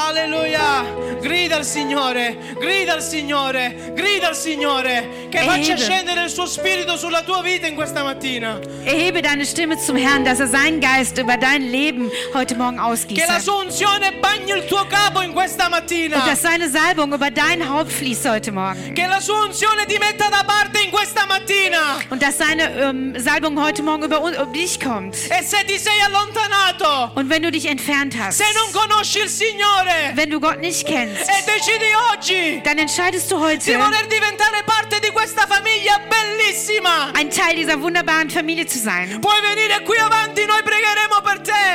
Alleluia. 0.00 1.06
Grida 1.20 1.56
al 1.56 1.64
Signore, 1.64 2.36
grida 2.60 2.92
al 2.94 3.02
Signore, 3.02 3.92
grida 3.96 4.28
al 4.28 4.36
Signore 4.36 5.26
che 5.28 5.38
faccia 5.40 5.72
Erhebe. 5.72 5.80
scendere 5.80 6.22
il 6.22 6.30
suo 6.30 6.46
spirito 6.46 6.96
sulla 6.96 7.22
tua 7.22 7.42
vita 7.42 7.66
in 7.66 7.74
questa 7.74 8.04
mattina. 8.04 8.60
Erhebe 8.84 9.20
deine 9.20 9.44
Stimme 9.44 9.76
zum 9.76 9.96
Herrn, 9.96 10.24
dass 10.24 10.38
er 10.38 10.46
seinen 10.46 10.80
Geist 10.80 11.18
über 11.18 11.36
dein 11.36 11.62
Leben 11.68 12.08
heute 12.32 12.54
Morgen 12.54 12.76
Che 12.76 12.82
la 12.82 12.88
ausgießt. 12.92 13.40
sua 13.40 13.54
unzione 13.64 14.12
bagni 14.20 14.52
il 14.52 14.66
tuo 14.66 14.86
capo 14.88 15.20
in 15.22 15.32
questa 15.34 15.64
Und 15.64 15.70
mattina. 15.72 16.24
dass 16.24 16.42
seine 16.42 16.68
Salbung 16.70 17.12
über 17.12 17.32
dein 17.32 17.68
Haupt 17.68 17.90
fließt 17.90 18.28
heute 18.28 18.52
Morgen. 18.52 18.94
Che 18.94 19.06
la 19.08 19.20
sua 19.20 19.42
unzione 19.42 19.84
ti 19.86 19.98
metta 19.98 20.28
da 20.30 20.44
parte 20.44 20.78
in 20.84 20.92
questa 20.92 21.26
mattina. 21.26 21.98
Und 22.10 22.22
dass 22.22 22.38
seine 22.38 22.70
ähm, 22.80 23.14
Salbung 23.18 23.60
heute 23.60 23.82
Morgen 23.82 24.04
über, 24.04 24.22
un- 24.22 24.34
über 24.34 24.46
dich 24.46 24.78
kommt. 24.78 25.16
E 25.16 25.42
se 25.42 25.56
ti 25.66 25.76
sei 25.78 25.90
allontanato, 26.06 27.10
Und 27.18 27.28
wenn 27.28 27.42
du 27.42 27.50
dich 27.50 27.66
entfernt 27.66 28.14
hast, 28.16 28.38
se 28.38 28.44
non 28.54 28.72
conosci 28.72 29.18
il 29.18 29.28
Signore 29.28 29.87
wenn 30.14 30.30
du 30.30 30.40
Gott 30.40 30.60
nicht 30.60 30.86
kennst, 30.86 31.28
e 32.30 32.60
dann 32.64 32.78
entscheidest 32.78 33.30
du 33.30 33.38
heute, 33.38 33.78
ein 37.14 37.30
Teil 37.30 37.56
dieser 37.56 37.80
wunderbaren 37.80 38.30
Familie 38.30 38.66
zu 38.66 38.78
sein. 38.78 39.20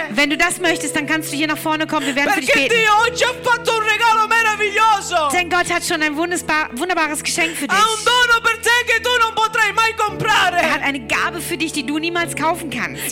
Wenn 0.10 0.30
du 0.30 0.38
das 0.38 0.60
möchtest, 0.60 0.96
dann 0.96 1.08
kannst 1.08 1.32
du 1.32 1.38
hier 1.38 1.48
nach 1.48 1.58
vorne 1.58 1.88
kommen. 1.88 2.06
Wir 2.06 2.16
werden 2.16 2.34
für 2.34 2.42
dich 2.42 2.54
beten. 2.54 2.76
Denn 5.34 5.50
Gott 5.50 5.70
hat 5.74 5.84
schon 5.84 6.02
ein 6.02 6.16
wunderbar, 6.16 6.70
wunderbares 6.74 7.24
Geschenk 7.24 7.56
für 7.58 7.68
dich. 7.68 7.78
Er 10.62 10.74
hat 10.74 10.82
eine 10.84 11.00
Gabe 11.08 11.42
für 11.42 11.58
dich, 11.58 11.72
die 11.74 11.86
du 11.86 11.98
niemals 12.00 12.36
kaufen 12.36 12.70
kannst. 12.70 13.04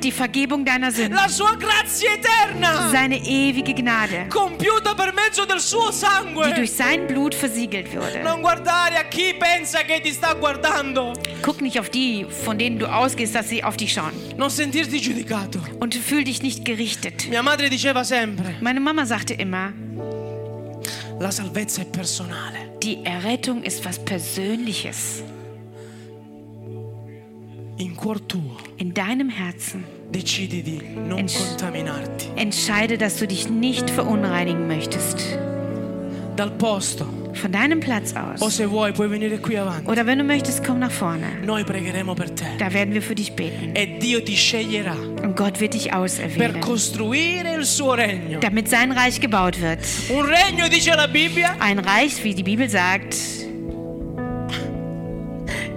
Die 0.00 0.12
Vergebung 0.12 0.64
deiner 0.64 0.90
Sünden. 0.90 1.14
la 1.14 1.28
sua 1.28 1.54
grazia 1.54 2.10
eterna, 2.12 2.73
Seine 2.90 3.16
ewige 3.18 3.74
Gnade, 3.74 4.26
compiuta 4.28 4.94
per 4.94 5.12
mezzo 5.14 5.44
del 5.44 5.60
suo 5.60 5.90
die 5.90 5.96
sangue. 5.96 6.54
durch 6.54 6.72
sein 6.72 7.06
Blut 7.06 7.34
versiegelt 7.34 7.92
wurde. 7.94 8.22
Non 8.22 8.40
guardare 8.40 8.96
a 8.98 9.04
chi 9.08 9.34
pensa 9.38 9.82
che 9.84 10.00
ti 10.00 10.10
sta 10.12 10.34
guardando. 10.34 11.12
Guck 11.42 11.60
nicht 11.60 11.78
auf 11.78 11.88
die, 11.90 12.26
von 12.44 12.56
denen 12.58 12.78
du 12.78 12.86
ausgehst, 12.86 13.34
dass 13.34 13.48
sie 13.48 13.62
auf 13.64 13.76
dich 13.76 13.92
schauen. 13.92 14.12
Non 14.36 14.50
sentirti 14.50 15.00
giudicato. 15.00 15.60
Und 15.80 15.94
fühl 15.94 16.24
dich 16.24 16.42
nicht 16.42 16.64
gerichtet. 16.64 17.28
Mia 17.28 17.42
madre 17.42 17.68
diceva 17.68 18.04
sempre, 18.04 18.54
Meine 18.60 18.80
Mama 18.80 19.04
sagte 19.06 19.34
immer, 19.34 19.72
la 21.20 21.30
salvezza 21.30 21.82
è 21.82 21.84
personale. 21.86 22.70
die 22.82 22.98
Errettung 23.04 23.62
ist 23.62 23.84
was 23.84 23.98
Persönliches. 24.04 25.22
In 27.76 27.96
cuor 27.96 28.20
tuo 28.28 28.56
In 28.76 28.92
deinem 28.94 29.28
Herzen 29.30 29.84
decidi 30.14 30.62
di 30.62 30.80
non 30.94 31.18
Entsch- 31.18 31.38
contaminarti. 31.38 32.28
entscheide, 32.36 32.96
dass 32.96 33.16
du 33.16 33.26
dich 33.26 33.48
nicht 33.50 33.90
verunreinigen 33.90 34.66
möchtest. 34.68 35.18
Dal 36.36 36.50
posto. 36.50 37.06
Von 37.34 37.50
deinem 37.50 37.80
Platz 37.80 38.14
O 38.14 38.44
aus. 38.44 38.56
se 38.56 38.66
vuoi 38.70 38.92
puoi 38.92 39.08
venire 39.10 39.38
qui 39.38 39.56
avanti. 39.58 39.88
Oder 39.90 40.06
wenn 40.06 40.18
du 40.18 40.24
möchtest, 40.24 40.64
komm 40.64 40.78
nach 40.78 40.90
vorne. 40.92 41.26
Noi 41.44 41.64
pregheremo 41.64 42.14
per 42.14 42.32
te. 42.34 42.44
Da 42.58 42.72
werden 42.72 42.94
wir 42.94 43.02
für 43.02 43.14
dich 43.16 43.32
beten. 43.34 43.74
E 43.74 43.98
Dio 43.98 44.20
ti 44.20 44.36
sceglierà 44.36 44.94
Und 45.22 45.36
Gott 45.36 45.60
wird 45.60 45.74
dich 45.74 45.88
per 45.90 45.98
auserwählen, 45.98 46.60
costruire 46.60 47.54
il 47.58 47.64
suo 47.64 47.92
regno. 47.94 48.38
damit 48.40 48.68
sein 48.68 48.92
Reich 48.92 49.20
gebaut 49.20 49.60
wird. 49.60 49.80
Un 50.10 50.24
regno, 50.26 50.68
dice 50.68 50.90
la 50.96 51.06
Bibbia, 51.08 51.56
Ein 51.60 51.78
Reich, 51.80 52.22
wie 52.22 52.34
die 52.34 52.44
Bibel 52.44 52.68
sagt, 52.68 53.14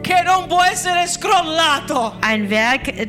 che 0.07 0.23
non 0.23 0.47
può 0.47 0.63
essere 0.63 1.05
scrollato. 1.07 2.13
ein 2.21 2.49
Werk, 2.49 2.87
äh, 2.87 3.07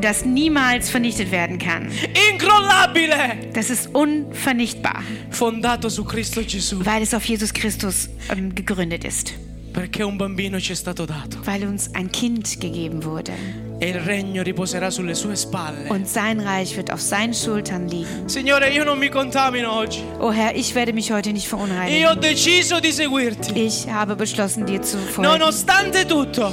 das 0.00 0.24
niemals 0.24 0.90
vernichtet 0.90 1.30
werden 1.30 1.58
kann. 1.58 1.90
Incrollabile. 2.32 3.50
Das 3.52 3.70
ist 3.70 3.94
unvernichtbar, 3.94 5.02
Fondato 5.30 5.88
su 5.88 6.04
Cristo 6.04 6.42
Gesù. 6.42 6.84
weil 6.84 7.02
es 7.02 7.14
auf 7.14 7.24
Jesus 7.24 7.52
Christus 7.52 8.08
ähm, 8.30 8.54
gegründet 8.54 9.04
ist. 9.04 9.34
Perché 9.72 10.02
un 10.02 10.16
bambino 10.16 10.58
ci 10.60 10.72
è 10.72 10.74
stato 10.74 11.04
dato. 11.04 11.38
Weil 11.44 11.64
uns 11.66 11.88
ein 11.94 12.10
Kind 12.10 12.58
gegeben 12.58 13.02
wurde. 13.04 13.32
E 13.78 13.88
il 13.88 14.00
regno 14.00 14.42
riposerà 14.42 14.90
sulle 14.90 15.14
sue 15.14 15.36
spalle. 15.36 15.88
Und 15.88 16.06
sein 16.06 16.40
Reich 16.40 16.76
wird 16.76 16.90
auf 16.92 17.00
seinen 17.00 17.32
Schultern 17.32 17.86
liegen. 17.88 18.28
Signore, 18.28 18.68
io 18.70 18.84
non 18.84 18.98
mi 18.98 19.08
contamino 19.08 19.72
oggi. 19.72 20.02
Oh 20.18 20.32
Herr, 20.32 20.54
ich 20.54 20.74
werde 20.74 20.92
mich 20.92 21.10
heute 21.12 21.32
nicht 21.32 21.46
Io 21.50 21.56
ho 21.56 21.58
verunreinigen. 21.66 22.20
deciso 22.20 22.80
di 22.80 22.90
seguirti. 22.92 23.58
Ich 23.64 23.86
habe 23.88 24.16
beschlossen, 24.16 24.66
dir 24.66 24.82
zu 24.82 24.98
folgen. 24.98 25.30
Nonostante 25.30 26.04
tutto, 26.04 26.52